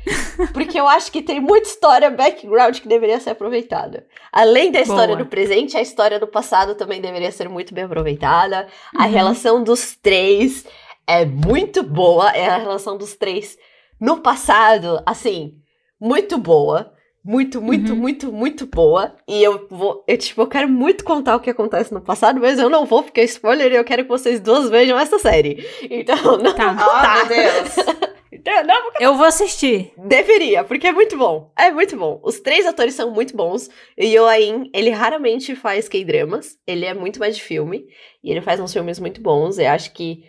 [0.55, 4.07] Porque eu acho que tem muita história background que deveria ser aproveitada.
[4.33, 5.19] Além da história Boa.
[5.19, 8.67] do presente, a história do passado também deveria ser muito bem aproveitada.
[8.97, 9.13] A Uhum.
[9.13, 10.65] relação dos três
[11.07, 12.31] é muito boa.
[12.31, 13.59] É a relação dos três
[14.01, 15.59] no passado, assim,
[16.01, 16.91] muito boa.
[17.24, 17.99] Muito, muito, Uhum.
[17.99, 19.15] muito, muito boa.
[19.28, 20.05] E eu vou.
[20.09, 23.03] Eu, tipo, eu quero muito contar o que acontece no passado, mas eu não vou,
[23.03, 25.65] porque é spoiler e eu quero que vocês duas vejam essa série.
[25.89, 26.55] Então, não.
[26.55, 26.77] Tá.
[26.78, 27.77] Ah, meu Deus.
[28.35, 29.93] Então, não Eu vou assistir.
[29.97, 31.53] Deveria, porque é muito bom.
[31.57, 32.19] É muito bom.
[32.24, 33.70] Os três atores são muito bons.
[33.97, 36.59] E Yoain, ele raramente faz K-dramas.
[36.66, 37.86] Ele é muito mais de filme.
[38.24, 39.59] E ele faz uns filmes muito bons.
[39.59, 40.24] Eu acho que.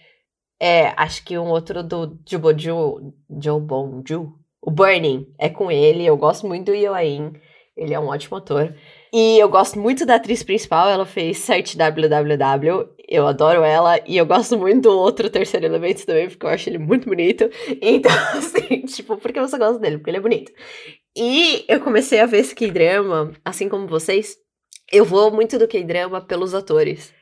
[0.62, 3.14] É, acho que um outro do Juboju.
[3.30, 4.34] Jobonju.
[4.66, 6.06] O Burning é com ele.
[6.06, 7.34] Eu gosto muito do Yoain.
[7.76, 8.74] Ele é um ótimo ator.
[9.12, 10.90] E eu gosto muito da atriz principal.
[10.90, 12.90] Ela fez Search WWW.
[13.10, 14.00] Eu adoro ela.
[14.08, 17.50] E eu gosto muito do outro terceiro elemento também, porque eu acho ele muito bonito.
[17.82, 19.98] Então, assim, tipo, por que você gosta dele?
[19.98, 20.52] Porque ele é bonito.
[21.16, 24.38] E eu comecei a ver esse K-drama, assim como vocês.
[24.92, 27.14] Eu vou muito do K-drama pelos atores.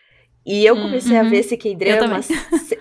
[0.45, 1.29] E eu Hum, comecei a uhum.
[1.29, 2.19] ver esse K-drama.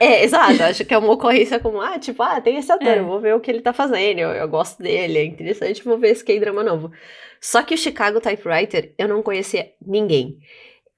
[0.01, 0.63] É, exato.
[0.63, 2.99] Acho que é uma ocorrência como, ah, tipo, ah, tem esse ator, É.
[3.01, 4.19] eu vou ver o que ele tá fazendo.
[4.19, 6.91] Eu, eu gosto dele, é interessante, vou ver esse K-drama novo.
[7.41, 10.39] Só que o Chicago Typewriter, eu não conhecia ninguém.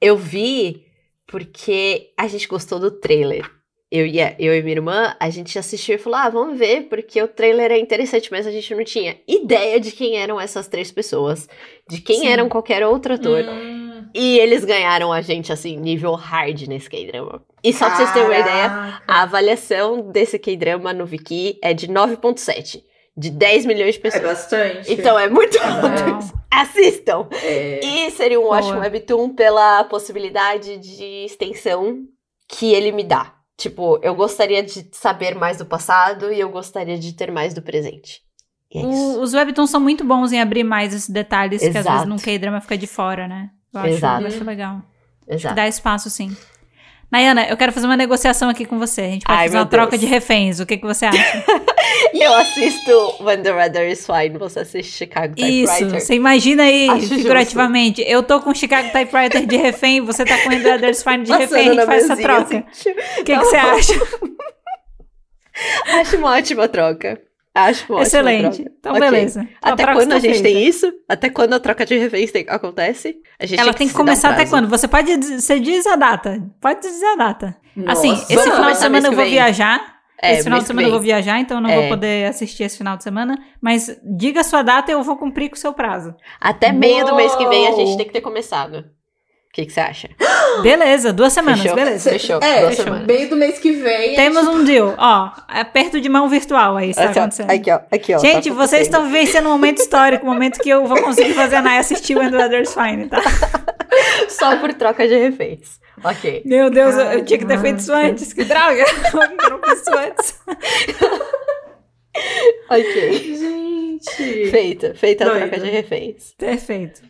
[0.00, 0.84] Eu vi
[1.26, 3.44] porque a gente gostou do trailer.
[3.90, 6.82] Eu e, a- eu e minha irmã, a gente assistiu e falou: ah, vamos ver,
[6.88, 10.66] porque o trailer é interessante, mas a gente não tinha ideia de quem eram essas
[10.66, 11.46] três pessoas,
[11.88, 12.28] de quem Sim.
[12.28, 13.44] eram qualquer outro ator.
[13.44, 13.81] Hum,
[14.14, 17.42] E eles ganharam a gente, assim, nível hard nesse K-drama.
[17.62, 21.88] E só pra vocês terem uma ideia, a avaliação desse K-drama no Viki é de
[21.88, 22.82] 9,7.
[23.16, 24.22] De 10 milhões de É pessoas.
[24.24, 24.92] bastante.
[24.92, 26.32] então é muito alto.
[26.50, 27.26] Assistam!
[27.42, 27.80] É.
[27.84, 28.56] E seria um Boa.
[28.58, 31.98] ótimo webtoon pela possibilidade de extensão
[32.48, 33.34] que ele me dá.
[33.58, 37.60] Tipo, eu gostaria de saber mais do passado e eu gostaria de ter mais do
[37.62, 38.20] presente.
[38.74, 39.18] E é isso.
[39.18, 42.08] O- os webtoons são muito bons em abrir mais esses detalhes que às vezes Exato.
[42.08, 43.50] num K-drama fica de fora, né?
[43.74, 44.22] Eu acho, Exato.
[44.22, 44.82] eu acho legal.
[45.28, 45.54] Exato.
[45.54, 46.36] Dá espaço, sim.
[47.10, 49.02] Nayana, eu quero fazer uma negociação aqui com você.
[49.02, 50.00] A gente pode Ai, fazer uma troca Deus.
[50.00, 50.60] de reféns.
[50.60, 51.44] O que, que você acha?
[52.14, 56.00] Eu assisto When the Weather is Fine, você assiste Chicago Isso, Typewriter.
[56.00, 58.02] você imagina aí, Acho figurativamente.
[58.06, 61.68] Eu tô com Chicago Typewriter de refém, você tá com Brothers Fine de Passando refém,
[61.68, 62.64] a gente faz essa troca.
[62.70, 63.92] assim, O que, que você acha?
[66.00, 67.20] Acho uma ótima troca.
[67.54, 68.62] Acho Excelente.
[68.62, 69.00] Então, Ok.
[69.10, 69.42] beleza.
[69.58, 70.42] Então, Até quando a gente feita.
[70.42, 70.90] tem isso?
[71.08, 73.16] Até quando a troca de reféns tem- acontece?
[73.38, 74.68] A gente Ela que tem que se dar um começar até quando?
[74.68, 76.42] Você pode dizer, você diz a data.
[76.60, 77.56] Pode dizer a data.
[77.86, 78.22] Assim, Nossa.
[78.24, 79.92] esse Vamos final de começar semana eu que vou viajar.
[80.24, 81.76] É, esse final de que semana eu vou viajar, então eu não É.
[81.80, 83.36] vou poder assistir esse final de semana.
[83.60, 86.14] Mas diga a sua data e eu vou cumprir com o seu prazo.
[86.40, 88.84] Até meio do mês que vem a gente tem que ter começado.
[89.52, 90.08] O que, que você acha?
[90.62, 91.76] Beleza, duas semanas, Fechou.
[91.76, 92.10] beleza.
[92.10, 92.40] Fechou.
[92.42, 92.84] É, Duas fechou.
[92.84, 93.06] semanas.
[93.06, 94.14] meio do mês que vem.
[94.14, 94.94] a Temos gente- um deal.
[94.96, 97.22] Ó, aperto de mão virtual aí, está Aqui, ó.
[97.22, 97.50] acontecendo.
[97.50, 97.80] Aqui, ó.
[97.90, 98.18] Aqui, ó.
[98.18, 101.56] Gente, tá vocês estão vivenciando um momento histórico, um momento que eu vou conseguir fazer
[101.56, 103.20] a Naya assistir o the Weather's Fine, tá?
[104.30, 105.78] Só por troca de reféns.
[106.02, 106.42] Ok.
[106.46, 108.32] Meu Deus, eu, Ai, eu tinha que ter feito isso antes.
[108.32, 108.84] Que droga!
[109.44, 110.40] Eu não fiz isso antes?
[112.70, 113.36] Ok.
[113.36, 114.50] Gente.
[114.50, 114.94] Feita.
[114.94, 115.40] Feita a Doido.
[115.50, 116.34] troca de reféns.
[116.38, 117.02] Perfeito.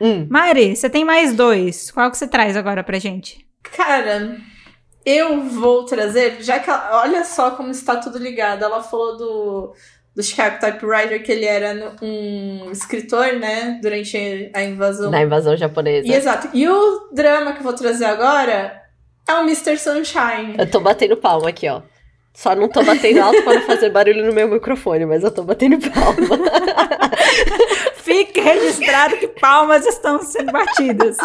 [0.00, 0.26] Hum.
[0.30, 1.90] Mari, você tem mais dois.
[1.90, 3.46] Qual que você traz agora pra gente?
[3.62, 4.38] Cara,
[5.04, 8.64] eu vou trazer, já que ela, olha só como está tudo ligado.
[8.64, 9.74] Ela falou do,
[10.14, 15.10] do Chicago Typewriter, que ele era um escritor, né, durante a invasão.
[15.10, 16.06] Na invasão japonesa.
[16.06, 16.48] E, exato.
[16.54, 18.80] E o drama que eu vou trazer agora
[19.28, 19.76] é o Mr.
[19.78, 20.56] Sunshine.
[20.58, 21.82] Eu tô batendo palma aqui, ó.
[22.32, 25.42] Só não tô batendo alto pra não fazer barulho no meu microfone, mas eu tô
[25.42, 26.38] batendo palma.
[27.96, 31.16] Fique registrado que palmas estão sendo batidas.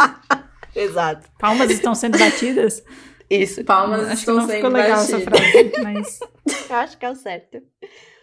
[0.76, 1.28] Exato.
[1.40, 2.84] Palmas estão sendo batidas?
[3.30, 3.64] Isso.
[3.64, 5.72] Palmas Acho que estão não sendo ficou legal essa batidas.
[5.72, 6.20] frase, mas...
[6.70, 7.58] Eu acho que é o certo.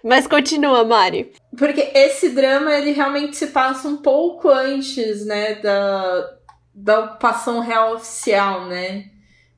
[0.04, 1.32] Mas continua, Mari.
[1.56, 6.30] Porque esse drama, ele realmente se passa um pouco antes, né, da,
[6.74, 9.06] da ocupação real oficial, né?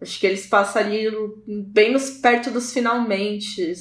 [0.05, 3.73] Acho que eles passariam bem nos, perto dos finalmente.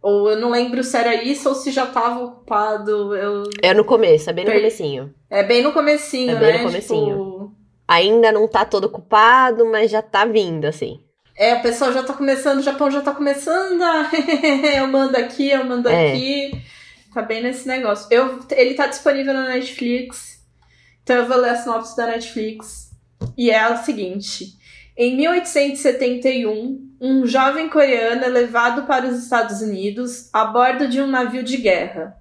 [0.00, 3.14] Ou eu não lembro se era isso ou se já estava ocupado.
[3.14, 3.44] Eu...
[3.62, 5.14] É no começo, é bem no Per- comecinho.
[5.30, 6.58] É bem no comecinho, É bem né?
[6.58, 7.16] no comecinho.
[7.16, 7.52] Tipo,
[7.86, 11.00] Ainda não tá todo ocupado, mas já tá vindo, assim.
[11.36, 14.10] é, o pessoal já tá começando, o Japão já tá começando a...
[14.76, 16.12] eu mando aqui, eu mando É.
[16.12, 16.62] aqui.
[17.12, 18.06] Tá bem nesse negócio.
[18.10, 20.40] Eu, ele tá disponível na Netflix.
[21.02, 22.90] Então eu vou ler a sinopse da Netflix.
[23.36, 24.46] E é a seguinte.
[24.96, 31.06] Em 1871, um jovem coreano é levado para os Estados Unidos a bordo de um
[31.06, 32.16] navio de guerra.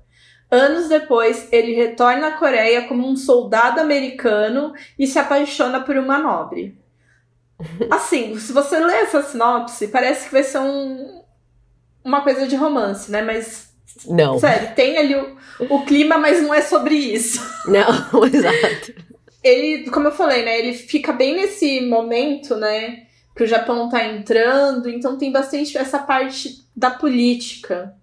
[0.49, 6.18] Anos depois, ele retorna à Coreia como um soldado americano e se apaixona por uma
[6.18, 6.77] nobre.
[7.89, 11.22] Assim, se você lê essa sinopse, parece que vai ser um,
[12.03, 13.22] uma coisa de romance, né?
[13.22, 13.69] Mas,
[14.06, 14.39] Não.
[14.39, 15.38] sério, tem ali o,
[15.69, 19.10] o clima, mas não é sobre isso Não, exato.
[19.43, 23.03] Ele, como eu falei, né, ele fica bem nesse momento, né,
[23.35, 27.95] que o Japão tá entrando, então tem bastante essa parte da política,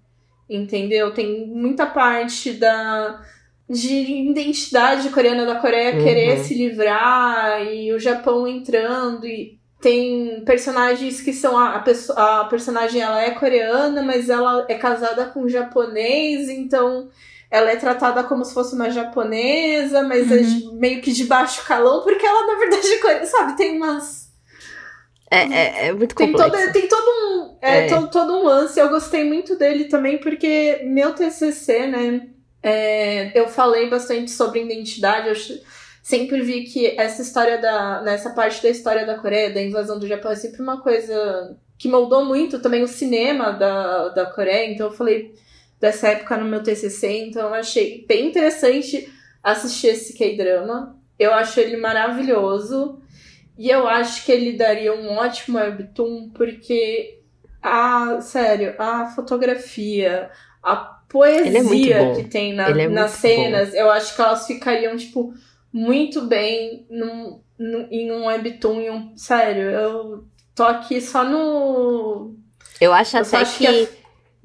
[0.49, 1.13] entendeu?
[1.13, 3.23] Tem muita parte da
[3.71, 3.95] de
[4.31, 6.03] identidade coreana da Coreia Uhum.
[6.03, 11.85] querer se livrar e o Japão entrando e tem personagens que são a,
[12.17, 17.11] a, a personagem ela é coreana, mas ela é casada com um japonês, então
[17.51, 21.65] ela é tratada como se fosse uma japonesa, mas é de- meio que de baixo
[21.67, 23.57] calão, porque ela, na verdade, é sabe?
[23.57, 24.29] Tem umas.
[25.31, 26.57] É, é, é muito Tem complexo.
[26.59, 27.57] todo, tem todo um.
[27.61, 27.89] É, É.
[27.89, 28.79] Todo, todo um lance.
[28.81, 32.29] Eu gostei muito dele também, porque meu TCC, né?
[32.63, 35.29] é, eu falei bastante sobre identidade.
[35.29, 35.35] Eu
[36.03, 38.01] sempre vi que essa história da.
[38.03, 41.89] Nessa parte da história da Coreia, da invasão do Japão, é sempre uma coisa que
[41.89, 44.73] moldou muito também o cinema da, da Coreia.
[44.73, 45.35] Então eu falei
[45.81, 47.27] dessa época no meu TCC.
[47.29, 50.97] Então eu achei bem interessante assistir esse K-drama.
[51.19, 53.01] Eu acho ele maravilhoso.
[53.57, 57.19] E eu acho que ele daria um ótimo webtoon, porque
[57.61, 60.31] a, sério, a fotografia,
[60.63, 62.15] a é poesia bom.
[62.15, 65.33] que tem na- é nas cenas, eu acho que elas ficariam, tipo,
[65.73, 68.81] muito bem num, num- em um webtoon.
[68.81, 70.25] Em um, sério, eu
[70.55, 72.37] tô aqui só no.
[72.81, 73.89] Eu acho Eu até acho que, que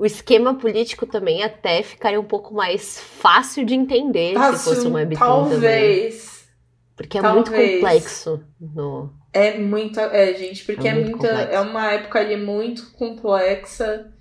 [0.04, 4.94] o esquema político também até ficaria um pouco mais fácil de entender se fosse um
[4.94, 5.58] webtoon também.
[5.60, 6.44] talvez.
[6.96, 8.44] Porque é muito complexo.
[8.60, 9.12] No...
[9.34, 10.00] É muito.
[10.00, 11.28] É, gente, porque É é, muito muita.
[11.30, 11.54] complexo.
[11.56, 14.12] É uma época ali muito complexa.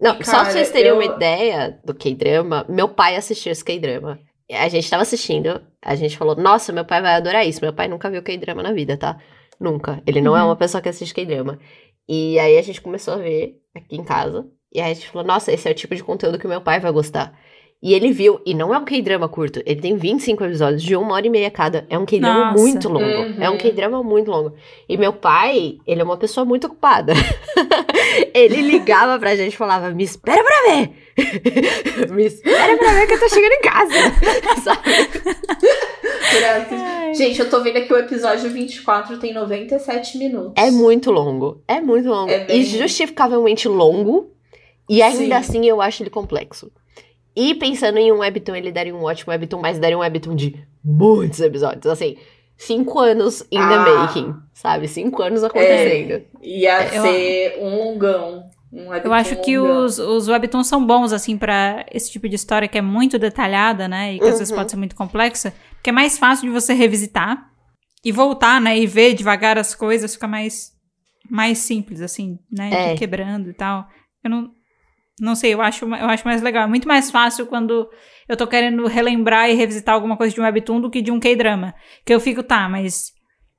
[0.00, 3.52] Não, E, só pra cara, vocês terem eu- uma ideia do K-drama, meu pai assistiu
[3.52, 4.18] esse K-drama.
[4.52, 7.60] A gente tava assistindo, a gente falou, nossa, meu pai vai adorar isso.
[7.62, 9.18] Meu pai nunca viu K-drama na vida, tá?
[9.60, 10.02] Nunca.
[10.06, 10.48] Ele não é Uhum.
[10.48, 11.58] uma pessoa que assiste K-drama.
[12.08, 14.46] E aí a gente começou a ver aqui em casa.
[14.74, 16.80] E aí a gente falou, nossa, esse é o tipo de conteúdo que meu pai
[16.80, 17.32] vai gostar.
[17.82, 21.14] E ele viu, e não é um K-drama curto, ele tem 25 episódios de uma
[21.14, 21.86] hora e meia cada.
[21.90, 23.04] É um K-drama muito longo.
[23.04, 23.36] Uhum.
[23.42, 24.54] É um K-drama muito longo.
[24.88, 27.12] E meu pai, ele é uma pessoa muito ocupada.
[28.32, 30.90] ele ligava pra gente e falava: Me espera pra ver!
[32.10, 33.94] Me espera pra ver que eu tô chegando em casa!
[34.64, 34.80] Sabe?
[36.38, 37.18] Graças.
[37.18, 40.52] Gente, eu tô vendo aqui o episódio 24 tem 97 minutos.
[40.56, 41.62] É muito longo.
[41.68, 42.30] É muito longo.
[42.30, 44.33] É bem- E justificavelmente longo.
[44.88, 45.32] E ainda Sim.
[45.32, 46.70] assim eu acho ele complexo.
[47.36, 50.64] E pensando em um webtoon, ele daria um ótimo webtoon, mas daria um webtoon de
[50.84, 51.86] muitos episódios.
[51.86, 52.16] Assim,
[52.56, 53.84] cinco anos in the Ah.
[54.06, 54.86] making, sabe?
[54.86, 56.22] Cinco anos acontecendo.
[56.42, 58.50] Ia Eu- ser um longão.
[58.72, 59.84] Um Eu acho que longão.
[59.84, 63.88] os, os webtoons são bons, assim, pra esse tipo de história que é muito detalhada,
[63.88, 64.14] né?
[64.14, 64.56] E que às vezes Uhum.
[64.56, 65.52] pode ser muito complexa.
[65.74, 67.50] Porque é mais fácil de você revisitar
[68.04, 68.78] e voltar, né?
[68.78, 70.72] E ver devagar as coisas, fica mais,
[71.28, 72.92] mais simples, assim, né?
[72.92, 72.94] É.
[72.94, 73.86] quebrando e tal.
[74.22, 74.50] Eu não,
[75.20, 76.64] não sei, eu acho, eu acho mais legal.
[76.64, 77.88] É muito mais fácil quando
[78.28, 81.20] eu tô querendo relembrar e revisitar alguma coisa de um webtoon do que de um
[81.20, 81.74] K-drama.
[82.04, 83.12] Que eu fico, tá, mas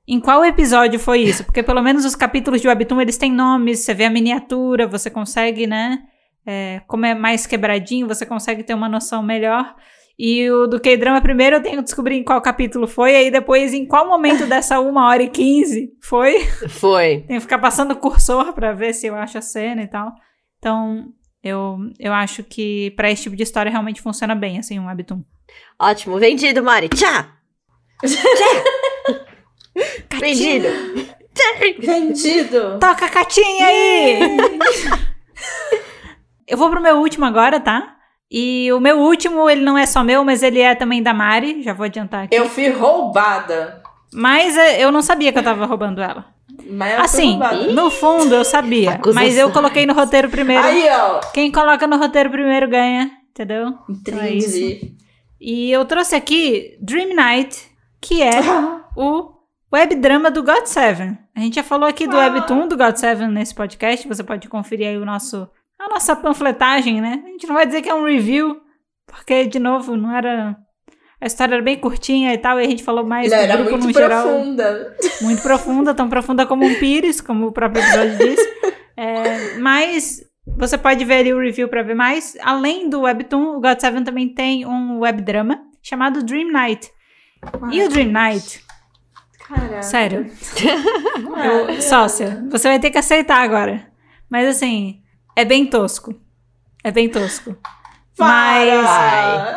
[0.06, 1.44] em qual episódio foi isso?
[1.44, 5.10] Porque pelo menos os capítulos de Webtoon, eles têm nomes, você vê a miniatura, você
[5.10, 5.98] consegue, né?
[6.46, 9.74] é, como é mais quebradinho, você consegue ter uma noção melhor.
[10.18, 13.74] E o do K-drama, primeiro eu tenho que descobrir em qual capítulo foi, aí depois
[13.74, 16.44] em qual momento dessa 1 hora e 15 foi.
[16.68, 17.24] Foi.
[17.26, 20.12] Tenho que ficar passando o cursor pra ver se eu acho a cena e tal.
[20.58, 21.08] Então,
[21.46, 25.22] eu, eu acho que pra esse tipo de história realmente funciona bem, assim, um webtoon.
[25.78, 26.18] Ótimo.
[26.18, 26.88] Vendido, Mari.
[26.88, 27.28] Tchá!
[30.18, 30.68] Vendido.
[31.78, 32.78] Vendido!
[32.80, 34.18] Toca a catinha aí!
[36.48, 37.94] eu vou pro meu último agora, tá?
[38.28, 41.62] E o meu último, ele não é só meu, mas ele é também da Mari.
[41.62, 42.34] Já vou adiantar aqui.
[42.34, 43.82] Eu fui roubada.
[44.12, 46.34] Mas é, eu não sabia que eu tava roubando ela.
[46.70, 47.38] Mas Assim,
[47.72, 49.00] no fundo eu sabia.
[49.14, 50.64] Mas eu coloquei no roteiro primeiro.
[50.64, 51.20] Aí, ó.
[51.32, 53.74] Quem coloca no roteiro primeiro ganha, entendeu?
[53.88, 54.56] Então é isso.
[54.58, 54.96] Entendi.
[55.40, 57.70] E eu trouxe aqui Dream Night,
[58.00, 58.30] que é
[58.96, 59.32] o
[59.72, 61.18] webdrama do God Seven.
[61.34, 62.20] A gente já falou aqui do Ah.
[62.28, 65.48] webtoon do God Seven nesse podcast, você pode conferir aí o nosso
[65.78, 67.22] a nossa panfletagem, né?
[67.24, 68.58] A gente não vai dizer que é um review,
[69.06, 70.56] porque de novo, não era
[71.20, 73.56] a história era bem curtinha e tal, e a gente falou mais Não, do era
[73.56, 74.96] grupo muito no geral, profunda.
[75.22, 78.40] muito profunda, tão profunda como um pires, como o próprio episódio diz.
[78.96, 82.36] É, mas você pode ver ali o review pra ver mais.
[82.42, 86.90] Além do webtoon, o God Seven também tem um webdrama chamado Dream Night.
[87.70, 88.64] E o Dream Night
[89.46, 89.82] Caraca.
[89.82, 90.26] Sério.
[91.70, 93.86] Eu, sócia, você vai ter que aceitar agora.
[94.28, 95.00] Mas assim,
[95.36, 96.20] é bem tosco.
[96.82, 97.56] É bem tosco.
[98.18, 98.82] Mas.
[98.82, 99.56] Para!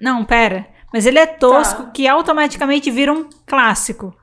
[0.00, 0.66] Não, pera.
[0.92, 1.90] Mas ele é tosco Tá.
[1.90, 4.14] que automaticamente vira um clássico.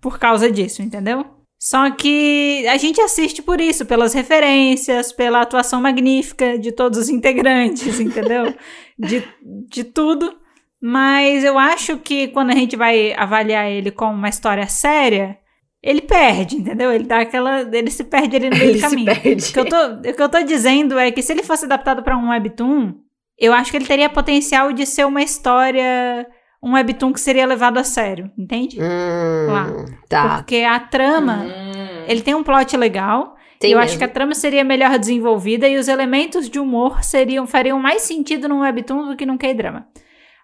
[0.00, 1.24] Por causa disso, entendeu?
[1.60, 7.08] Só que a gente assiste por isso, pelas referências, pela atuação magnífica de todos os
[7.08, 8.52] integrantes, entendeu?
[8.98, 9.24] De,
[9.68, 10.36] de tudo.
[10.80, 15.38] Mas eu acho que quando a gente vai avaliar ele como uma história séria,
[15.82, 16.92] ele perde, entendeu?
[16.92, 17.60] Ele dá aquela.
[17.72, 19.12] Ele se perde ali no meio do caminho.
[19.12, 19.16] O
[19.52, 22.16] que, eu tô, o que eu tô dizendo é que se ele fosse adaptado pra
[22.16, 22.94] um webtoon,
[23.42, 26.26] eu acho que ele teria potencial de ser uma história.
[26.62, 28.78] Um webtoon que seria levado a sério, entende?
[28.80, 29.66] Hum, Lá.
[30.08, 30.36] tá.
[30.36, 31.42] Porque a trama.
[31.44, 32.04] Hum.
[32.06, 33.34] Ele tem um plot legal.
[33.58, 33.90] Tem eu mesmo.
[33.90, 38.02] acho que a trama seria melhor desenvolvida e os elementos de humor seriam fariam mais
[38.02, 39.88] sentido num webtoon do que num K-drama.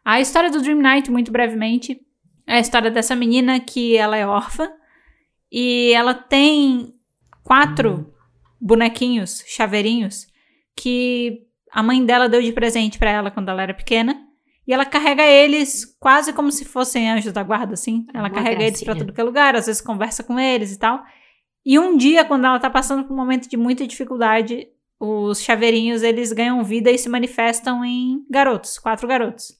[0.04, 2.00] A história do Dream Night, muito brevemente,
[2.46, 4.68] é a história dessa menina que ela é órfã
[5.52, 6.94] e ela tem
[7.44, 8.12] quatro
[8.60, 10.26] bonequinhos, chaveirinhos,
[10.76, 14.16] que a mãe dela deu de presente pra ela quando ela era pequena.
[14.66, 18.06] E ela carrega eles quase como se fossem anjos da guarda, assim.
[18.12, 19.06] Ela Uma carrega eles pra gracinha.
[19.06, 21.02] todo que é lugar, às vezes conversa com eles e tal.
[21.64, 24.66] E um dia, quando ela tá passando por um momento de muita dificuldade,
[25.00, 29.56] os chaveirinhos, eles ganham vida e se manifestam em garotos, quatro garotos.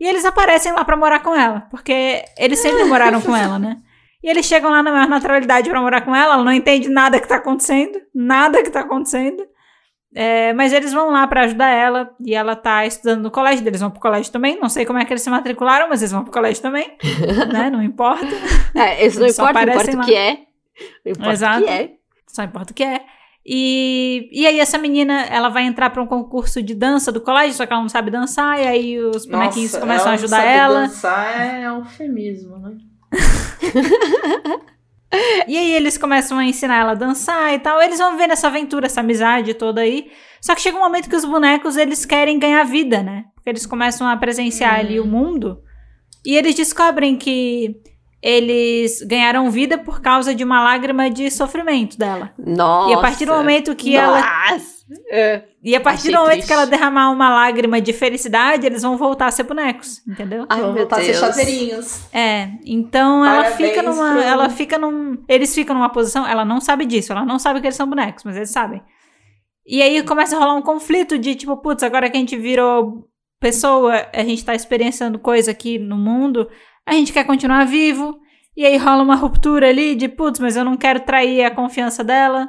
[0.00, 3.76] E eles aparecem lá pra morar com ela, porque eles sempre moraram com ela, né?
[4.22, 7.20] E eles chegam lá na maior naturalidade pra morar com ela, ela não entende nada
[7.20, 9.44] que tá acontecendo, nada que tá acontecendo.
[10.20, 13.80] É, mas eles vão lá pra ajudar ela e ela tá estudando no colégio, eles
[13.80, 14.58] vão pro colégio também.
[14.58, 16.96] Não sei como é que eles se matricularam, mas eles vão pro colégio também,
[17.52, 17.70] né?
[17.70, 18.26] Não importa.
[18.74, 20.32] É, isso não Só importa, importa o que é.
[21.04, 21.60] Não importa Exato.
[21.60, 21.90] o que é.
[22.26, 23.00] Só importa o que é.
[23.46, 27.54] E, e aí essa menina, ela vai entrar pra um concurso de dança do colégio,
[27.56, 30.80] só que ela não sabe dançar, e aí os bonequinhos Nossa, começam a ajudar ela.
[30.80, 32.76] dançar é eufemismo, né?
[35.46, 37.80] E aí eles começam a ensinar ela a dançar e tal.
[37.80, 40.10] Eles vão ver nessa aventura, essa amizade toda aí.
[40.40, 43.24] Só que chega um momento que os bonecos, eles querem ganhar vida, né?
[43.34, 44.80] Porque eles começam a presenciar Hum.
[44.80, 45.62] ali o mundo.
[46.24, 47.76] E eles descobrem que
[48.22, 52.32] eles ganharam vida por causa de uma lágrima de sofrimento dela.
[52.38, 52.90] Nossa.
[52.90, 54.78] E a partir do momento que ela Nossa.
[55.12, 55.42] É.
[55.62, 56.46] e a partir Achei do momento triste.
[56.48, 60.46] que ela derramar uma lágrima de felicidade, eles vão voltar a ser bonecos, entendeu?
[60.48, 61.18] Ai, Vão voltar a ser Deus.
[61.20, 62.12] chaveirinhos.
[62.12, 66.44] É, então ela Parabéns fica numa, pro- ela fica num, eles ficam numa posição, ela
[66.44, 68.82] não sabe disso, ela não sabe que eles são bonecos, mas eles sabem.
[69.66, 73.04] E aí começa a rolar um conflito de tipo, putz, agora que a gente virou
[73.38, 76.48] pessoa, a gente tá experienciando coisa aqui no mundo,
[76.88, 78.18] a gente quer continuar vivo.
[78.56, 82.02] E aí rola uma ruptura ali de, putz, mas eu não quero trair a confiança
[82.02, 82.48] dela,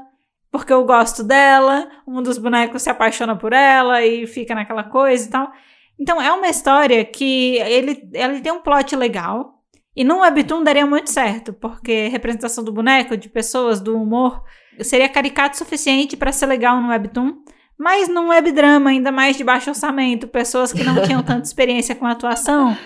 [0.51, 1.87] porque eu gosto dela.
[2.07, 5.51] Um dos bonecos se apaixona por ela e fica naquela coisa e tal.
[5.99, 9.59] Então é uma história que ele, ele tem um plot legal.
[9.95, 14.41] E num webtoon daria muito certo, porque representação do boneco, de pessoas, do humor,
[14.81, 17.33] seria caricato suficiente pra ser legal no webtoon.
[17.77, 22.05] Mas num webdrama, ainda mais de baixo orçamento, pessoas que não tinham tanta experiência com
[22.05, 22.77] atuação,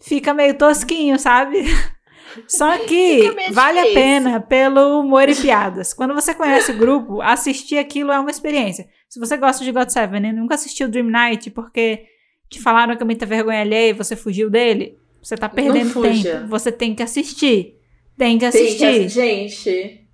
[0.00, 1.64] fica meio tosquinho, sabe?
[2.46, 4.02] Só que vale a difícil.
[4.02, 5.92] pena pelo humor e piadas.
[5.92, 8.88] Quando você conhece o grupo, assistir aquilo é uma experiência.
[9.08, 12.04] Se você gosta de God Seven e nunca assistiu Dream Night porque
[12.48, 16.46] te falaram que é muita vergonha alheia e você fugiu dele, você tá perdendo tempo.
[16.48, 17.76] Você tem que assistir.
[18.16, 19.08] Tem que Tem que assistir.
[19.08, 20.08] Gente,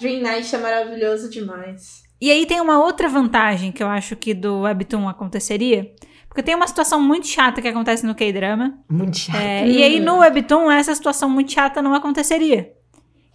[0.00, 2.02] Dream Night é maravilhoso demais.
[2.20, 5.92] E aí tem uma outra vantagem que eu acho que do Webtoon aconteceria.
[6.38, 8.78] Porque tem uma situação muito chata que acontece no K-drama.
[8.88, 9.40] Muito chato.
[9.40, 12.70] É, E aí no Webtoon essa situação muito chata não aconteceria.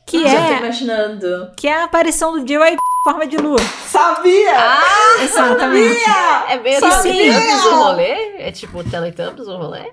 [0.07, 1.51] Que Já tô é, imaginando.
[1.57, 3.59] que é a aparição do Joey em forma de lua.
[3.87, 4.53] Sabia!
[4.55, 5.99] Ah, Exatamente.
[6.47, 7.13] é meio Sabia!
[7.13, 8.11] Teletubbies o rolê?
[8.37, 9.91] É tipo Teletubbies o rolê?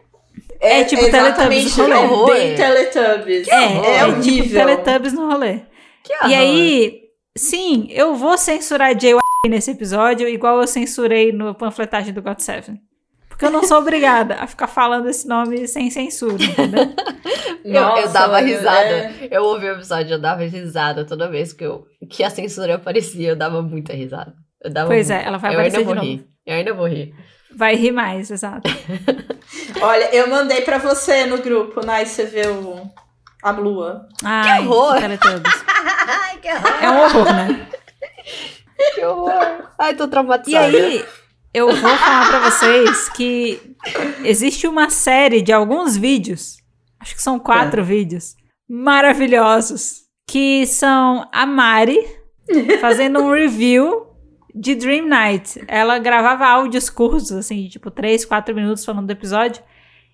[0.61, 1.93] É tipo exatamente, Teletubbies rolê.
[1.93, 2.33] É horror.
[2.33, 3.49] bem Teletubbies.
[3.49, 3.85] É, horror.
[3.87, 4.67] é, É tipo horrível.
[4.67, 5.63] Teletubbies no rolê.
[6.05, 7.01] Que E aí,
[7.37, 9.17] sim, eu vou censurar Jay
[9.49, 12.81] nesse episódio, igual eu censurei no panfletagem do God Seven.
[13.41, 16.85] Porque eu não sou obrigada a ficar falando esse nome sem censura, entendeu?
[17.65, 19.13] Eu, eu Nossa, dava é- risada.
[19.31, 23.29] Eu ouvi o episódio, eu dava risada toda vez que, eu, que a censura aparecia,
[23.31, 24.35] eu dava muita risada.
[24.63, 25.21] Eu dava Pois muito.
[25.23, 26.07] é, ela vai eu ainda aparecer vou novo.
[26.07, 26.27] rir.
[26.47, 27.15] Eu ainda vou rir.
[27.57, 28.69] Vai rir mais, exato.
[29.81, 32.03] Olha, eu mandei pra você no grupo, né?
[32.03, 32.83] E você vê o...
[33.43, 34.07] a lua.
[34.25, 34.99] Ai, horror!
[35.01, 35.65] Teletubbies.
[35.67, 36.83] Ai, que horror!
[36.83, 37.67] É um horror, né?
[38.95, 39.71] Que horror!
[39.79, 40.67] Ai, tô E traumatizada.
[40.67, 41.05] aí,
[41.53, 43.75] eu vou falar pra vocês que
[44.25, 46.59] existe uma série de alguns vídeos,
[47.01, 48.37] acho que são quatro vídeos,
[48.69, 51.99] maravilhosos, que são a Mari
[52.81, 54.07] fazendo um review
[54.55, 55.63] de Dream Night.
[55.67, 59.63] Ela gravava áudios curtos, assim, de tipo 3, 4 minutos falando do episódio,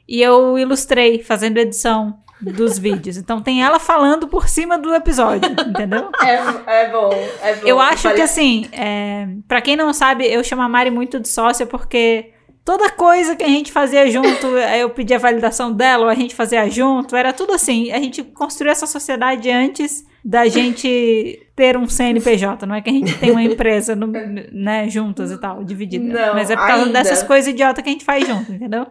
[0.09, 3.17] e eu ilustrei fazendo edição dos vídeos.
[3.17, 6.11] Então tem ela falando por cima do episódio, entendeu?
[6.23, 7.11] É, é bom,
[7.43, 7.67] é bom.
[7.67, 11.19] Eu acho Vale- que assim, é, para quem não sabe, eu chamo a Mari muito
[11.21, 12.31] de sócia porque
[12.65, 14.47] toda coisa que a gente fazia junto,
[14.79, 17.91] eu pedia a validação dela, ou a gente fazia junto, era tudo assim.
[17.93, 22.93] A gente construiu essa sociedade antes da gente ter um CNPJ, não é que a
[22.93, 24.09] gente tem uma empresa no-
[24.53, 26.05] né, juntas e tal, dividida.
[26.27, 26.93] Não, Mas é por causa ainda.
[26.99, 28.87] dessas coisas idiotas que a gente faz junto, entendeu?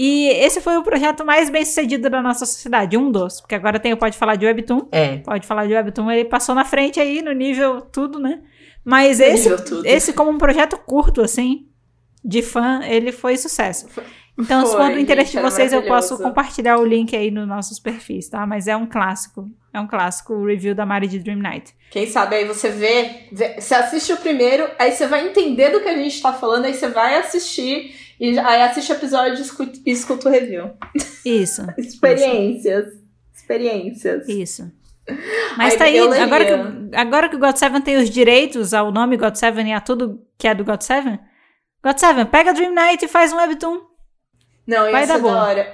[0.00, 3.40] E esse foi o projeto mais bem sucedido da nossa sociedade, um dos.
[3.40, 5.16] Porque agora tem o Pode Falar de Webtoon, É.
[5.18, 8.40] pode falar de Webtoon, ele passou na frente aí no nível tudo, né?
[8.84, 9.84] Mas esse, Nível tudo.
[9.86, 11.66] esse como um projeto curto, assim,
[12.24, 13.86] de fã, ele foi sucesso.
[14.40, 17.28] Então, se Foi, for do interesse gente, de vocês, eu posso compartilhar o link aí
[17.28, 18.46] nos nossos perfis, tá?
[18.46, 19.50] Mas é um clássico.
[19.74, 21.74] É um clássico o review da Mari de Dream Night.
[21.90, 25.80] Quem sabe aí você vê, vê- você assiste o primeiro, aí você vai entender do
[25.80, 29.44] que a gente tá falando, aí você vai assistir, e aí assiste o episódio
[29.86, 30.70] e escuta, o review.
[31.24, 32.86] Isso, Experiências.
[33.34, 34.28] Experiências.
[34.28, 34.70] isso.
[35.56, 38.92] Mas Aí tá aí, agora que, agora que o God Seven tem os direitos ao
[38.92, 41.18] nome God Seven e a tudo que é do God Seven,
[41.82, 43.80] God Seven, pega Dream Night e faz um Webtoon.
[44.66, 45.30] Não, Vai dar da bom.
[45.30, 45.66] hora.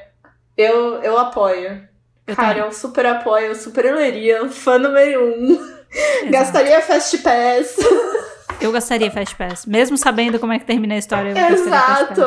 [0.57, 1.83] Eu, eu apoio.
[2.29, 2.65] Eu Cara, também.
[2.65, 5.53] eu super apoio, eu super leria, fã número um.
[5.53, 6.31] Exato.
[6.31, 7.77] Gastaria Fast Pass.
[8.61, 9.67] Eu gastaria Fast Pass.
[9.67, 11.55] Mesmo sabendo como é que termina a história, eu.
[11.55, 12.25] Exato.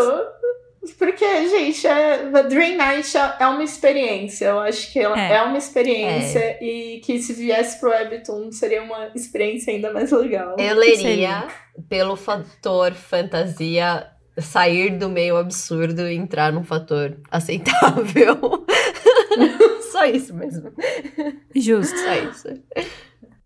[0.98, 4.46] Porque, gente, é, The Dream Night é é uma experiência.
[4.46, 5.34] Eu acho que ela É.
[5.34, 10.56] é, uma experiência e que se viesse pro Webtoon seria uma experiência ainda mais legal.
[10.58, 11.48] Eu leria
[11.90, 14.08] pelo fator fantasia
[14.40, 18.66] sair do meio absurdo e entrar num fator aceitável.
[19.92, 20.72] Só isso mesmo.
[21.56, 21.98] Justo.
[21.98, 22.48] Só isso.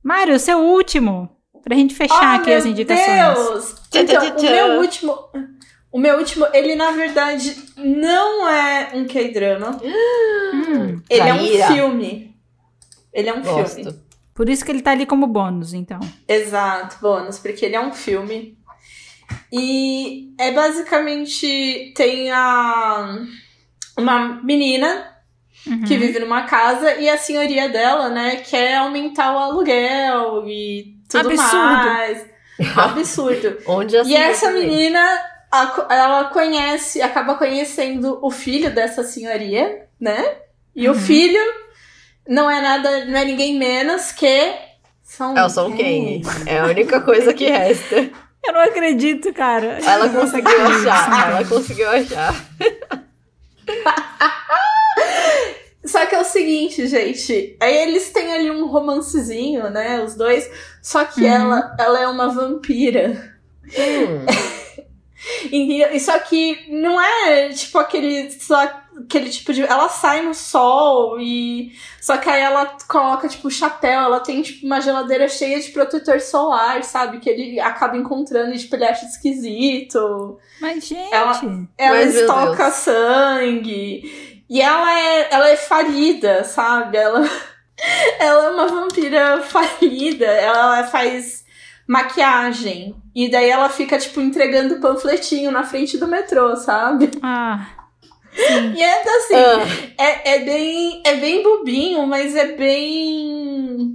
[0.03, 1.29] Mário, seu último.
[1.63, 3.07] Pra gente fechar Ah, aqui as indicações.
[3.07, 3.75] Deus!
[3.93, 5.17] Então, o meu último.
[5.91, 9.77] O meu último, ele na verdade não é um K-drama.
[9.83, 12.35] Hum, Ele é um filme.
[13.13, 13.61] Ele é um filme.
[13.61, 13.99] Gosto.
[14.33, 15.99] por isso que ele tá ali como bônus, então.
[16.27, 18.57] Exato, bônus, porque ele é um filme.
[19.51, 21.93] E é basicamente.
[21.95, 23.17] Tem a.
[23.97, 25.07] Uma menina
[25.67, 25.83] Uhum.
[25.83, 31.29] que vive numa casa e a senhoria dela, né, quer aumentar o aluguel e tudo
[31.31, 31.65] Absurdo.
[31.65, 32.25] mais.
[32.75, 33.57] Absurdo.
[33.67, 34.99] Onde assim, e essa menina,
[35.51, 40.35] a- ela conhece, acaba conhecendo o filho dessa senhoria, né?
[40.75, 40.95] E Uhum.
[40.95, 41.41] o filho
[42.27, 44.53] não é nada, não é ninguém menos que
[45.03, 46.21] São É o Son Kang.
[46.45, 47.95] É a única coisa que resta.
[48.43, 49.77] Eu não acredito, cara.
[49.85, 51.29] Ela conseguiu achar.
[51.31, 52.33] Ela conseguiu achar.
[55.83, 57.57] Só que é o seguinte, gente.
[57.59, 60.03] Aí eles têm ali um romancezinho, né?
[60.03, 60.49] Os dois.
[60.81, 61.27] Só que Uhum.
[61.27, 63.35] ela, ela é uma vampira.
[63.65, 64.25] Hum.
[65.51, 68.31] E, e só que não é tipo aquele.
[68.31, 68.59] Só
[69.05, 69.61] aquele tipo de.
[69.61, 71.71] Ela sai no sol e.
[72.01, 74.01] Só que aí ela coloca, tipo, chapéu.
[74.01, 77.19] Ela tem, tipo, uma geladeira cheia de protetor solar, sabe?
[77.19, 80.39] Que ele acaba encontrando e, tipo, ele acha esquisito.
[80.59, 81.13] Mas, gente.
[81.13, 81.39] Ela-
[81.77, 84.30] Ela Mas, estoca sangue.
[84.51, 86.97] E ela é, ela é falida, sabe?
[86.97, 87.21] Ela,
[88.19, 90.25] ela é uma vampira falida.
[90.25, 91.45] Ela faz
[91.87, 92.93] maquiagem.
[93.15, 97.09] E daí ela fica, tipo, entregando panfletinho na frente do metrô, sabe?
[97.23, 97.65] Ah,
[98.75, 101.01] E é assim, Ah, é, é bem.
[101.05, 103.93] É bem bobinho, mas é bem.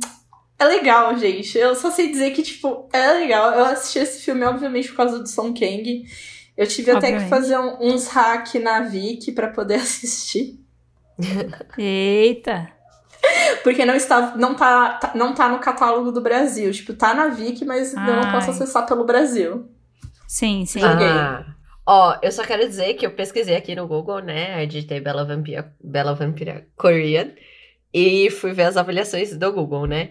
[0.58, 1.56] É legal, gente.
[1.58, 3.52] Eu só sei dizer que, tipo, é legal.
[3.52, 6.04] Eu assisti esse filme, obviamente, por causa do Son Kang.
[6.56, 7.28] Eu tive até que Obviamente.
[7.28, 10.58] fazer um- uns hack na Viki pra poder assistir.
[11.76, 12.68] eita.
[13.62, 16.70] Porque não está, não tá, tá- não tá no catálogo do Brasil.
[16.72, 18.32] Tipo, tá na Viki, mas eu não Ai.
[18.32, 19.68] posso acessar pelo Brasil.
[20.28, 20.80] Sim, sim.
[20.80, 21.06] Joguei.
[21.06, 21.44] ah.
[21.88, 24.62] Ó, eu só quero dizer que eu pesquisei aqui no Google, né?
[24.62, 27.30] Eu digitei Bela Vampira, Bela Vampira Korean
[27.94, 30.10] e fui ver as avaliações do Google, né?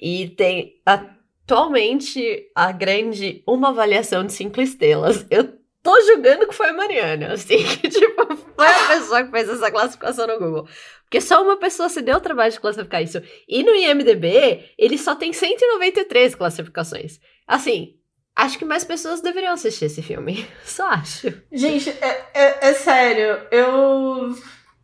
[0.00, 5.26] E tem atualmente a grande uma avaliação de cinco estrelas.
[5.30, 5.54] Eu
[5.84, 9.70] tô julgando que foi a Mariana, assim, que tipo, foi a pessoa que fez essa
[9.70, 10.68] classificação no Google.
[11.02, 13.22] Porque só uma pessoa se deu o trabalho de classificar isso.
[13.46, 17.20] E no IMDB, ele só tem 193 classificações.
[17.46, 17.96] Assim,
[18.34, 20.48] acho que mais pessoas deveriam assistir esse filme.
[20.64, 21.32] Só acho.
[21.52, 24.34] Gente, é, é, é sério, eu,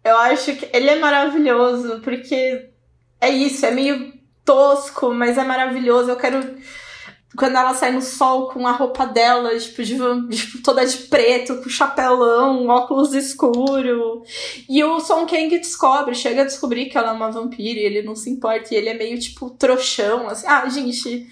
[0.05, 2.69] eu acho que ele é maravilhoso, porque
[3.19, 4.13] é isso, é meio
[4.45, 6.11] tosco, mas é maravilhoso.
[6.11, 6.39] Eu quero.
[7.37, 9.97] Quando ela sai no sol com a roupa dela, tipo, de,
[10.37, 14.23] tipo, toda de preto, com chapelão, óculos escuro.
[14.69, 18.03] E o Son Kang descobre, chega a descobrir que ela é uma vampira e ele
[18.03, 18.75] não se importa.
[18.75, 20.45] E ele é meio, tipo, trouxão, assim.
[20.49, 21.25] Ah, gente,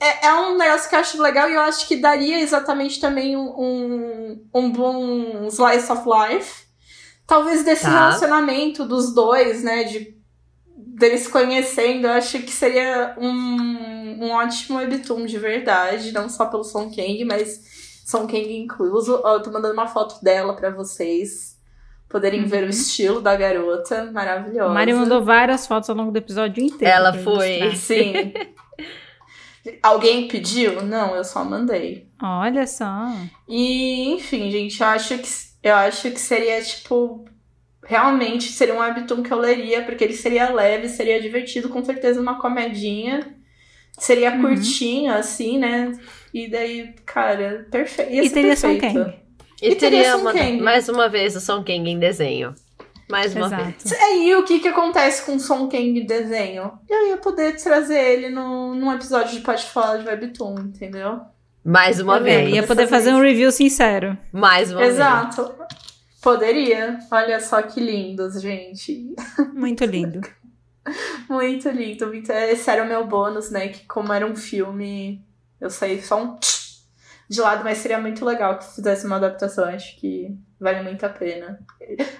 [0.00, 3.36] é, é um negócio que eu acho legal e eu acho que daria exatamente também
[3.36, 6.62] um, um, um bom slice of life.
[7.26, 7.90] Talvez desse Tá.
[7.90, 9.84] relacionamento dos dois, né?
[9.84, 10.16] De
[11.02, 16.46] deles se conhecendo, eu acho que seria um, um ótimo webtoon de verdade, não só
[16.46, 19.20] pelo Son Kang, mas Son Kang incluso.
[19.22, 21.60] Ó, eu tô mandando uma foto dela pra vocês
[22.08, 24.72] poderem ver o estilo da garota, maravilhosa.
[24.72, 26.94] Mari mandou várias fotos ao longo do episódio inteiro.
[26.94, 27.58] Ela foi.
[27.58, 27.76] ilustrar.
[27.76, 28.32] Sim.
[29.82, 30.82] Alguém pediu?
[30.82, 32.08] Não, eu só mandei.
[32.22, 33.10] Olha só.
[33.48, 35.28] E, enfim, gente, eu acho que
[35.62, 37.24] eu acho que seria tipo
[37.84, 42.20] realmente seria um webtoon que eu leria, porque ele seria leve, seria divertido, com certeza
[42.20, 43.34] uma comedinha.
[43.98, 44.40] Seria Uhum.
[44.42, 45.92] curtinho assim, né?
[46.32, 48.10] E daí, cara, perfeito.
[48.12, 48.94] Ia E ser teria Son perfeito.
[49.04, 49.16] Kang.
[49.60, 50.60] E, E teria uma- Kang.
[50.60, 52.54] mais uma vez o Son Kang em desenho.
[53.10, 53.74] Mais uma vez.
[53.84, 54.02] Exato.
[54.04, 56.72] Aí o que que acontece com o Son Kang desenho?
[56.88, 61.20] Eu ia poder trazer ele no, num episódio de Pode Falar de Webtoon, entendeu?
[61.62, 62.54] Mais uma Eu vez.
[62.54, 64.16] Ia poder fazer um review sincero.
[64.32, 65.52] Mais uma Exato.
[66.22, 66.98] Poderia.
[67.10, 69.14] Olha só que lindos, gente.
[69.52, 70.20] Muito lindo.
[71.28, 72.06] Muito lindo.
[72.06, 72.30] Muito...
[72.30, 73.68] Esse era o meu bônus, né?
[73.68, 75.24] Que como era um filme,
[75.60, 76.38] eu saí só um
[77.28, 79.64] de lado, mas seria muito legal que fizesse uma adaptação.
[79.64, 81.58] Acho que vale muito a pena.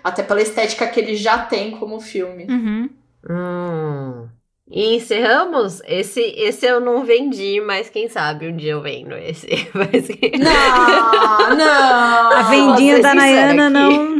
[0.03, 2.47] Até pela estética que ele já tem como filme.
[2.49, 2.91] Uhum.
[3.29, 4.29] Hum.
[4.71, 5.81] E encerramos?
[5.85, 9.47] Esse, esse eu não vendi, mas quem sabe um dia eu vendo esse.
[9.75, 10.09] Mas...
[10.39, 12.33] Não, não!
[12.33, 13.75] A vendinha da Nayana aqui.
[13.75, 14.13] não.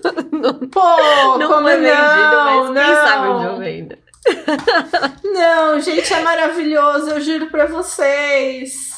[0.70, 2.72] Pô, não como foi vendido, não?
[2.72, 3.40] mas quem sabe um não.
[3.40, 3.98] dia eu vendo.
[5.22, 8.89] Não, gente, é maravilhoso, eu juro pra vocês.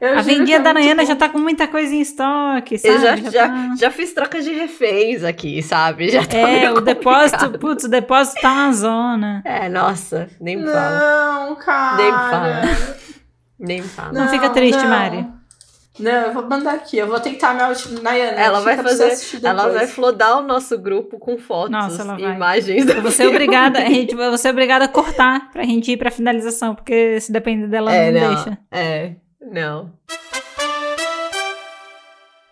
[0.00, 1.08] Eu A vendinha é da Nayana bom.
[1.08, 2.94] já tá com muita coisa em estoque, sabe?
[2.94, 6.10] Eu já, já, tá- já fiz troca de reféns aqui, sabe?
[6.10, 7.58] Já tá É, meio o depósito, complicado.
[7.60, 9.42] putz, o depósito tá uma zona.
[9.44, 10.98] É, nossa, nem me fala.
[11.46, 11.96] Não, cara.
[11.96, 12.62] Nem fala.
[13.58, 14.12] Nem me fala.
[14.12, 15.26] Não fica triste, Mari.
[15.98, 16.98] Não, eu vou mandar aqui.
[16.98, 18.00] Eu vou tentar minha última.
[18.00, 19.12] Nayana, Ela vai fazer.
[19.44, 22.34] Ela vai flodar o nosso grupo com fotos Nossa, ela e vai.
[22.34, 25.62] imagens da Eu vou ser obrigada, a gente, eu vou ser obrigada a cortar pra
[25.62, 28.34] gente ir pra finalização, porque se depender dela, É, não, não.
[28.34, 28.58] deixa.
[28.72, 29.12] É,
[29.50, 29.92] não.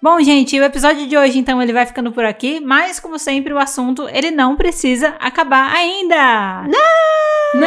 [0.03, 3.53] Bom, gente, o episódio de hoje, então, ele vai ficando por aqui, mas, como sempre,
[3.53, 6.65] o assunto, ele não precisa acabar ainda!
[7.55, 7.63] Não!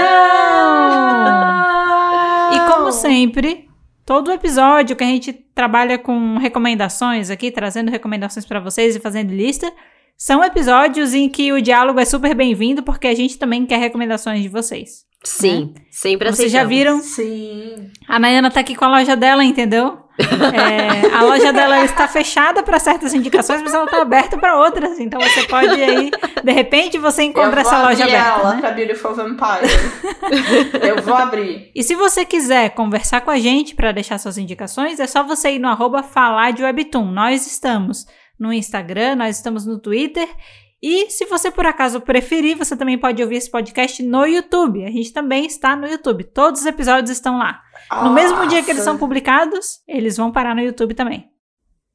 [2.53, 3.69] E como sempre,
[4.05, 9.33] todo episódio que a gente trabalha com recomendações aqui, trazendo recomendações pra vocês e fazendo
[9.33, 9.71] lista,
[10.17, 14.41] são episódios em que o diálogo é super bem-vindo, porque a gente também quer recomendações
[14.41, 15.05] de vocês.
[15.25, 17.01] Sim, sempre Vocês já viram?
[17.01, 17.89] Sim.
[18.07, 20.05] A Nayana tá aqui com a loja dela, entendeu?
[20.55, 24.97] É, a loja dela está fechada para certas indicações, mas ela tá aberta para outras.
[24.97, 26.09] Então você pode aí,
[26.41, 28.39] de repente, você encontra essa loja abrir aberta.
[28.39, 28.61] ela né?
[28.61, 29.67] pra Beautiful Vampire.
[30.81, 31.69] eu vou abrir.
[31.75, 35.51] E se você quiser conversar com a gente para deixar suas indicações, é só você
[35.51, 37.11] ir no arroba falar de Webtoon.
[37.11, 38.05] Nós estamos
[38.39, 40.29] no Instagram, nós estamos no Twitter.
[40.87, 44.85] E se você por acaso preferir, você também pode ouvir esse podcast no YouTube.
[44.85, 46.25] A gente também está no YouTube.
[46.25, 47.59] Todos os episódios estão lá.
[48.03, 49.03] No mesmo dia que eles são Nossa.
[49.03, 51.27] publicados, eles vão parar no YouTube também.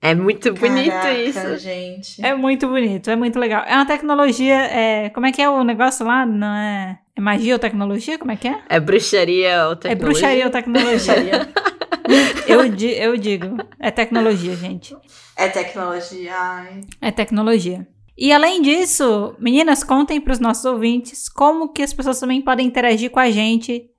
[0.03, 1.59] É muito bonito Caraca, isso.
[1.59, 2.21] gente.
[2.21, 3.63] É muito bonito, é muito legal.
[3.65, 4.57] É uma tecnologia.
[4.57, 6.27] É, como é que é o negócio lá?
[6.27, 8.19] Não é, é magia ou tecnologia?
[8.19, 8.61] Como é que é?
[8.69, 10.05] É bruxaria ou É tecnologia?
[10.05, 11.49] bruxaria ou tecnologia?
[12.49, 13.57] eu, eu digo.
[13.79, 14.97] É tecnologia, gente.
[15.37, 16.35] É tecnologia.
[16.35, 16.81] Ai.
[17.01, 17.87] É tecnologia.
[18.17, 22.67] E além disso, meninas, contem para os nossos ouvintes como que as pessoas também podem
[22.67, 23.91] interagir com a gente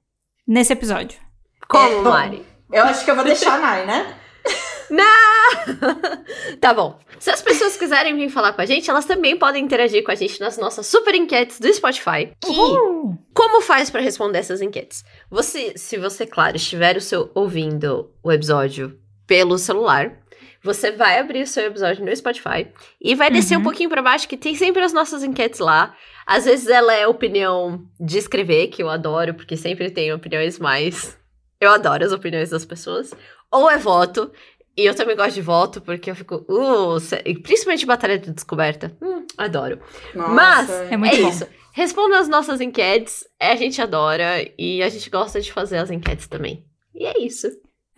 [0.47, 1.19] nesse episódio.
[1.67, 2.45] Como, É, Mari?
[2.71, 4.15] Eu acho que eu vou deixar a Nai, né?
[6.59, 6.99] Tá bom.
[7.19, 10.15] Se as pessoas quiserem vir falar com a gente, elas também podem interagir com a
[10.15, 12.31] gente nas nossas super enquetes do Spotify.
[12.39, 13.17] Que Uhul!
[13.33, 15.05] Como faz pra responder essas enquetes?
[15.29, 20.17] Você, se você, claro, estiver o seu, ouvindo o episódio pelo celular,
[20.63, 22.67] você vai abrir o seu episódio no Spotify
[23.01, 23.61] e vai descer Uhum.
[23.61, 25.95] um pouquinho pra baixo, que tem sempre as nossas enquetes lá.
[26.25, 31.17] Às vezes ela é opinião de escrever, que eu adoro, porque sempre tem opiniões mais.
[31.59, 33.13] Eu adoro as opiniões das pessoas.
[33.51, 34.31] Ou é voto.
[34.77, 36.45] E eu também gosto de voto, porque eu fico.
[36.47, 38.95] Uh, e principalmente batalha de descoberta.
[39.01, 39.79] Hum, adoro.
[40.15, 40.31] Nossa.
[40.33, 41.29] Mas É muito é bom.
[41.29, 41.45] isso.
[41.73, 44.25] Responda as nossas enquetes, a gente adora
[44.57, 46.65] e a gente gosta de fazer as enquetes também.
[46.95, 47.47] E é isso.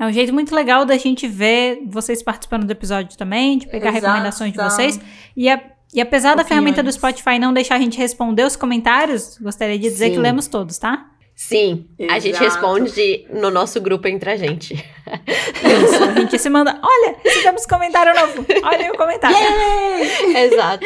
[0.03, 3.89] É um jeito muito legal da gente ver vocês participando do episódio também, de pegar
[3.89, 4.05] Exato.
[4.05, 4.99] recomendações de vocês.
[5.35, 5.61] E, a-
[5.93, 6.95] e apesar da ferramenta do Opiniões.
[7.15, 10.11] Spotify não deixar a gente responder os comentários, gostaria de dizer Sim.
[10.13, 11.05] que lemos todos, tá?
[11.35, 12.43] Sim, a gente Exato.
[12.43, 14.73] responde no nosso grupo entre a gente.
[14.75, 16.80] Isso, a gente se manda.
[16.84, 18.45] Olha, recebemos comentário novo.
[18.63, 19.35] Olha aí o comentário.
[20.38, 20.85] Exato.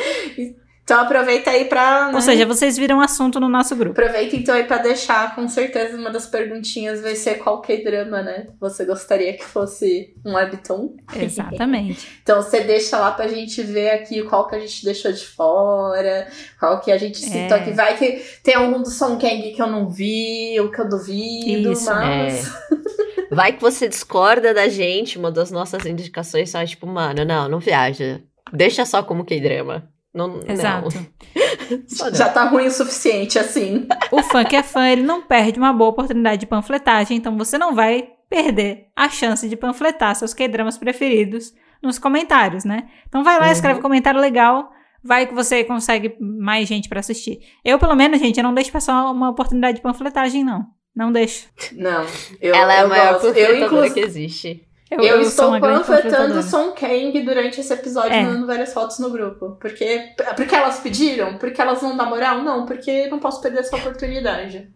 [0.88, 2.08] Então aproveita aí pra.
[2.08, 2.16] né?
[2.16, 4.00] Ou seja, vocês viram assunto no nosso grupo.
[4.00, 8.22] Aproveita então aí pra deixar, com certeza, uma das perguntinhas vai ser qual que drama,
[8.22, 8.48] né?
[8.62, 10.96] Você gostaria que fosse um webtoon?
[11.14, 12.08] Exatamente.
[12.24, 16.26] Então você deixa lá pra gente ver aqui qual que a gente deixou de fora,
[16.58, 17.60] qual que a gente citou É.
[17.60, 17.72] aqui.
[17.72, 21.74] Vai que tem algum do Song Kang que eu não vi, ou que eu duvido,
[21.74, 21.86] Isso.
[21.90, 22.50] mas.
[23.30, 27.50] Vai que você discorda da gente, uma das nossas indicações só é tipo, mano, não,
[27.50, 28.22] não viaja.
[28.54, 29.92] Deixa só como K-drama.
[30.14, 30.90] Não, Exato.
[30.96, 32.14] Não.
[32.16, 33.88] Já tá ruim o suficiente, assim.
[34.12, 37.58] O fã que é fã, ele não perde uma boa oportunidade de panfletagem, então você
[37.58, 42.90] não vai perder a chance de panfletar seus K-dramas preferidos nos comentários, né?
[43.08, 43.52] Então vai lá, Uhum.
[43.52, 44.70] escreve um comentário legal,
[45.04, 47.40] vai que você consegue mais gente pra assistir.
[47.64, 50.66] Eu, pelo menos, gente, eu não deixo passar uma oportunidade de panfletagem, não.
[50.96, 51.48] Não deixo.
[51.74, 52.04] Não.
[52.42, 53.28] Eu, Ela é a eu maior gosto.
[53.38, 54.67] Eu, inclusive, que existe.
[54.90, 56.42] Eu, Eu, eu estou panfletando.
[56.44, 58.24] Song Kang durante esse episódio, É.
[58.24, 59.58] mandando várias fotos no grupo.
[59.60, 61.38] Porque, porque elas pediram?
[61.38, 62.42] Porque elas vão dar moral?
[62.42, 64.72] Não, porque não posso perder essa oportunidade.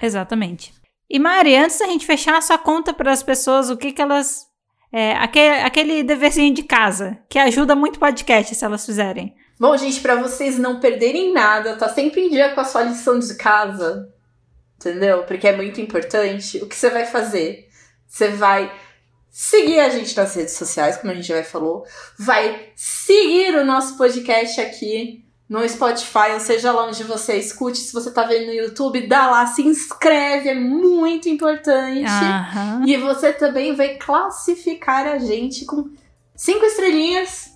[0.00, 0.74] Exatamente.
[1.08, 4.46] E Mari, antes da gente fechar, só conta para as pessoas o que que elas...
[4.94, 9.34] É, aquele, aquele deverzinho de casa, que ajuda muito o podcast se elas fizerem.
[9.58, 13.18] Bom, gente, pra vocês não perderem nada, tá sempre em dia com a sua lição
[13.18, 14.12] de casa,
[14.76, 15.22] entendeu?
[15.22, 16.58] Porque é muito importante.
[16.58, 17.68] O que você vai fazer?
[18.06, 18.70] Você vai
[19.32, 21.86] seguir a gente nas redes sociais, como a gente já falou,
[22.18, 27.78] vai seguir o nosso podcast aqui no Spotify, ou seja lá onde você escute.
[27.78, 32.04] Se você tá vendo no YouTube, dá lá, se inscreve, é muito importante.
[32.04, 32.84] Aham.
[32.86, 35.90] E você também vai classificar a gente com
[36.36, 37.52] cinco estrelinhas,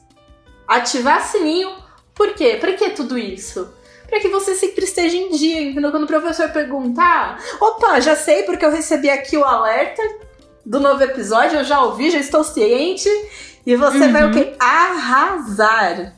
[0.66, 1.70] ativar sininho.
[2.14, 2.56] Por quê?
[2.58, 3.70] Por que tudo isso?
[4.08, 5.90] Para que você sempre esteja em dia, entendeu?
[5.90, 10.02] Quando o professor perguntar, opa, já sei porque eu recebi aqui o alerta
[10.66, 13.08] do novo episódio, eu já ouvi, já estou ciente.
[13.64, 14.32] E você vai o Uhum.
[14.32, 14.54] quê?
[14.60, 16.12] Arrasar.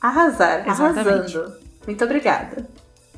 [0.00, 1.36] Arrasar, Exatamente.
[1.36, 1.56] arrasando.
[1.86, 2.68] Muito obrigada.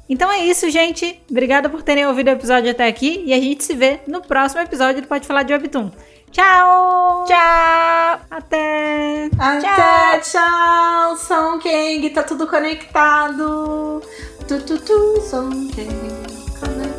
[0.09, 1.21] Então é isso, gente.
[1.31, 3.23] Obrigada por terem ouvido o episódio até aqui.
[3.27, 5.91] E a gente se vê no próximo episódio do Pode Falar de Webtoon.
[6.31, 7.25] Tchau!
[7.27, 8.21] Tchau!
[8.31, 9.31] Até!
[9.39, 14.03] Até, tchau, Song Kang, tá tudo conectado.
[14.49, 16.94] Tu, tu, tu, Song Kang.